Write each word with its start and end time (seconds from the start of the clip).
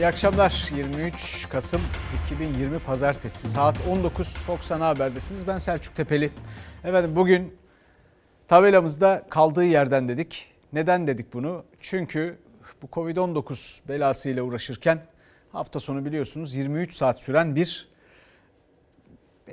İyi 0.00 0.06
akşamlar. 0.06 0.68
23 0.76 1.48
Kasım 1.48 1.80
2020 2.26 2.78
Pazartesi 2.78 3.48
saat 3.48 3.76
19 3.88 4.38
Fox 4.38 4.72
Ana 4.72 4.88
Haber'desiniz. 4.88 5.46
Ben 5.46 5.58
Selçuk 5.58 5.94
Tepeli. 5.94 6.30
Efendim 6.84 7.16
bugün 7.16 7.56
tabelamızda 8.48 9.26
kaldığı 9.30 9.64
yerden 9.64 10.08
dedik. 10.08 10.52
Neden 10.72 11.06
dedik 11.06 11.32
bunu? 11.32 11.64
Çünkü 11.80 12.38
bu 12.82 12.86
Covid-19 12.86 13.88
belasıyla 13.88 14.42
uğraşırken 14.42 15.02
hafta 15.52 15.80
sonu 15.80 16.04
biliyorsunuz 16.04 16.54
23 16.54 16.94
saat 16.94 17.22
süren 17.22 17.56
bir 17.56 17.88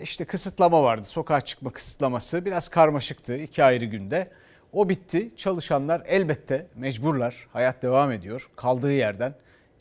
işte 0.02 0.26
kısıtlama 0.26 0.84
vardı. 0.84 1.06
Sokağa 1.06 1.42
çıkma 1.42 1.70
kısıtlaması 1.70 2.46
biraz 2.46 2.70
karmaşıktı 2.70 3.38
iki 3.38 3.64
ayrı 3.64 3.86
günde. 3.86 4.32
O 4.74 4.90
bitti. 4.90 5.36
Çalışanlar 5.36 6.02
elbette 6.06 6.68
mecburlar. 6.76 7.48
Hayat 7.54 7.82
devam 7.82 8.12
ediyor. 8.12 8.50
Kaldığı 8.56 8.92
yerden 8.92 9.34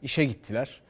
işe 0.03 0.25
gittiler. 0.25 0.81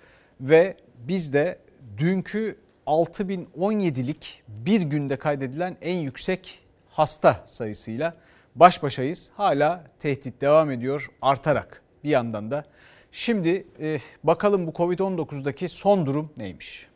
Ve 0.40 0.76
biz 0.98 1.32
de 1.32 1.58
dünkü 1.98 2.56
6017'lik 2.86 4.42
bir 4.48 4.80
günde 4.80 5.16
kaydedilen 5.16 5.76
en 5.80 5.96
yüksek 5.96 6.60
hasta 6.88 7.42
sayısıyla 7.46 8.14
baş 8.54 8.82
başayız. 8.82 9.30
Hala 9.34 9.84
tehdit 10.00 10.40
devam 10.40 10.70
ediyor 10.70 11.10
artarak 11.22 11.82
bir 12.04 12.10
yandan 12.10 12.50
da. 12.50 12.64
Şimdi 13.12 13.66
e, 13.80 13.98
bakalım 14.24 14.66
bu 14.66 14.70
Covid-19'daki 14.70 15.68
son 15.68 16.06
durum 16.06 16.30
neymiş? 16.36 16.88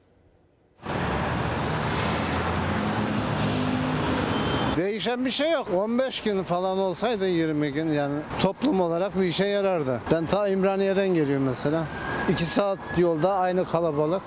Değişen 4.76 5.24
bir 5.24 5.30
şey 5.30 5.50
yok. 5.50 5.68
15 5.76 6.20
gün 6.20 6.42
falan 6.44 6.78
olsaydı 6.78 7.28
20 7.28 7.72
gün 7.72 7.92
yani 7.92 8.14
toplum 8.40 8.80
olarak 8.80 9.20
bir 9.20 9.24
işe 9.24 9.46
yarardı. 9.46 10.00
Ben 10.12 10.26
ta 10.26 10.48
İmraniye'den 10.48 11.08
geliyorum 11.08 11.46
mesela. 11.46 11.84
2 12.28 12.44
saat 12.44 12.78
yolda 12.96 13.34
aynı 13.34 13.64
kalabalık. 13.68 14.22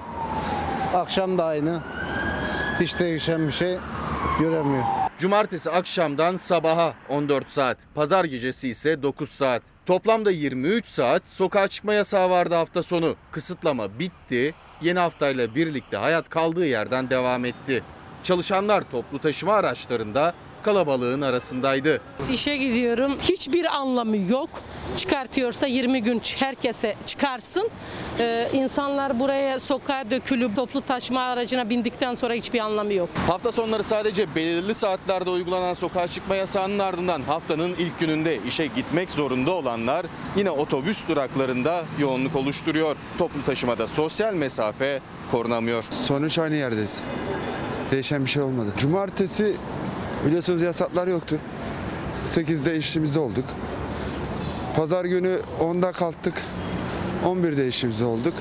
Akşam 0.95 1.37
da 1.37 1.45
aynı. 1.45 1.81
Hiç 2.79 2.99
değişen 2.99 3.47
bir 3.47 3.51
şey 3.51 3.77
göremiyor. 4.39 4.83
Cumartesi 5.17 5.71
akşamdan 5.71 6.37
sabaha 6.37 6.93
14 7.09 7.51
saat, 7.51 7.77
pazar 7.95 8.25
gecesi 8.25 8.69
ise 8.69 9.03
9 9.03 9.29
saat. 9.29 9.61
Toplamda 9.85 10.31
23 10.31 10.85
saat 10.85 11.29
sokağa 11.29 11.67
çıkma 11.67 11.93
yasağı 11.93 12.29
vardı 12.29 12.55
hafta 12.55 12.83
sonu. 12.83 13.15
Kısıtlama 13.31 13.99
bitti. 13.99 14.53
Yeni 14.81 14.99
haftayla 14.99 15.55
birlikte 15.55 15.97
hayat 15.97 16.29
kaldığı 16.29 16.65
yerden 16.65 17.09
devam 17.09 17.45
etti. 17.45 17.83
Çalışanlar 18.23 18.83
toplu 18.91 19.19
taşıma 19.19 19.53
araçlarında 19.53 20.33
kalabalığın 20.63 21.21
arasındaydı. 21.21 22.01
İşe 22.31 22.57
gidiyorum. 22.57 23.17
Hiçbir 23.21 23.75
anlamı 23.75 24.17
yok. 24.17 24.49
Çıkartıyorsa 24.97 25.67
20 25.67 26.03
gün 26.03 26.21
herkese 26.39 26.95
çıkarsın. 27.05 27.69
Ee, 28.19 28.49
insanlar 28.53 29.19
buraya 29.19 29.59
sokağa 29.59 30.11
dökülüp 30.11 30.55
toplu 30.55 30.81
taşıma 30.81 31.21
aracına 31.21 31.69
bindikten 31.69 32.15
sonra 32.15 32.33
hiçbir 32.33 32.59
anlamı 32.59 32.93
yok. 32.93 33.09
Hafta 33.27 33.51
sonları 33.51 33.83
sadece 33.83 34.35
belirli 34.35 34.73
saatlerde 34.73 35.29
uygulanan 35.29 35.73
sokağa 35.73 36.07
çıkma 36.07 36.35
yasağının 36.35 36.79
ardından 36.79 37.21
haftanın 37.21 37.75
ilk 37.79 37.99
gününde 37.99 38.39
işe 38.47 38.65
gitmek 38.65 39.11
zorunda 39.11 39.51
olanlar 39.51 40.05
yine 40.37 40.49
otobüs 40.51 41.07
duraklarında 41.07 41.83
yoğunluk 41.99 42.35
oluşturuyor. 42.35 42.95
Toplu 43.17 43.45
taşımada 43.45 43.87
sosyal 43.87 44.33
mesafe 44.33 45.01
korunamıyor. 45.31 45.83
Sonuç 45.83 46.39
aynı 46.39 46.55
yerdeyiz. 46.55 47.03
Değişen 47.91 48.25
bir 48.25 48.29
şey 48.29 48.41
olmadı. 48.41 48.69
Cumartesi 48.77 49.55
biliyorsunuz 50.27 50.61
yasaklar 50.61 51.07
yoktu. 51.07 51.39
8'de 52.15 52.77
işimizde 52.77 53.19
olduk. 53.19 53.45
Pazar 54.75 55.05
günü 55.05 55.39
10'da 55.59 55.91
kalktık. 55.91 56.33
11'de 57.25 57.67
işimizde 57.67 58.05
olduk. 58.05 58.33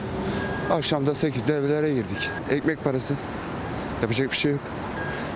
Akşam 0.71 1.07
da 1.07 1.11
8'de 1.11 1.55
evlere 1.55 1.89
girdik. 1.89 2.31
Ekmek 2.51 2.85
parası. 2.85 3.15
Yapacak 4.03 4.31
bir 4.31 4.37
şey 4.37 4.53
yok. 4.53 4.61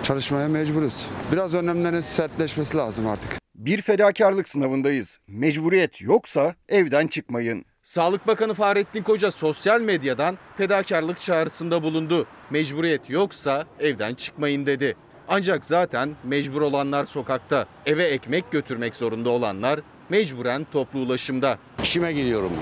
Çalışmaya 0.03 0.49
mecburuz. 0.49 1.07
Biraz 1.33 1.55
önlemlerin 1.55 2.01
sertleşmesi 2.01 2.77
lazım 2.77 3.07
artık. 3.07 3.39
Bir 3.55 3.83
fedakarlık 3.83 4.49
sınavındayız. 4.49 5.19
Mecburiyet 5.29 6.01
yoksa 6.01 6.55
evden 6.69 7.07
çıkmayın. 7.07 7.65
Sağlık 7.87 8.27
Bakanı 8.27 8.55
Fahrettin 8.55 9.03
Koca 9.03 9.31
sosyal 9.31 9.81
medyadan 9.81 10.39
fedakarlık 10.57 11.21
çağrısında 11.21 11.83
bulundu. 11.83 12.27
Mecburiyet 12.51 13.11
yoksa 13.11 13.65
evden 13.81 14.15
çıkmayın 14.15 14.67
dedi. 14.67 14.97
Ancak 15.29 15.65
zaten 15.65 16.17
mecbur 16.25 16.61
olanlar 16.61 17.05
sokakta. 17.05 17.67
Eve 17.87 18.05
ekmek 18.05 18.51
götürmek 18.53 18.97
zorunda 18.97 19.31
olanlar 19.31 19.81
mecburen 20.09 20.67
toplu 20.73 21.01
ulaşımda. 21.01 21.59
İşime 21.83 22.13
gidiyorum. 22.13 22.53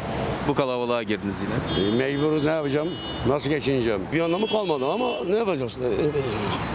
Bu 0.48 0.54
kalabalığa 0.54 1.02
girdiniz 1.02 1.42
yine. 1.42 1.88
E, 1.88 1.96
mecbur 1.96 2.44
ne 2.44 2.50
yapacağım? 2.50 2.88
Nasıl 3.28 3.50
geçineceğim? 3.50 4.00
Bir 4.12 4.20
anlamı 4.20 4.48
kalmadı 4.48 4.92
ama 4.92 5.10
ne 5.28 5.36
yapacağız? 5.36 5.78
E, 5.78 5.86
e, 5.86 6.10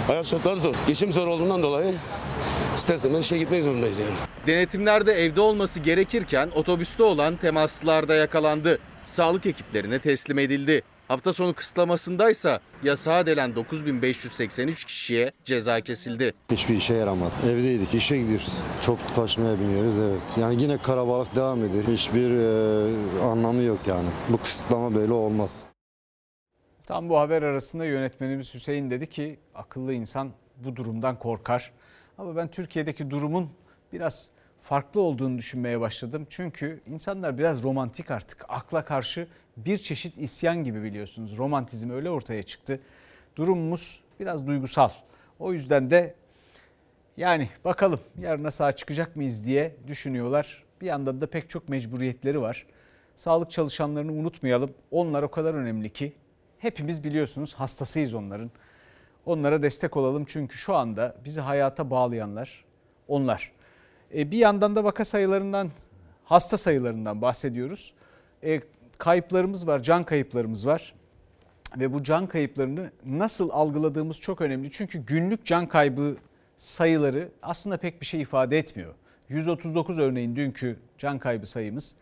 hayat 0.08 0.26
şartları 0.26 0.60
zor. 0.60 0.76
Geçim 0.88 1.12
zor 1.12 1.28
olduğundan 1.28 1.64
dolayı 1.64 1.94
isterseniz 2.76 3.20
işe 3.20 3.38
gitmek 3.38 3.64
zorundayız 3.64 4.00
yani. 4.00 4.12
Denetimlerde 4.48 5.14
evde 5.14 5.42
olması 5.42 5.82
gerekirken 5.82 6.50
otobüste 6.56 7.04
olan 7.04 7.36
temaslılarda 7.36 8.16
yakalandı. 8.16 8.80
Sağlık 9.06 9.46
ekiplerine 9.46 10.00
teslim 10.00 10.40
edildi. 10.40 10.82
Hafta 11.10 11.34
sonu 11.34 11.54
kısıtlamasındaysa 11.54 12.60
yasağa 12.84 13.26
delen 13.26 13.56
9583 13.56 14.86
kişiye 14.86 15.32
ceza 15.44 15.82
kesildi. 15.82 16.34
Hiçbir 16.52 16.76
işe 16.76 16.94
yaramadı. 16.94 17.36
Evdeydik, 17.46 17.94
işe 17.94 18.18
gidiyoruz. 18.18 18.54
Çok 18.86 19.16
taşımaya 19.16 19.60
biniyoruz 19.60 19.94
evet. 20.00 20.38
Yani 20.42 20.62
yine 20.62 20.78
karabalık 20.78 21.36
devam 21.36 21.64
ediyor. 21.64 21.84
Hiçbir 21.84 22.32
e, 22.32 23.24
anlamı 23.24 23.64
yok 23.64 23.80
yani. 23.88 24.10
Bu 24.30 24.38
kısıtlama 24.38 24.96
böyle 24.96 25.14
olmaz. 25.14 25.64
Tam 26.84 27.10
bu 27.10 27.20
haber 27.20 27.44
arasında 27.44 27.86
yönetmenimiz 27.86 28.54
Hüseyin 28.54 28.92
dedi 28.92 29.08
ki 29.08 29.40
akıllı 29.56 29.94
insan 29.94 30.32
bu 30.58 30.76
durumdan 30.76 31.20
korkar. 31.20 31.72
Ama 32.18 32.36
ben 32.36 32.48
Türkiye'deki 32.48 33.10
durumun 33.10 33.50
biraz 33.94 34.30
farklı 34.62 35.02
olduğunu 35.02 35.38
düşünmeye 35.38 35.80
başladım. 35.80 36.28
Çünkü 36.30 36.82
insanlar 36.86 37.38
biraz 37.38 37.64
romantik 37.64 38.12
artık. 38.12 38.46
Akla 38.50 38.86
karşı 38.86 39.28
bir 39.58 39.78
çeşit 39.78 40.18
isyan 40.18 40.64
gibi 40.64 40.84
biliyorsunuz. 40.84 41.38
Romantizm 41.38 41.90
öyle 41.90 42.10
ortaya 42.10 42.44
çıktı. 42.44 42.80
Durumumuz 43.36 44.02
biraz 44.20 44.48
duygusal. 44.48 44.90
O 45.40 45.54
yüzden 45.54 45.90
de 45.90 46.16
yani 47.18 47.50
bakalım 47.66 48.00
yarına 48.20 48.52
sağ 48.52 48.72
çıkacak 48.72 49.16
mıyız 49.16 49.46
diye 49.46 49.76
düşünüyorlar. 49.88 50.64
Bir 50.82 50.86
yandan 50.86 51.22
da 51.22 51.28
pek 51.28 51.50
çok 51.50 51.70
mecburiyetleri 51.70 52.42
var. 52.42 52.66
Sağlık 53.16 53.52
çalışanlarını 53.52 54.12
unutmayalım. 54.12 54.72
Onlar 54.92 55.24
o 55.24 55.32
kadar 55.32 55.54
önemli 55.54 55.90
ki 55.90 56.14
hepimiz 56.60 57.04
biliyorsunuz 57.04 57.54
hastasıyız 57.54 58.14
onların. 58.14 58.52
Onlara 59.26 59.64
destek 59.64 59.98
olalım 59.98 60.26
çünkü 60.28 60.58
şu 60.58 60.76
anda 60.76 61.16
bizi 61.26 61.42
hayata 61.42 61.90
bağlayanlar 61.90 62.66
onlar. 63.08 63.52
E, 64.16 64.32
bir 64.32 64.38
yandan 64.38 64.76
da 64.76 64.84
vaka 64.84 65.06
sayılarından, 65.06 65.70
hasta 66.24 66.58
sayılarından 66.58 67.22
bahsediyoruz. 67.22 67.94
E, 68.44 68.62
kayıplarımız 68.98 69.68
var, 69.68 69.84
can 69.84 70.04
kayıplarımız 70.04 70.68
var. 70.68 70.94
Ve 71.80 71.94
bu 71.94 72.04
can 72.04 72.28
kayıplarını 72.28 72.92
nasıl 73.06 73.50
algıladığımız 73.50 74.22
çok 74.22 74.42
önemli. 74.42 74.72
Çünkü 74.72 75.06
günlük 75.06 75.46
can 75.46 75.68
kaybı 75.68 76.16
sayıları 76.58 77.30
aslında 77.42 77.78
pek 77.78 78.02
bir 78.02 78.06
şey 78.06 78.22
ifade 78.22 78.58
etmiyor. 78.58 78.94
139 79.30 80.00
örneğin 80.00 80.36
dünkü 80.36 80.80
can 80.98 81.20
kaybı 81.20 81.46
sayımız. 81.46 81.96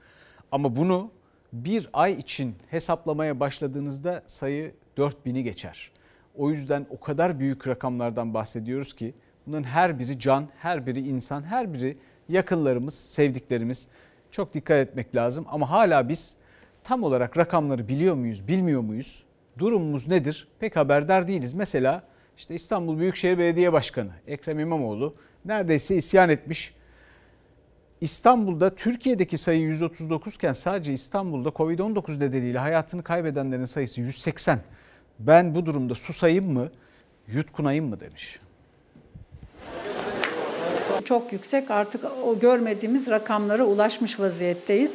Ama 0.52 0.76
bunu 0.76 1.12
bir 1.54 1.90
ay 1.94 2.14
için 2.14 2.56
hesaplamaya 2.70 3.40
başladığınızda 3.40 4.24
sayı 4.26 4.74
4000'i 4.98 5.44
geçer. 5.44 5.92
O 6.36 6.52
yüzden 6.52 6.86
o 6.90 7.00
kadar 7.00 7.40
büyük 7.40 7.68
rakamlardan 7.68 8.34
bahsediyoruz 8.34 8.96
ki 8.96 9.14
bunların 9.48 9.64
her 9.64 10.00
biri 10.00 10.20
can, 10.20 10.48
her 10.60 10.86
biri 10.86 11.08
insan, 11.08 11.44
her 11.44 11.74
biri 11.74 11.98
yakınlarımız, 12.30 12.94
sevdiklerimiz. 12.94 13.88
Çok 14.32 14.54
dikkat 14.54 14.78
etmek 14.78 15.16
lazım 15.16 15.46
ama 15.50 15.70
hala 15.70 16.10
biz 16.10 16.36
tam 16.84 17.04
olarak 17.04 17.38
rakamları 17.38 17.88
biliyor 17.88 18.16
muyuz, 18.16 18.48
bilmiyor 18.48 18.82
muyuz? 18.82 19.24
Durumumuz 19.58 20.08
nedir? 20.08 20.48
Pek 20.60 20.76
haberdar 20.76 21.28
değiliz. 21.28 21.54
Mesela 21.54 22.04
işte 22.38 22.56
İstanbul 22.56 23.00
Büyükşehir 23.00 23.38
Belediye 23.38 23.74
Başkanı 23.74 24.12
Ekrem 24.28 24.60
İmamoğlu 24.60 25.16
neredeyse 25.46 25.96
isyan 25.96 26.30
etmiş. 26.30 26.74
İstanbul'da 28.02 28.76
Türkiye'deki 28.76 29.38
sayı 29.38 29.62
139 29.62 30.36
iken 30.36 30.54
sadece 30.54 30.94
İstanbul'da 30.94 31.50
Covid-19 31.50 32.20
nedeniyle 32.20 32.60
hayatını 32.60 33.04
kaybedenlerin 33.04 33.66
sayısı 33.66 34.02
180. 34.02 34.60
Ben 35.20 35.56
bu 35.56 35.66
durumda 35.66 35.96
susayım 35.96 36.54
mı, 36.54 36.72
yutkunayım 37.28 37.90
mı 37.90 38.00
demiş. 38.00 38.40
Çok 41.06 41.34
yüksek 41.34 41.72
artık 41.72 42.06
o 42.26 42.40
görmediğimiz 42.40 43.10
rakamlara 43.10 43.64
ulaşmış 43.64 44.20
vaziyetteyiz. 44.20 44.94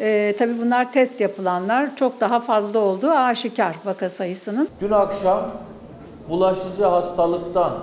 Ee, 0.00 0.34
tabii 0.38 0.58
bunlar 0.58 0.92
test 0.92 1.20
yapılanlar 1.20 1.96
çok 1.96 2.20
daha 2.20 2.40
fazla 2.40 2.78
olduğu 2.78 3.10
aşikar 3.10 3.76
vaka 3.84 4.08
sayısının. 4.08 4.68
Dün 4.80 4.90
akşam 4.90 5.50
bulaşıcı 6.28 6.84
hastalıktan 6.84 7.78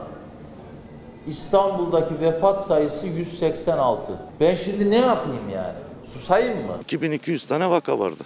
İstanbul'daki 1.28 2.20
vefat 2.20 2.66
sayısı 2.66 3.08
186. 3.08 4.12
Ben 4.40 4.56
şimdi 4.56 4.92
ne 4.92 4.98
yapayım 4.98 5.50
yani? 5.54 5.76
Susayım 6.06 6.66
mı? 6.66 6.74
2200 6.84 7.44
tane 7.46 7.70
vaka 7.70 8.00
vardı. 8.00 8.24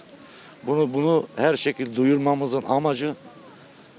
Bunu 0.63 0.93
bunu 0.93 1.23
her 1.35 1.53
şekilde 1.55 1.95
duyurmamızın 1.95 2.63
amacı 2.69 3.15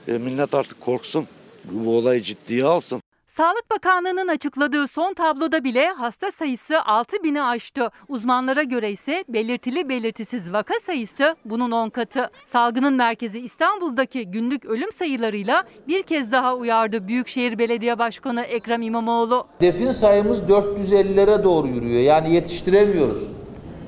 e, 0.08 0.12
millet 0.12 0.54
artık 0.54 0.80
korksun. 0.80 1.26
Bu, 1.64 1.86
bu 1.86 1.98
olayı 1.98 2.22
ciddiye 2.22 2.64
alsın. 2.64 3.00
Sağlık 3.36 3.70
Bakanlığı'nın 3.70 4.28
açıkladığı 4.28 4.88
son 4.88 5.14
tabloda 5.14 5.64
bile 5.64 5.88
hasta 5.88 6.32
sayısı 6.32 6.82
6 6.82 7.16
bini 7.24 7.42
aştı. 7.42 7.90
Uzmanlara 8.08 8.62
göre 8.62 8.90
ise 8.90 9.24
belirtili 9.28 9.88
belirtisiz 9.88 10.52
vaka 10.52 10.74
sayısı 10.86 11.36
bunun 11.44 11.70
10 11.70 11.90
katı. 11.90 12.30
Salgının 12.42 12.94
merkezi 12.94 13.40
İstanbul'daki 13.40 14.26
günlük 14.26 14.64
ölüm 14.64 14.92
sayılarıyla 14.92 15.64
bir 15.88 16.02
kez 16.02 16.32
daha 16.32 16.54
uyardı 16.54 17.08
Büyükşehir 17.08 17.58
Belediye 17.58 17.98
Başkanı 17.98 18.42
Ekrem 18.42 18.82
İmamoğlu. 18.82 19.46
Defin 19.60 19.90
sayımız 19.90 20.42
450'lere 20.42 21.44
doğru 21.44 21.68
yürüyor. 21.68 22.00
Yani 22.00 22.34
yetiştiremiyoruz. 22.34 23.26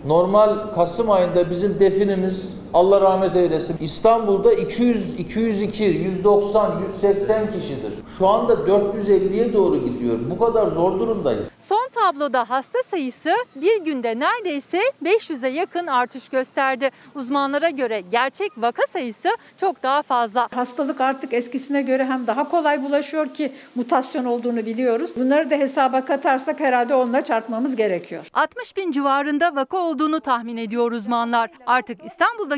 Normal 0.06 0.74
Kasım 0.74 1.10
ayında 1.10 1.50
bizim 1.50 1.80
definimiz 1.80 2.54
Allah 2.74 3.00
rahmet 3.00 3.36
eylesin 3.36 3.76
İstanbul'da 3.80 4.52
200, 4.52 5.14
202, 5.20 5.84
190, 5.84 6.80
180 6.82 7.52
kişidir. 7.52 7.92
Şu 8.18 8.26
anda 8.28 8.52
450'ye 8.52 9.52
doğru 9.52 9.76
gidiyor. 9.76 10.18
Bu 10.30 10.38
kadar 10.38 10.66
zor 10.66 10.98
durumdayız. 11.00 11.50
Son 11.58 11.88
tabloda 11.94 12.50
hasta 12.50 12.78
sayısı 12.90 13.34
bir 13.56 13.84
günde 13.84 14.18
neredeyse 14.18 14.80
500'e 15.04 15.48
yakın 15.48 15.86
artış 15.86 16.28
gösterdi. 16.28 16.90
Uzmanlara 17.14 17.70
göre 17.70 18.00
gerçek 18.00 18.52
vaka 18.56 18.82
sayısı 18.92 19.28
çok 19.56 19.82
daha 19.82 20.02
fazla. 20.02 20.48
Hastalık 20.54 21.00
artık 21.00 21.32
eskisine 21.32 21.82
göre 21.82 22.04
hem 22.04 22.26
daha 22.26 22.48
kolay 22.48 22.84
bulaşıyor 22.84 23.28
ki 23.28 23.52
mutasyon 23.74 24.24
olduğunu 24.24 24.66
biliyoruz. 24.66 25.14
Bunları 25.16 25.50
da 25.50 25.54
hesaba 25.54 26.04
katarsak 26.04 26.60
herhalde 26.60 26.94
onunla 26.94 27.22
çarpmamız 27.22 27.76
gerekiyor. 27.76 28.30
60 28.34 28.76
bin 28.76 28.90
civarında 28.92 29.56
vaka 29.56 29.76
olduğunu 29.76 30.20
tahmin 30.20 30.56
ediyor 30.56 30.92
uzmanlar. 30.92 31.50
Artık 31.66 32.04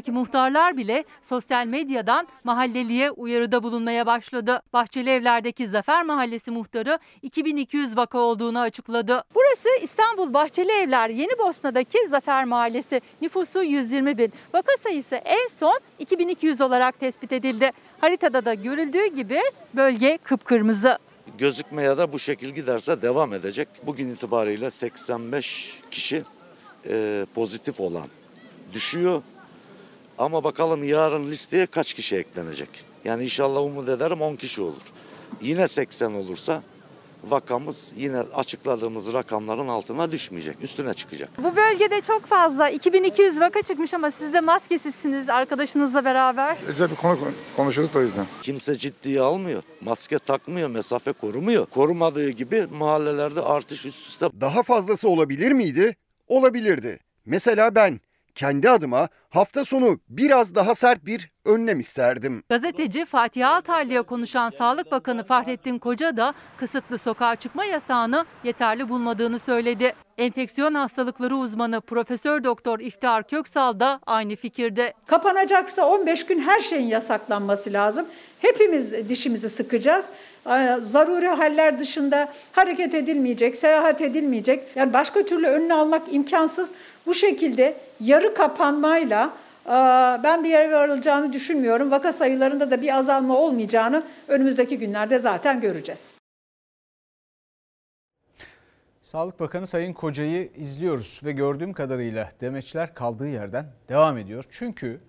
İstanbul'daki 0.00 0.12
muhtarlar 0.12 0.76
bile 0.76 1.04
sosyal 1.22 1.66
medyadan 1.66 2.26
mahalleliye 2.44 3.10
uyarıda 3.10 3.62
bulunmaya 3.62 4.06
başladı. 4.06 4.62
Bahçeli 4.72 5.10
Evler'deki 5.10 5.66
Zafer 5.66 6.02
Mahallesi 6.04 6.50
muhtarı 6.50 6.98
2200 7.22 7.96
vaka 7.96 8.18
olduğunu 8.18 8.60
açıkladı. 8.60 9.24
Burası 9.34 9.68
İstanbul 9.82 10.34
Bahçeli 10.34 10.72
Evler 10.72 11.08
Yeni 11.08 11.38
Bosna'daki 11.38 12.08
Zafer 12.08 12.44
Mahallesi. 12.44 13.00
Nüfusu 13.22 13.62
120 13.62 14.18
bin. 14.18 14.32
Vaka 14.54 14.72
sayısı 14.82 15.14
en 15.14 15.48
son 15.56 15.80
2200 15.98 16.60
olarak 16.60 17.00
tespit 17.00 17.32
edildi. 17.32 17.70
Haritada 18.00 18.44
da 18.44 18.54
görüldüğü 18.54 19.06
gibi 19.06 19.40
bölge 19.74 20.18
kıpkırmızı. 20.22 20.98
Gözükmeye 21.38 21.98
de 21.98 22.12
bu 22.12 22.18
şekil 22.18 22.48
giderse 22.48 23.02
devam 23.02 23.32
edecek. 23.32 23.68
Bugün 23.82 24.14
itibariyle 24.14 24.70
85 24.70 25.80
kişi 25.90 26.22
e, 26.88 27.26
pozitif 27.34 27.80
olan 27.80 28.06
düşüyor. 28.72 29.22
Ama 30.20 30.44
bakalım 30.44 30.84
yarın 30.84 31.30
listeye 31.30 31.66
kaç 31.66 31.94
kişi 31.94 32.16
eklenecek? 32.16 32.68
Yani 33.04 33.24
inşallah 33.24 33.60
umut 33.62 33.88
ederim 33.88 34.20
10 34.20 34.36
kişi 34.36 34.62
olur. 34.62 34.82
Yine 35.42 35.68
80 35.68 36.12
olursa 36.14 36.62
vakamız 37.24 37.92
yine 37.96 38.18
açıkladığımız 38.18 39.12
rakamların 39.12 39.68
altına 39.68 40.12
düşmeyecek. 40.12 40.56
Üstüne 40.62 40.94
çıkacak. 40.94 41.30
Bu 41.38 41.56
bölgede 41.56 42.00
çok 42.00 42.26
fazla 42.26 42.68
2200 42.68 43.40
vaka 43.40 43.62
çıkmış 43.62 43.94
ama 43.94 44.10
siz 44.10 44.32
de 44.32 44.40
maskesizsiniz 44.40 45.28
arkadaşınızla 45.28 46.04
beraber. 46.04 46.56
Özel 46.66 46.90
bir 46.90 46.96
konu 46.96 47.18
konuşuyorduk 47.56 47.94
da 47.94 47.98
o 47.98 48.02
yüzden. 48.02 48.26
Kimse 48.42 48.76
ciddiye 48.76 49.20
almıyor. 49.20 49.62
Maske 49.80 50.18
takmıyor, 50.18 50.70
mesafe 50.70 51.12
korumuyor. 51.12 51.66
Korumadığı 51.66 52.30
gibi 52.30 52.66
mahallelerde 52.78 53.40
artış 53.40 53.86
üst 53.86 54.06
üste. 54.06 54.26
Daha 54.40 54.62
fazlası 54.62 55.08
olabilir 55.08 55.52
miydi? 55.52 55.96
Olabilirdi. 56.28 56.98
Mesela 57.26 57.74
ben 57.74 58.00
kendi 58.34 58.70
adıma 58.70 59.08
hafta 59.30 59.64
sonu 59.64 60.00
biraz 60.08 60.54
daha 60.54 60.74
sert 60.74 61.06
bir 61.06 61.32
önlem 61.44 61.80
isterdim. 61.80 62.42
Gazeteci 62.48 63.04
Fatih 63.04 63.48
Altaylı'ya 63.50 64.02
konuşan 64.02 64.50
Sağlık 64.50 64.92
Bakanı 64.92 65.24
Fahrettin 65.24 65.78
Koca 65.78 66.16
da 66.16 66.34
kısıtlı 66.56 66.98
sokağa 66.98 67.36
çıkma 67.36 67.64
yasağını 67.64 68.24
yeterli 68.44 68.88
bulmadığını 68.88 69.38
söyledi. 69.38 69.94
Enfeksiyon 70.18 70.74
hastalıkları 70.74 71.36
uzmanı 71.36 71.80
Profesör 71.80 72.44
Doktor 72.44 72.80
İftihar 72.80 73.22
Köksal 73.22 73.80
da 73.80 74.00
aynı 74.06 74.36
fikirde. 74.36 74.94
Kapanacaksa 75.06 75.86
15 75.86 76.26
gün 76.26 76.40
her 76.40 76.60
şeyin 76.60 76.86
yasaklanması 76.86 77.72
lazım. 77.72 78.06
Hepimiz 78.38 79.08
dişimizi 79.08 79.48
sıkacağız. 79.48 80.10
Zaruri 80.86 81.28
haller 81.28 81.78
dışında 81.78 82.32
hareket 82.52 82.94
edilmeyecek, 82.94 83.56
seyahat 83.56 84.00
edilmeyecek. 84.00 84.62
Yani 84.74 84.92
başka 84.92 85.22
türlü 85.22 85.46
önünü 85.46 85.74
almak 85.74 86.02
imkansız. 86.10 86.70
Bu 87.06 87.14
şekilde 87.14 87.76
yarı 88.00 88.34
kapanmayla 88.34 89.19
ben 90.24 90.44
bir 90.44 90.48
yere 90.48 90.72
varılacağını 90.72 91.32
düşünmüyorum. 91.32 91.90
Vaka 91.90 92.12
sayılarında 92.12 92.70
da 92.70 92.82
bir 92.82 92.98
azalma 92.98 93.36
olmayacağını 93.38 94.04
önümüzdeki 94.28 94.78
günlerde 94.78 95.18
zaten 95.18 95.60
göreceğiz. 95.60 96.14
Sağlık 99.00 99.40
Bakanı 99.40 99.66
Sayın 99.66 99.92
Koca'yı 99.92 100.50
izliyoruz 100.56 101.20
ve 101.24 101.32
gördüğüm 101.32 101.72
kadarıyla 101.72 102.28
demeçler 102.40 102.94
kaldığı 102.94 103.28
yerden 103.28 103.66
devam 103.88 104.18
ediyor. 104.18 104.44
Çünkü 104.50 105.00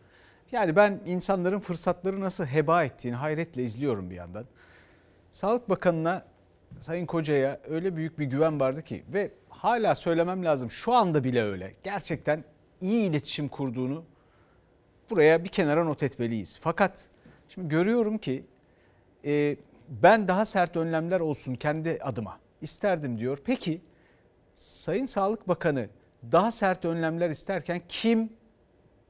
yani 0.52 0.76
ben 0.76 1.00
insanların 1.06 1.60
fırsatları 1.60 2.22
nasıl 2.22 2.46
heba 2.46 2.84
ettiğini 2.84 3.16
hayretle 3.16 3.64
izliyorum 3.64 4.10
bir 4.10 4.16
yandan. 4.16 4.46
Sağlık 5.32 5.70
Bakanı'na 5.70 6.26
Sayın 6.80 7.06
Koca'ya 7.06 7.60
öyle 7.68 7.96
büyük 7.96 8.20
bir 8.20 8.26
güven 8.26 8.60
vardı 8.60 8.82
ki 8.82 9.04
ve 9.14 9.32
hala 9.50 9.96
söylemem 9.96 10.46
lazım 10.46 10.72
şu 10.72 10.94
anda 10.94 11.24
bile 11.24 11.44
öyle. 11.44 11.74
Gerçekten 11.84 12.44
iyi 12.82 13.10
iletişim 13.10 13.48
kurduğunu 13.48 14.04
buraya 15.12 15.44
bir 15.44 15.50
kenara 15.50 15.84
not 15.84 16.04
etmeliyiz. 16.04 16.60
Fakat 16.62 17.10
şimdi 17.50 17.68
görüyorum 17.68 18.18
ki 18.18 18.46
e, 19.26 19.58
ben 19.90 20.28
daha 20.28 20.46
sert 20.46 20.78
önlemler 20.78 21.20
olsun 21.20 21.56
kendi 21.56 22.00
adıma 22.02 22.40
isterdim 22.62 23.20
diyor. 23.20 23.38
Peki 23.46 23.82
Sayın 24.56 25.06
Sağlık 25.06 25.48
Bakanı 25.48 25.90
daha 26.32 26.52
sert 26.52 26.86
önlemler 26.86 27.30
isterken 27.30 27.82
kim 27.90 28.30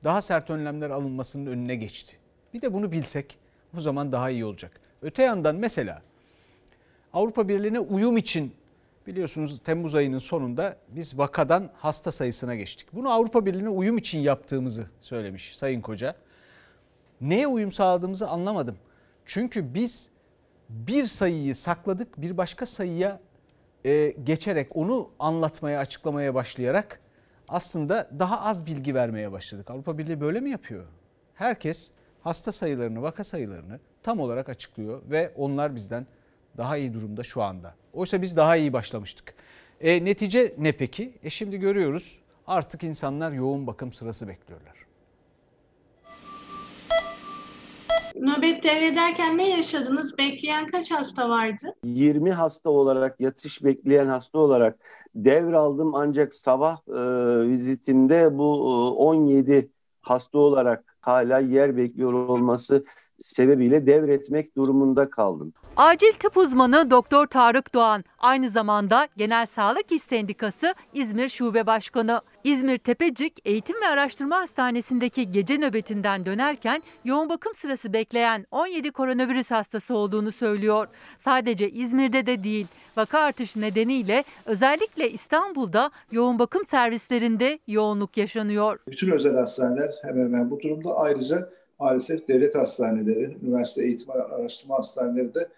daha 0.04 0.22
sert 0.22 0.50
önlemler 0.50 0.90
alınmasının 0.90 1.46
önüne 1.46 1.76
geçti? 1.76 2.18
Bir 2.54 2.62
de 2.62 2.74
bunu 2.74 2.92
bilsek 2.92 3.38
bu 3.74 3.82
zaman 3.82 4.12
daha 4.12 4.30
iyi 4.30 4.46
olacak. 4.46 4.82
Öte 5.02 5.24
yandan 5.24 5.56
mesela 5.56 6.02
Avrupa 7.14 7.48
Birliği'ne 7.48 7.80
uyum 7.80 8.18
için 8.18 8.54
biliyorsunuz 9.08 9.60
Temmuz 9.64 9.96
ayının 9.96 10.18
sonunda 10.18 10.78
biz 10.90 11.18
vakadan 11.18 11.70
hasta 11.76 12.12
sayısına 12.12 12.56
geçtik. 12.56 12.88
Bunu 12.94 13.12
Avrupa 13.12 13.46
Birliği'ne 13.46 13.70
uyum 13.70 13.98
için 13.98 14.20
yaptığımızı 14.20 14.86
söylemiş 15.02 15.56
Sayın 15.58 15.82
Koca. 15.82 16.16
Neye 17.22 17.48
uyum 17.48 17.72
sağladığımızı 17.72 18.28
anlamadım. 18.28 18.78
Çünkü 19.26 19.74
biz 19.74 20.10
bir 20.70 21.06
sayıyı 21.06 21.56
sakladık 21.56 22.22
bir 22.22 22.38
başka 22.38 22.66
sayıya 22.66 23.20
e, 23.86 24.16
geçerek 24.24 24.76
onu 24.76 25.10
anlatmaya 25.20 25.80
açıklamaya 25.80 26.36
başlayarak 26.36 27.00
aslında 27.48 28.10
daha 28.20 28.42
az 28.42 28.66
bilgi 28.66 28.96
vermeye 28.96 29.32
başladık. 29.32 29.72
Avrupa 29.72 29.98
Birliği 29.98 30.22
böyle 30.22 30.40
mi 30.40 30.50
yapıyor? 30.50 30.86
Herkes 31.36 31.92
hasta 32.22 32.52
sayılarını, 32.52 33.02
vaka 33.02 33.24
sayılarını 33.24 33.80
tam 34.04 34.20
olarak 34.20 34.50
açıklıyor 34.50 35.02
ve 35.12 35.34
onlar 35.36 35.76
bizden 35.76 36.08
daha 36.58 36.78
iyi 36.78 36.94
durumda 36.94 37.24
şu 37.24 37.42
anda. 37.42 37.76
Oysa 37.94 38.22
biz 38.22 38.38
daha 38.38 38.56
iyi 38.58 38.74
başlamıştık. 38.74 39.34
E, 39.82 40.06
netice 40.06 40.56
ne 40.58 40.72
peki? 40.72 41.14
E 41.24 41.30
şimdi 41.30 41.58
görüyoruz 41.58 42.20
artık 42.48 42.84
insanlar 42.84 43.32
yoğun 43.32 43.68
bakım 43.68 43.94
sırası 43.94 44.28
bekliyorlar. 44.28 44.82
Nöbet 48.16 48.64
devrederken 48.64 49.38
ne 49.38 49.50
yaşadınız? 49.50 50.18
Bekleyen 50.18 50.68
kaç 50.68 50.92
hasta 50.92 51.30
vardı? 51.30 51.76
20 51.84 52.32
hasta 52.32 52.70
olarak, 52.70 53.20
yatış 53.20 53.64
bekleyen 53.64 54.08
hasta 54.08 54.40
olarak 54.40 54.78
devraldım 55.16 55.96
ancak 55.96 56.34
sabah 56.34 56.78
e, 56.88 57.50
vizitimde 57.50 58.38
bu 58.38 58.44
e, 58.44 59.02
17 59.02 59.70
hasta 60.02 60.38
olarak 60.38 60.96
hala 61.00 61.40
yer 61.40 61.78
bekliyor 61.78 62.14
olması 62.14 62.84
sebebiyle 63.22 63.88
devretmek 63.88 64.58
durumunda 64.58 65.10
kaldım. 65.10 65.54
Acil 65.78 66.14
tıp 66.20 66.38
uzmanı 66.38 66.92
Doktor 66.92 67.26
Tarık 67.28 67.74
Doğan 67.74 68.04
aynı 68.20 68.50
zamanda 68.50 69.08
Genel 69.18 69.46
Sağlık 69.46 69.92
İş 69.92 70.02
Sendikası 70.02 70.76
İzmir 70.94 71.30
Şube 71.30 71.68
Başkanı. 71.68 72.22
İzmir 72.44 72.78
Tepecik 72.78 73.40
Eğitim 73.46 73.82
ve 73.82 73.88
Araştırma 73.88 74.40
Hastanesi'ndeki 74.40 75.32
gece 75.32 75.58
nöbetinden 75.58 76.26
dönerken 76.26 76.84
yoğun 77.06 77.30
bakım 77.30 77.54
sırası 77.54 77.94
bekleyen 77.94 78.46
17 78.52 78.92
koronavirüs 78.92 79.52
hastası 79.52 79.96
olduğunu 79.96 80.32
söylüyor. 80.32 80.88
Sadece 81.18 81.70
İzmir'de 81.70 82.26
de 82.26 82.44
değil 82.44 82.68
vaka 82.98 83.20
artışı 83.20 83.62
nedeniyle 83.62 84.24
özellikle 84.46 85.10
İstanbul'da 85.10 85.92
yoğun 86.12 86.40
bakım 86.40 86.64
servislerinde 86.66 87.60
yoğunluk 87.68 88.18
yaşanıyor. 88.18 88.80
Bütün 88.88 89.12
özel 89.12 89.36
hastaneler 89.36 89.92
hemen 90.02 90.24
hemen 90.24 90.52
bu 90.52 90.60
durumda 90.60 90.96
ayrıca 90.96 91.50
maalesef 91.82 92.28
devlet 92.28 92.56
hastaneleri, 92.56 93.38
üniversite 93.44 93.84
eğitim 93.84 94.12
araştırma 94.12 94.78
hastaneleri 94.78 95.34
de 95.34 95.50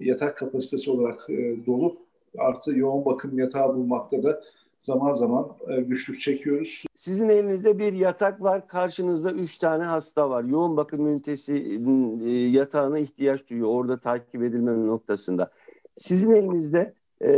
yatak 0.00 0.36
kapasitesi 0.36 0.90
olarak 0.90 1.30
e, 1.30 1.66
dolu. 1.66 1.96
Artı 2.38 2.78
yoğun 2.78 3.04
bakım 3.04 3.38
yatağı 3.38 3.74
bulmakta 3.74 4.22
da 4.22 4.42
zaman 4.78 5.12
zaman 5.12 5.48
e, 5.68 5.80
güçlük 5.80 6.20
çekiyoruz. 6.20 6.84
Sizin 6.94 7.28
elinizde 7.28 7.78
bir 7.78 7.92
yatak 7.92 8.42
var, 8.42 8.66
karşınızda 8.66 9.32
üç 9.32 9.58
tane 9.58 9.84
hasta 9.84 10.30
var. 10.30 10.44
Yoğun 10.44 10.76
bakım 10.76 11.06
ünitesi 11.06 11.80
e, 12.24 12.30
yatağına 12.30 12.98
ihtiyaç 12.98 13.50
duyuyor 13.50 13.68
orada 13.68 14.00
takip 14.00 14.42
edilme 14.42 14.86
noktasında. 14.86 15.50
Sizin 15.94 16.30
elinizde 16.30 16.94
e, 17.24 17.28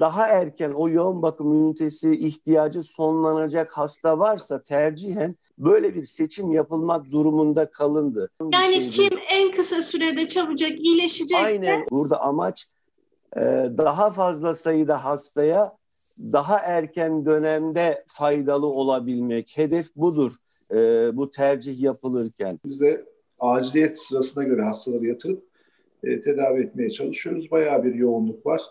daha 0.00 0.28
erken 0.28 0.70
o 0.70 0.88
yoğun 0.88 1.22
bakım 1.22 1.52
ünitesi 1.52 2.16
ihtiyacı 2.16 2.82
sonlanacak 2.82 3.72
hasta 3.72 4.18
varsa 4.18 4.62
tercihen 4.62 5.36
böyle 5.58 5.94
bir 5.94 6.04
seçim 6.04 6.52
yapılmak 6.52 7.12
durumunda 7.12 7.70
kalındı. 7.70 8.30
Yani 8.52 8.90
şey 8.90 9.08
kim 9.08 9.18
en 9.30 9.50
kısa 9.50 9.82
sürede 9.82 10.26
çabucak 10.26 10.70
iyileşecekse 10.70 11.46
Aynen. 11.46 11.86
Burada 11.90 12.20
amaç 12.20 12.66
e, 13.36 13.40
daha 13.78 14.10
fazla 14.10 14.54
sayıda 14.54 15.04
hastaya 15.04 15.72
daha 16.18 16.58
erken 16.58 17.26
dönemde 17.26 18.04
faydalı 18.08 18.66
olabilmek. 18.66 19.52
Hedef 19.56 19.96
budur 19.96 20.32
e, 20.70 20.76
bu 21.16 21.30
tercih 21.30 21.80
yapılırken. 21.80 22.60
Biz 22.64 22.80
de 22.80 23.04
aciliyet 23.40 23.98
sırasına 23.98 24.44
göre 24.44 24.62
hastaları 24.62 25.06
yatırıp 25.06 25.42
e, 26.04 26.20
tedavi 26.20 26.62
etmeye 26.62 26.90
çalışıyoruz. 26.90 27.50
Bayağı 27.50 27.84
bir 27.84 27.94
yoğunluk 27.94 28.46
var. 28.46 28.62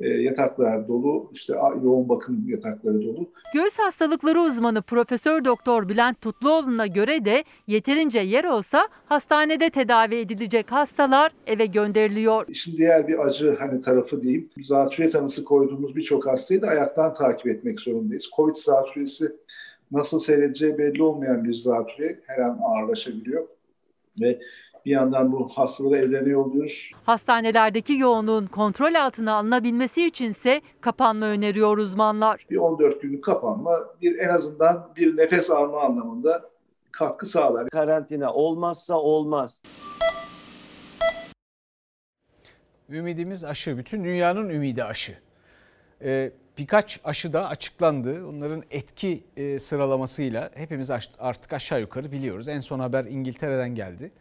E, 0.00 0.08
yataklar 0.08 0.88
dolu, 0.88 1.30
işte 1.32 1.54
yoğun 1.82 2.08
bakım 2.08 2.48
yatakları 2.48 3.02
dolu. 3.02 3.30
Göğüs 3.54 3.78
hastalıkları 3.78 4.40
uzmanı 4.40 4.82
Profesör 4.82 5.44
Doktor 5.44 5.88
Bülent 5.88 6.20
Tutluoğlu'na 6.20 6.86
göre 6.86 7.24
de 7.24 7.44
yeterince 7.66 8.20
yer 8.20 8.44
olsa 8.44 8.88
hastanede 9.06 9.70
tedavi 9.70 10.14
edilecek 10.14 10.72
hastalar 10.72 11.32
eve 11.46 11.66
gönderiliyor. 11.66 12.48
İşin 12.48 12.76
diğer 12.76 13.08
bir 13.08 13.18
acı 13.18 13.56
hani 13.58 13.80
tarafı 13.80 14.22
diyeyim. 14.22 14.48
Zatürre 14.64 15.08
tanısı 15.08 15.44
koyduğumuz 15.44 15.96
birçok 15.96 16.26
hastayı 16.26 16.62
da 16.62 16.66
ayaktan 16.66 17.14
takip 17.14 17.46
etmek 17.46 17.80
zorundayız. 17.80 18.30
Covid 18.36 18.54
zatürresi 18.56 19.32
nasıl 19.92 20.20
seyredeceği 20.20 20.78
belli 20.78 21.02
olmayan 21.02 21.44
bir 21.44 21.54
zatürre 21.54 22.20
her 22.26 22.38
an 22.38 22.58
ağırlaşabiliyor. 22.62 23.46
Ve 24.20 24.38
bir 24.84 24.90
yandan 24.90 25.32
bu 25.32 25.48
hastaları 25.48 25.98
evlerine 25.98 26.28
yolluyoruz. 26.28 26.90
Hastanelerdeki 27.04 27.92
yoğunluğun 27.92 28.46
kontrol 28.46 28.94
altına 28.94 29.34
alınabilmesi 29.34 30.06
içinse 30.06 30.60
kapanma 30.80 31.26
öneriyor 31.26 31.78
uzmanlar. 31.78 32.46
Bir 32.50 32.56
14 32.56 33.02
günlük 33.02 33.24
kapanma 33.24 33.78
bir 34.02 34.18
en 34.18 34.28
azından 34.28 34.90
bir 34.96 35.16
nefes 35.16 35.50
alma 35.50 35.80
anlamında 35.80 36.50
katkı 36.92 37.26
sağlar. 37.26 37.68
Karantina 37.70 38.32
olmazsa 38.32 38.94
olmaz. 38.94 39.62
Ümidimiz 42.88 43.44
aşı. 43.44 43.78
Bütün 43.78 44.04
dünyanın 44.04 44.48
ümidi 44.48 44.84
aşı. 44.84 45.18
Ee, 46.02 46.32
birkaç 46.58 47.00
aşı 47.04 47.32
da 47.32 47.48
açıklandı. 47.48 48.26
Onların 48.26 48.62
etki 48.70 49.24
e, 49.36 49.58
sıralamasıyla 49.58 50.50
hepimiz 50.54 50.90
artık 51.18 51.52
aşağı 51.52 51.80
yukarı 51.80 52.12
biliyoruz. 52.12 52.48
En 52.48 52.60
son 52.60 52.80
haber 52.80 53.04
İngiltere'den 53.04 53.74
geldi. 53.74 54.12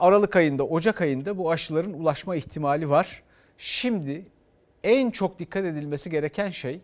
Aralık 0.00 0.36
ayında, 0.36 0.66
Ocak 0.66 1.00
ayında 1.00 1.38
bu 1.38 1.50
aşıların 1.50 1.92
ulaşma 1.92 2.36
ihtimali 2.36 2.90
var. 2.90 3.22
Şimdi 3.58 4.26
en 4.84 5.10
çok 5.10 5.38
dikkat 5.38 5.64
edilmesi 5.64 6.10
gereken 6.10 6.50
şey 6.50 6.80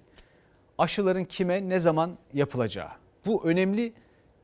aşıların 0.78 1.24
kime 1.24 1.68
ne 1.68 1.78
zaman 1.78 2.18
yapılacağı. 2.34 2.90
Bu 3.26 3.44
önemli 3.44 3.92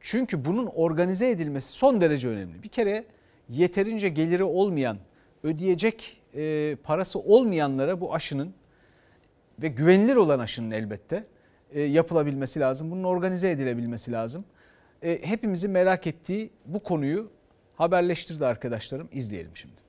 çünkü 0.00 0.44
bunun 0.44 0.66
organize 0.66 1.30
edilmesi 1.30 1.72
son 1.72 2.00
derece 2.00 2.28
önemli. 2.28 2.62
Bir 2.62 2.68
kere 2.68 3.04
yeterince 3.48 4.08
geliri 4.08 4.44
olmayan, 4.44 4.98
ödeyecek 5.42 6.22
e, 6.34 6.76
parası 6.82 7.18
olmayanlara 7.18 8.00
bu 8.00 8.14
aşının 8.14 8.54
ve 9.62 9.68
güvenilir 9.68 10.16
olan 10.16 10.38
aşının 10.38 10.70
elbette 10.70 11.24
e, 11.72 11.80
yapılabilmesi 11.80 12.60
lazım. 12.60 12.90
Bunun 12.90 13.04
organize 13.04 13.50
edilebilmesi 13.50 14.12
lazım. 14.12 14.44
E, 15.02 15.26
hepimizin 15.26 15.70
merak 15.70 16.06
ettiği 16.06 16.50
bu 16.66 16.80
konuyu 16.82 17.30
haberleştirdi 17.82 18.46
arkadaşlarım. 18.46 19.08
İzleyelim 19.12 19.56
şimdi. 19.56 19.82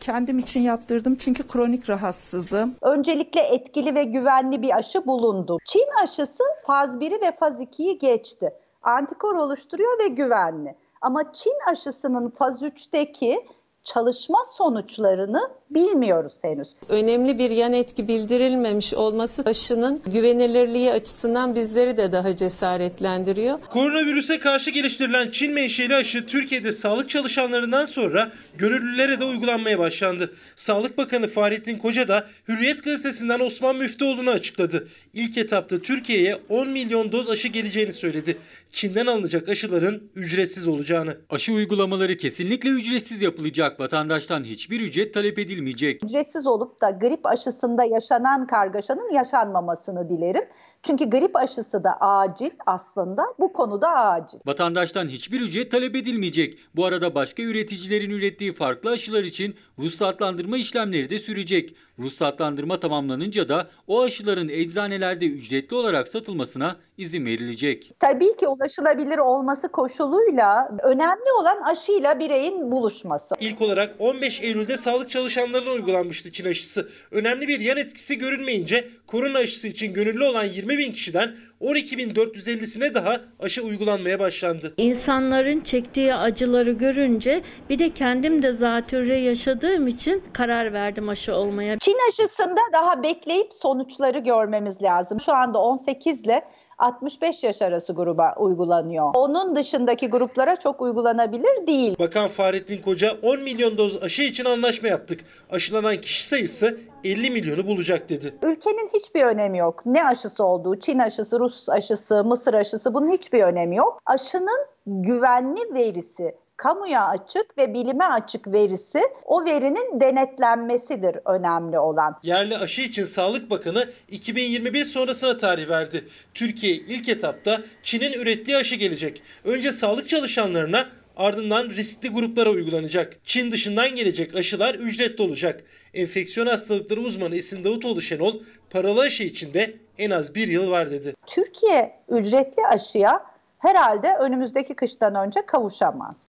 Kendim 0.00 0.38
için 0.38 0.60
yaptırdım 0.60 1.16
çünkü 1.16 1.48
kronik 1.48 1.90
rahatsızım. 1.90 2.74
Öncelikle 2.82 3.40
etkili 3.40 3.94
ve 3.94 4.04
güvenli 4.04 4.62
bir 4.62 4.76
aşı 4.76 5.06
bulundu. 5.06 5.58
Çin 5.64 5.88
aşısı 6.04 6.44
faz 6.66 6.96
1'i 6.96 7.20
ve 7.20 7.36
faz 7.40 7.60
2'yi 7.60 7.98
geçti. 7.98 8.54
Antikor 8.82 9.34
oluşturuyor 9.34 9.98
ve 10.00 10.06
güvenli. 10.08 10.74
Ama 11.00 11.32
Çin 11.32 11.58
aşısının 11.72 12.30
faz 12.30 12.62
3'teki 12.62 13.46
çalışma 13.94 14.38
sonuçlarını 14.56 15.40
bilmiyoruz 15.70 16.32
henüz. 16.42 16.68
Önemli 16.88 17.38
bir 17.38 17.50
yan 17.50 17.72
etki 17.72 18.08
bildirilmemiş 18.08 18.94
olması 18.94 19.42
aşının 19.46 20.02
güvenilirliği 20.06 20.92
açısından 20.92 21.54
bizleri 21.54 21.96
de 21.96 22.12
daha 22.12 22.36
cesaretlendiriyor. 22.36 23.60
Koronavirüse 23.60 24.38
karşı 24.38 24.70
geliştirilen 24.70 25.30
Çin 25.30 25.52
menşeli 25.52 25.94
aşı 25.94 26.26
Türkiye'de 26.26 26.72
sağlık 26.72 27.10
çalışanlarından 27.10 27.84
sonra 27.84 28.32
gönüllülere 28.58 29.20
de 29.20 29.24
uygulanmaya 29.24 29.78
başlandı. 29.78 30.32
Sağlık 30.56 30.98
Bakanı 30.98 31.28
Fahrettin 31.28 31.78
Koca 31.78 32.08
da 32.08 32.26
Hürriyet 32.48 32.84
gazetesinden 32.84 33.40
Osman 33.40 33.76
Müftüoğlu'nu 33.76 34.30
açıkladı. 34.30 34.88
İlk 35.14 35.38
etapta 35.38 35.78
Türkiye'ye 35.78 36.38
10 36.48 36.68
milyon 36.68 37.12
doz 37.12 37.30
aşı 37.30 37.48
geleceğini 37.48 37.92
söyledi. 37.92 38.36
Çin'den 38.72 39.06
alınacak 39.06 39.48
aşıların 39.48 40.02
ücretsiz 40.16 40.68
olacağını. 40.68 41.16
Aşı 41.30 41.52
uygulamaları 41.52 42.16
kesinlikle 42.16 42.68
ücretsiz 42.68 43.22
yapılacak. 43.22 43.77
Vatandaştan 43.78 44.44
hiçbir 44.44 44.80
ücret 44.80 45.14
talep 45.14 45.38
edilmeyecek. 45.38 46.04
Ücretsiz 46.04 46.46
olup 46.46 46.80
da 46.80 46.90
grip 46.90 47.26
aşısında 47.26 47.84
yaşanan 47.84 48.46
kargaşanın 48.46 49.14
yaşanmamasını 49.14 50.08
dilerim. 50.08 50.44
Çünkü 50.82 51.10
grip 51.10 51.36
aşısı 51.36 51.84
da 51.84 51.92
acil 52.00 52.50
aslında 52.66 53.22
bu 53.38 53.52
konuda 53.52 53.88
acil. 53.88 54.38
Vatandaştan 54.46 55.08
hiçbir 55.08 55.40
ücret 55.40 55.70
talep 55.70 55.96
edilmeyecek. 55.96 56.58
Bu 56.76 56.84
arada 56.84 57.14
başka 57.14 57.42
üreticilerin 57.42 58.10
ürettiği 58.10 58.54
farklı 58.54 58.90
aşılar 58.90 59.24
için 59.24 59.56
ruhsatlandırma 59.78 60.56
işlemleri 60.58 61.10
de 61.10 61.18
sürecek. 61.18 61.74
Ruhsatlandırma 61.98 62.80
tamamlanınca 62.80 63.48
da 63.48 63.68
o 63.86 64.02
aşıların 64.02 64.48
eczanelerde 64.48 65.26
ücretli 65.26 65.74
olarak 65.74 66.08
satılmasına 66.08 66.76
izin 66.98 67.26
verilecek. 67.26 67.92
Tabii 68.00 68.36
ki 68.36 68.48
ulaşılabilir 68.48 69.18
olması 69.18 69.68
koşuluyla 69.68 70.70
önemli 70.82 71.32
olan 71.40 71.62
aşıyla 71.62 72.18
bireyin 72.18 72.70
buluşması. 72.70 73.34
İlk 73.40 73.60
olarak 73.60 73.94
15 73.98 74.42
Eylül'de 74.42 74.76
sağlık 74.76 75.10
çalışanlarına 75.10 75.70
uygulanmıştı 75.70 76.32
Çin 76.32 76.44
aşısı. 76.44 76.88
Önemli 77.10 77.48
bir 77.48 77.60
yan 77.60 77.76
etkisi 77.76 78.18
görünmeyince 78.18 78.90
korona 79.06 79.38
aşısı 79.38 79.68
için 79.68 79.92
gönüllü 79.92 80.24
olan 80.24 80.44
20 80.44 80.67
bin 80.68 80.92
kişiden 80.92 81.36
12.450'sine 81.60 82.94
daha 82.94 83.20
aşı 83.40 83.62
uygulanmaya 83.62 84.18
başlandı. 84.18 84.74
İnsanların 84.76 85.60
çektiği 85.60 86.14
acıları 86.14 86.72
görünce 86.72 87.42
bir 87.70 87.78
de 87.78 87.94
kendim 87.94 88.42
de 88.42 88.52
zatürre 88.52 89.18
yaşadığım 89.18 89.86
için 89.86 90.22
karar 90.32 90.72
verdim 90.72 91.08
aşı 91.08 91.34
olmaya. 91.34 91.78
Çin 91.78 91.96
aşısında 92.08 92.60
daha 92.72 93.02
bekleyip 93.02 93.52
sonuçları 93.52 94.18
görmemiz 94.18 94.82
lazım. 94.82 95.20
Şu 95.20 95.32
anda 95.32 95.58
18 95.58 96.24
ile 96.24 96.44
65 96.78 97.44
yaş 97.44 97.62
arası 97.62 97.92
gruba 97.92 98.34
uygulanıyor. 98.38 99.10
Onun 99.14 99.56
dışındaki 99.56 100.10
gruplara 100.10 100.56
çok 100.56 100.82
uygulanabilir 100.82 101.66
değil. 101.66 101.96
Bakan 101.98 102.28
Fahrettin 102.28 102.82
Koca 102.82 103.16
10 103.22 103.40
milyon 103.40 103.78
doz 103.78 104.02
aşı 104.02 104.22
için 104.22 104.44
anlaşma 104.44 104.88
yaptık. 104.88 105.20
Aşılanan 105.50 105.96
kişi 106.00 106.26
sayısı 106.28 106.78
50 107.04 107.30
milyonu 107.30 107.66
bulacak 107.66 108.08
dedi. 108.08 108.34
Ülkenin 108.42 108.90
hiçbir 108.94 109.22
önemi 109.22 109.58
yok. 109.58 109.82
Ne 109.86 110.04
aşısı 110.04 110.44
olduğu, 110.44 110.78
Çin 110.78 110.98
aşısı, 110.98 111.40
Rus 111.40 111.68
aşısı, 111.68 112.24
Mısır 112.24 112.54
aşısı 112.54 112.94
bunun 112.94 113.10
hiçbir 113.10 113.42
önemi 113.42 113.76
yok. 113.76 114.00
Aşının 114.06 114.66
güvenli 114.86 115.74
verisi, 115.74 116.34
kamuya 116.58 117.06
açık 117.08 117.58
ve 117.58 117.74
bilime 117.74 118.04
açık 118.04 118.52
verisi 118.52 119.00
o 119.24 119.44
verinin 119.44 120.00
denetlenmesidir 120.00 121.16
önemli 121.24 121.78
olan. 121.78 122.18
Yerli 122.22 122.56
aşı 122.56 122.82
için 122.82 123.04
Sağlık 123.04 123.50
Bakanı 123.50 123.88
2021 124.08 124.84
sonrasına 124.84 125.36
tarih 125.36 125.68
verdi. 125.68 126.08
Türkiye 126.34 126.72
ilk 126.74 127.08
etapta 127.08 127.62
Çin'in 127.82 128.12
ürettiği 128.12 128.56
aşı 128.56 128.74
gelecek. 128.74 129.22
Önce 129.44 129.72
sağlık 129.72 130.08
çalışanlarına 130.08 130.88
ardından 131.16 131.68
riskli 131.68 132.08
gruplara 132.08 132.50
uygulanacak. 132.50 133.16
Çin 133.24 133.52
dışından 133.52 133.96
gelecek 133.96 134.34
aşılar 134.34 134.74
ücretli 134.74 135.22
olacak. 135.22 135.64
Enfeksiyon 135.94 136.46
hastalıkları 136.46 137.00
uzmanı 137.00 137.36
Esin 137.36 137.64
Davutoğlu 137.64 138.00
Şenol 138.00 138.40
paralı 138.70 139.00
aşı 139.00 139.24
için 139.24 139.54
de 139.54 139.74
en 139.98 140.10
az 140.10 140.34
bir 140.34 140.48
yıl 140.48 140.70
var 140.70 140.90
dedi. 140.90 141.14
Türkiye 141.26 142.00
ücretli 142.08 142.66
aşıya 142.66 143.26
herhalde 143.58 144.16
önümüzdeki 144.20 144.74
kıştan 144.74 145.14
önce 145.14 145.46
kavuşamaz. 145.46 146.27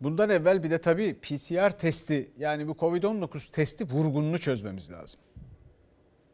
Bundan 0.00 0.30
evvel 0.30 0.62
bir 0.62 0.70
de 0.70 0.78
tabii 0.78 1.14
PCR 1.14 1.70
testi 1.70 2.30
yani 2.38 2.68
bu 2.68 2.72
Covid-19 2.72 3.50
testi 3.50 3.84
vurgununu 3.84 4.38
çözmemiz 4.38 4.90
lazım. 4.90 5.20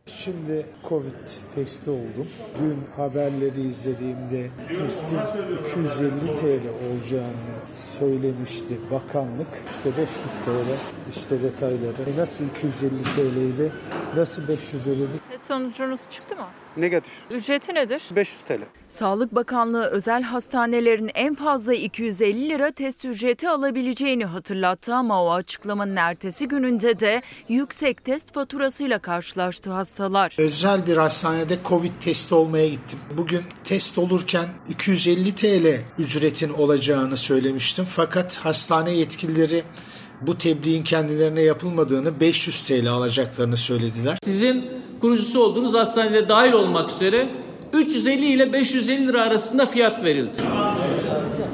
Şimdi 0.06 0.66
Covid 0.88 1.12
testi 1.54 1.90
oldum. 1.90 2.28
Dün 2.60 2.78
haberleri 2.96 3.60
izlediğimde 3.60 4.50
testin 4.68 5.18
250 5.66 6.10
TL 6.10 6.68
olacağını 6.86 7.54
söylemişti 7.74 8.78
bakanlık. 8.90 9.48
İşte 9.70 9.90
500 9.90 10.06
TL 10.44 11.10
işte 11.10 11.42
detayları. 11.42 12.10
E 12.16 12.20
nasıl 12.20 12.44
250 12.44 12.90
TL 13.02 13.36
ile 13.36 13.68
Nasıl 14.16 14.48
500 14.48 14.86
ödedik? 14.86 15.21
Sonucunuz 15.48 16.00
çıktı 16.10 16.36
mı? 16.36 16.46
Negatif. 16.76 17.12
Ücreti 17.30 17.74
nedir? 17.74 18.02
500 18.16 18.42
TL. 18.42 18.62
Sağlık 18.88 19.34
Bakanlığı 19.34 19.84
özel 19.84 20.22
hastanelerin 20.22 21.10
en 21.14 21.34
fazla 21.34 21.74
250 21.74 22.48
lira 22.48 22.70
test 22.70 23.04
ücreti 23.04 23.48
alabileceğini 23.48 24.24
hatırlattı 24.24 24.94
ama 24.94 25.24
o 25.24 25.30
açıklamanın 25.30 25.96
ertesi 25.96 26.48
gününde 26.48 26.98
de 26.98 27.22
yüksek 27.48 28.04
test 28.04 28.34
faturasıyla 28.34 28.98
karşılaştı 28.98 29.70
hastalar. 29.70 30.34
Özel 30.38 30.86
bir 30.86 30.96
hastanede 30.96 31.58
Covid 31.64 31.92
testi 32.00 32.34
olmaya 32.34 32.68
gittim. 32.68 32.98
Bugün 33.16 33.42
test 33.64 33.98
olurken 33.98 34.46
250 34.68 35.34
TL 35.34 35.78
ücretin 35.98 36.50
olacağını 36.50 37.16
söylemiştim. 37.16 37.84
Fakat 37.88 38.36
hastane 38.36 38.90
yetkilileri 38.90 39.62
bu 40.20 40.38
tebliğin 40.38 40.82
kendilerine 40.82 41.42
yapılmadığını 41.42 42.20
500 42.20 42.62
TL 42.62 42.90
alacaklarını 42.90 43.56
söylediler. 43.56 44.18
Sizin 44.22 44.82
kurucusu 45.02 45.42
olduğunuz 45.42 45.74
hastanede 45.74 46.28
dahil 46.28 46.52
olmak 46.52 46.90
üzere 46.90 47.28
350 47.72 48.26
ile 48.26 48.52
550 48.52 49.08
lira 49.08 49.22
arasında 49.22 49.66
fiyat 49.66 50.04
verildi. 50.04 50.38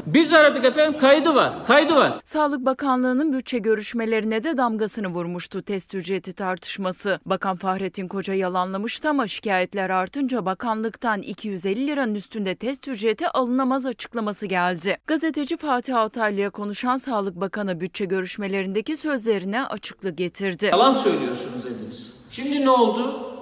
Biz 0.07 0.33
aradık 0.33 0.64
efendim 0.64 1.00
kaydı 1.00 1.35
var, 1.35 1.67
kaydı 1.67 1.97
var. 1.97 2.12
Sağlık 2.25 2.67
Bakanlığı'nın 2.67 3.33
bütçe 3.33 3.59
görüşmelerine 3.59 4.45
de 4.45 4.57
damgasını 4.57 5.09
vurmuştu 5.09 5.62
test 5.62 5.95
ücreti 5.95 6.33
tartışması. 6.33 7.21
Bakan 7.26 7.57
Fahrettin 7.57 8.09
Koca 8.09 8.35
yalanlamıştı 8.35 9.09
ama 9.09 9.26
şikayetler 9.26 9.90
artınca 9.90 10.47
bakanlıktan 10.47 11.23
250 11.23 11.87
liranın 11.87 12.14
üstünde 12.14 12.55
test 12.55 12.88
ücreti 12.88 13.28
alınamaz 13.28 13.87
açıklaması 13.87 14.47
geldi. 14.47 14.99
Gazeteci 15.07 15.57
Fatih 15.57 15.97
Altaylı'ya 15.97 16.50
konuşan 16.50 16.97
Sağlık 16.97 17.37
Bakanı 17.37 17.81
bütçe 17.81 18.05
görüşmelerindeki 18.05 18.97
sözlerine 18.97 19.67
açıklık 19.67 20.19
getirdi. 20.19 20.69
Yalan 20.73 20.93
söylüyorsunuz 20.93 21.64
dediniz. 21.64 22.14
Şimdi 22.31 22.64
ne 22.64 22.71
oldu? 22.71 23.38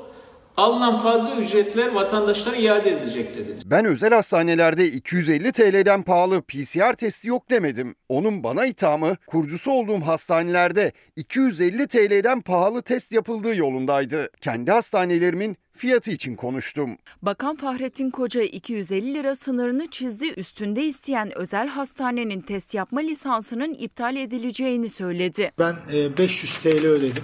Alınan 0.56 0.96
fazla 1.02 1.34
ücretler 1.36 1.92
vatandaşlara 1.92 2.56
iade 2.56 2.90
edilecek 2.90 3.36
dediniz. 3.36 3.70
Ben 3.70 3.84
özel 3.84 4.14
hastanelerde 4.14 4.88
250 4.88 5.52
TL'den 5.52 6.02
pahalı 6.02 6.42
PCR 6.42 6.92
testi 6.94 7.28
yok 7.28 7.50
demedim. 7.50 7.94
Onun 8.08 8.42
bana 8.42 8.66
ithamı 8.66 9.16
kurucusu 9.26 9.70
olduğum 9.70 10.00
hastanelerde 10.00 10.92
250 11.16 11.88
TL'den 11.88 12.40
pahalı 12.40 12.82
test 12.82 13.12
yapıldığı 13.12 13.56
yolundaydı. 13.56 14.30
Kendi 14.40 14.70
hastanelerimin 14.70 15.56
fiyatı 15.72 16.10
için 16.10 16.34
konuştum. 16.34 16.90
Bakan 17.22 17.56
Fahrettin 17.56 18.10
Koca 18.10 18.42
250 18.42 19.14
lira 19.14 19.34
sınırını 19.34 19.86
çizdi. 19.86 20.26
Üstünde 20.36 20.84
isteyen 20.84 21.38
özel 21.38 21.68
hastanenin 21.68 22.40
test 22.40 22.74
yapma 22.74 23.00
lisansının 23.00 23.74
iptal 23.74 24.16
edileceğini 24.16 24.88
söyledi. 24.88 25.50
Ben 25.58 25.74
e, 25.92 26.18
500 26.18 26.56
TL 26.56 26.86
ödedim. 26.86 27.22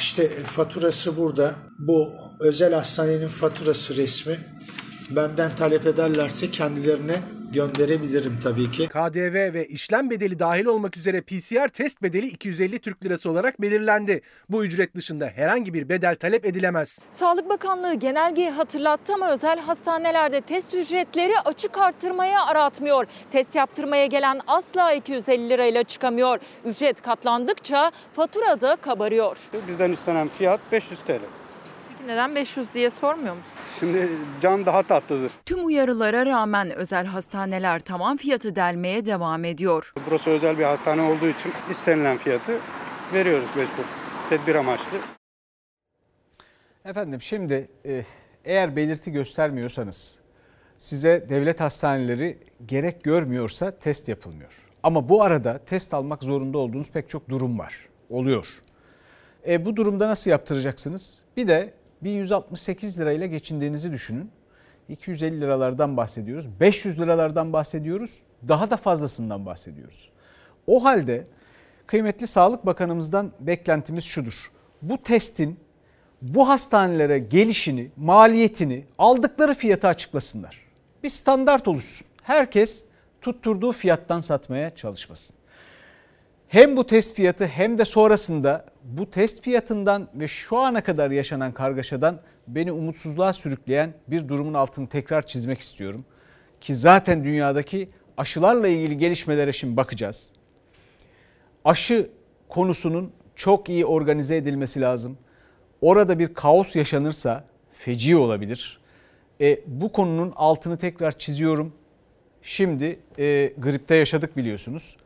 İşte 0.00 0.28
faturası 0.28 1.16
burada. 1.16 1.54
Bu 1.78 2.12
özel 2.40 2.74
hastanenin 2.74 3.28
faturası 3.28 3.96
resmi. 3.96 4.38
Benden 5.10 5.56
talep 5.56 5.86
ederlerse 5.86 6.50
kendilerine 6.50 7.22
gönderebilirim 7.52 8.38
tabii 8.42 8.70
ki. 8.70 8.88
KDV 8.88 9.54
ve 9.54 9.66
işlem 9.66 10.10
bedeli 10.10 10.38
dahil 10.38 10.64
olmak 10.64 10.96
üzere 10.96 11.20
PCR 11.20 11.68
test 11.68 12.02
bedeli 12.02 12.26
250 12.26 12.78
Türk 12.78 13.04
Lirası 13.04 13.30
olarak 13.30 13.60
belirlendi. 13.60 14.20
Bu 14.48 14.64
ücret 14.64 14.94
dışında 14.94 15.26
herhangi 15.26 15.74
bir 15.74 15.88
bedel 15.88 16.16
talep 16.16 16.46
edilemez. 16.46 17.02
Sağlık 17.10 17.48
Bakanlığı 17.48 17.94
genelgeyi 17.94 18.50
hatırlattı 18.50 19.14
ama 19.14 19.30
özel 19.32 19.58
hastanelerde 19.60 20.40
test 20.40 20.74
ücretleri 20.74 21.40
açık 21.44 21.78
arttırmaya 21.78 22.46
aratmıyor. 22.46 23.06
Test 23.30 23.54
yaptırmaya 23.54 24.06
gelen 24.06 24.40
asla 24.46 24.92
250 24.92 25.48
lirayla 25.48 25.82
çıkamıyor. 25.82 26.38
Ücret 26.64 27.02
katlandıkça 27.02 27.90
fatura 28.12 28.60
da 28.60 28.76
kabarıyor. 28.76 29.38
Bizden 29.68 29.92
istenen 29.92 30.28
fiyat 30.28 30.60
500 30.72 31.00
TL. 31.00 31.39
Peki 32.00 32.12
neden 32.12 32.34
500 32.34 32.74
diye 32.74 32.90
sormuyor 32.90 33.34
musunuz? 33.36 33.78
Şimdi 33.78 34.08
can 34.40 34.66
daha 34.66 34.82
tatlıdır. 34.82 35.32
Tüm 35.46 35.66
uyarılara 35.66 36.26
rağmen 36.26 36.70
özel 36.70 37.06
hastaneler 37.06 37.80
tamam 37.80 38.16
fiyatı 38.16 38.56
delmeye 38.56 39.06
devam 39.06 39.44
ediyor. 39.44 39.92
Burası 40.06 40.30
özel 40.30 40.58
bir 40.58 40.64
hastane 40.64 41.02
olduğu 41.02 41.26
için 41.26 41.52
istenilen 41.70 42.18
fiyatı 42.18 42.58
veriyoruz 43.14 43.48
mecbur. 43.56 43.84
Tedbir 44.28 44.54
amaçlı. 44.54 44.98
Efendim 46.84 47.22
şimdi 47.22 47.68
e, 47.86 48.04
eğer 48.44 48.76
belirti 48.76 49.12
göstermiyorsanız 49.12 50.18
size 50.78 51.26
devlet 51.28 51.60
hastaneleri 51.60 52.38
gerek 52.66 53.04
görmüyorsa 53.04 53.78
test 53.78 54.08
yapılmıyor. 54.08 54.52
Ama 54.82 55.08
bu 55.08 55.22
arada 55.22 55.58
test 55.58 55.94
almak 55.94 56.22
zorunda 56.22 56.58
olduğunuz 56.58 56.90
pek 56.90 57.08
çok 57.08 57.28
durum 57.28 57.58
var. 57.58 57.88
Oluyor. 58.10 58.46
E, 59.48 59.64
bu 59.64 59.76
durumda 59.76 60.08
nasıl 60.08 60.30
yaptıracaksınız? 60.30 61.22
Bir 61.36 61.48
de 61.48 61.79
1168 62.02 62.98
lirayla 62.98 63.26
geçindiğinizi 63.26 63.92
düşünün. 63.92 64.30
250 64.88 65.40
liralardan 65.40 65.96
bahsediyoruz. 65.96 66.46
500 66.60 67.00
liralardan 67.00 67.52
bahsediyoruz. 67.52 68.18
Daha 68.48 68.70
da 68.70 68.76
fazlasından 68.76 69.46
bahsediyoruz. 69.46 70.10
O 70.66 70.84
halde 70.84 71.24
kıymetli 71.86 72.26
Sağlık 72.26 72.66
Bakanımızdan 72.66 73.32
beklentimiz 73.40 74.04
şudur. 74.04 74.34
Bu 74.82 75.02
testin 75.02 75.58
bu 76.22 76.48
hastanelere 76.48 77.18
gelişini, 77.18 77.90
maliyetini, 77.96 78.84
aldıkları 78.98 79.54
fiyatı 79.54 79.88
açıklasınlar. 79.88 80.58
Bir 81.02 81.08
standart 81.08 81.68
oluşsun. 81.68 82.06
Herkes 82.22 82.84
tutturduğu 83.20 83.72
fiyattan 83.72 84.20
satmaya 84.20 84.74
çalışmasın. 84.76 85.36
Hem 86.50 86.76
bu 86.76 86.86
test 86.86 87.14
fiyatı 87.14 87.46
hem 87.46 87.78
de 87.78 87.84
sonrasında 87.84 88.66
bu 88.84 89.10
test 89.10 89.42
fiyatından 89.42 90.08
ve 90.14 90.28
şu 90.28 90.58
ana 90.58 90.82
kadar 90.84 91.10
yaşanan 91.10 91.54
kargaşadan 91.54 92.20
beni 92.48 92.72
umutsuzluğa 92.72 93.32
sürükleyen 93.32 93.94
bir 94.08 94.28
durumun 94.28 94.54
altını 94.54 94.88
tekrar 94.88 95.22
çizmek 95.22 95.60
istiyorum. 95.60 96.04
Ki 96.60 96.74
zaten 96.74 97.24
dünyadaki 97.24 97.88
aşılarla 98.16 98.68
ilgili 98.68 98.98
gelişmelere 98.98 99.52
şimdi 99.52 99.76
bakacağız. 99.76 100.32
Aşı 101.64 102.10
konusunun 102.48 103.12
çok 103.36 103.68
iyi 103.68 103.86
organize 103.86 104.36
edilmesi 104.36 104.80
lazım. 104.80 105.18
Orada 105.80 106.18
bir 106.18 106.34
kaos 106.34 106.76
yaşanırsa 106.76 107.44
feci 107.72 108.16
olabilir. 108.16 108.80
E, 109.40 109.60
bu 109.66 109.92
konunun 109.92 110.32
altını 110.36 110.78
tekrar 110.78 111.18
çiziyorum. 111.18 111.72
Şimdi 112.42 112.98
e, 113.18 113.52
gripte 113.58 113.94
yaşadık 113.94 114.36
biliyorsunuz. 114.36 114.96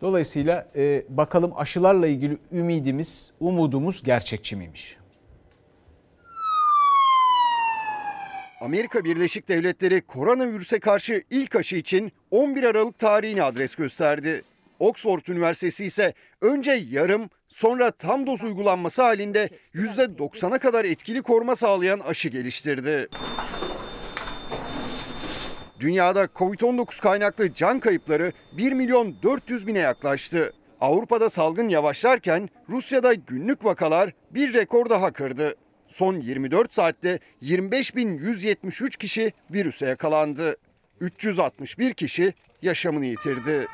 Dolayısıyla 0.00 0.68
e, 0.76 1.04
bakalım 1.08 1.52
aşılarla 1.56 2.06
ilgili 2.06 2.38
ümidimiz, 2.52 3.32
umudumuz 3.40 4.02
gerçekçi 4.02 4.56
miymiş? 4.56 4.96
Amerika 8.60 9.04
Birleşik 9.04 9.48
Devletleri 9.48 10.00
koronavirüse 10.00 10.80
karşı 10.80 11.22
ilk 11.30 11.56
aşı 11.56 11.76
için 11.76 12.12
11 12.30 12.64
Aralık 12.64 12.98
tarihini 12.98 13.42
adres 13.42 13.74
gösterdi. 13.74 14.42
Oxford 14.78 15.26
Üniversitesi 15.28 15.84
ise 15.84 16.14
önce 16.40 16.72
yarım 16.90 17.30
sonra 17.48 17.90
tam 17.90 18.26
doz 18.26 18.44
uygulanması 18.44 19.02
halinde 19.02 19.48
%90'a 19.74 20.58
kadar 20.58 20.84
etkili 20.84 21.22
koruma 21.22 21.56
sağlayan 21.56 22.00
aşı 22.00 22.28
geliştirdi. 22.28 23.08
Dünyada 25.80 26.24
Covid-19 26.24 27.00
kaynaklı 27.00 27.54
can 27.54 27.80
kayıpları 27.80 28.32
1 28.52 28.72
milyon 28.72 29.16
400 29.22 29.66
bine 29.66 29.78
yaklaştı. 29.78 30.52
Avrupa'da 30.80 31.30
salgın 31.30 31.68
yavaşlarken 31.68 32.48
Rusya'da 32.68 33.14
günlük 33.14 33.64
vakalar 33.64 34.12
bir 34.30 34.54
rekor 34.54 34.90
daha 34.90 35.12
kırdı. 35.12 35.54
Son 35.88 36.20
24 36.20 36.74
saatte 36.74 37.18
25.173 37.42 38.98
kişi 38.98 39.32
virüse 39.50 39.86
yakalandı. 39.86 40.56
361 41.00 41.94
kişi 41.94 42.34
yaşamını 42.62 43.06
yitirdi. 43.06 43.66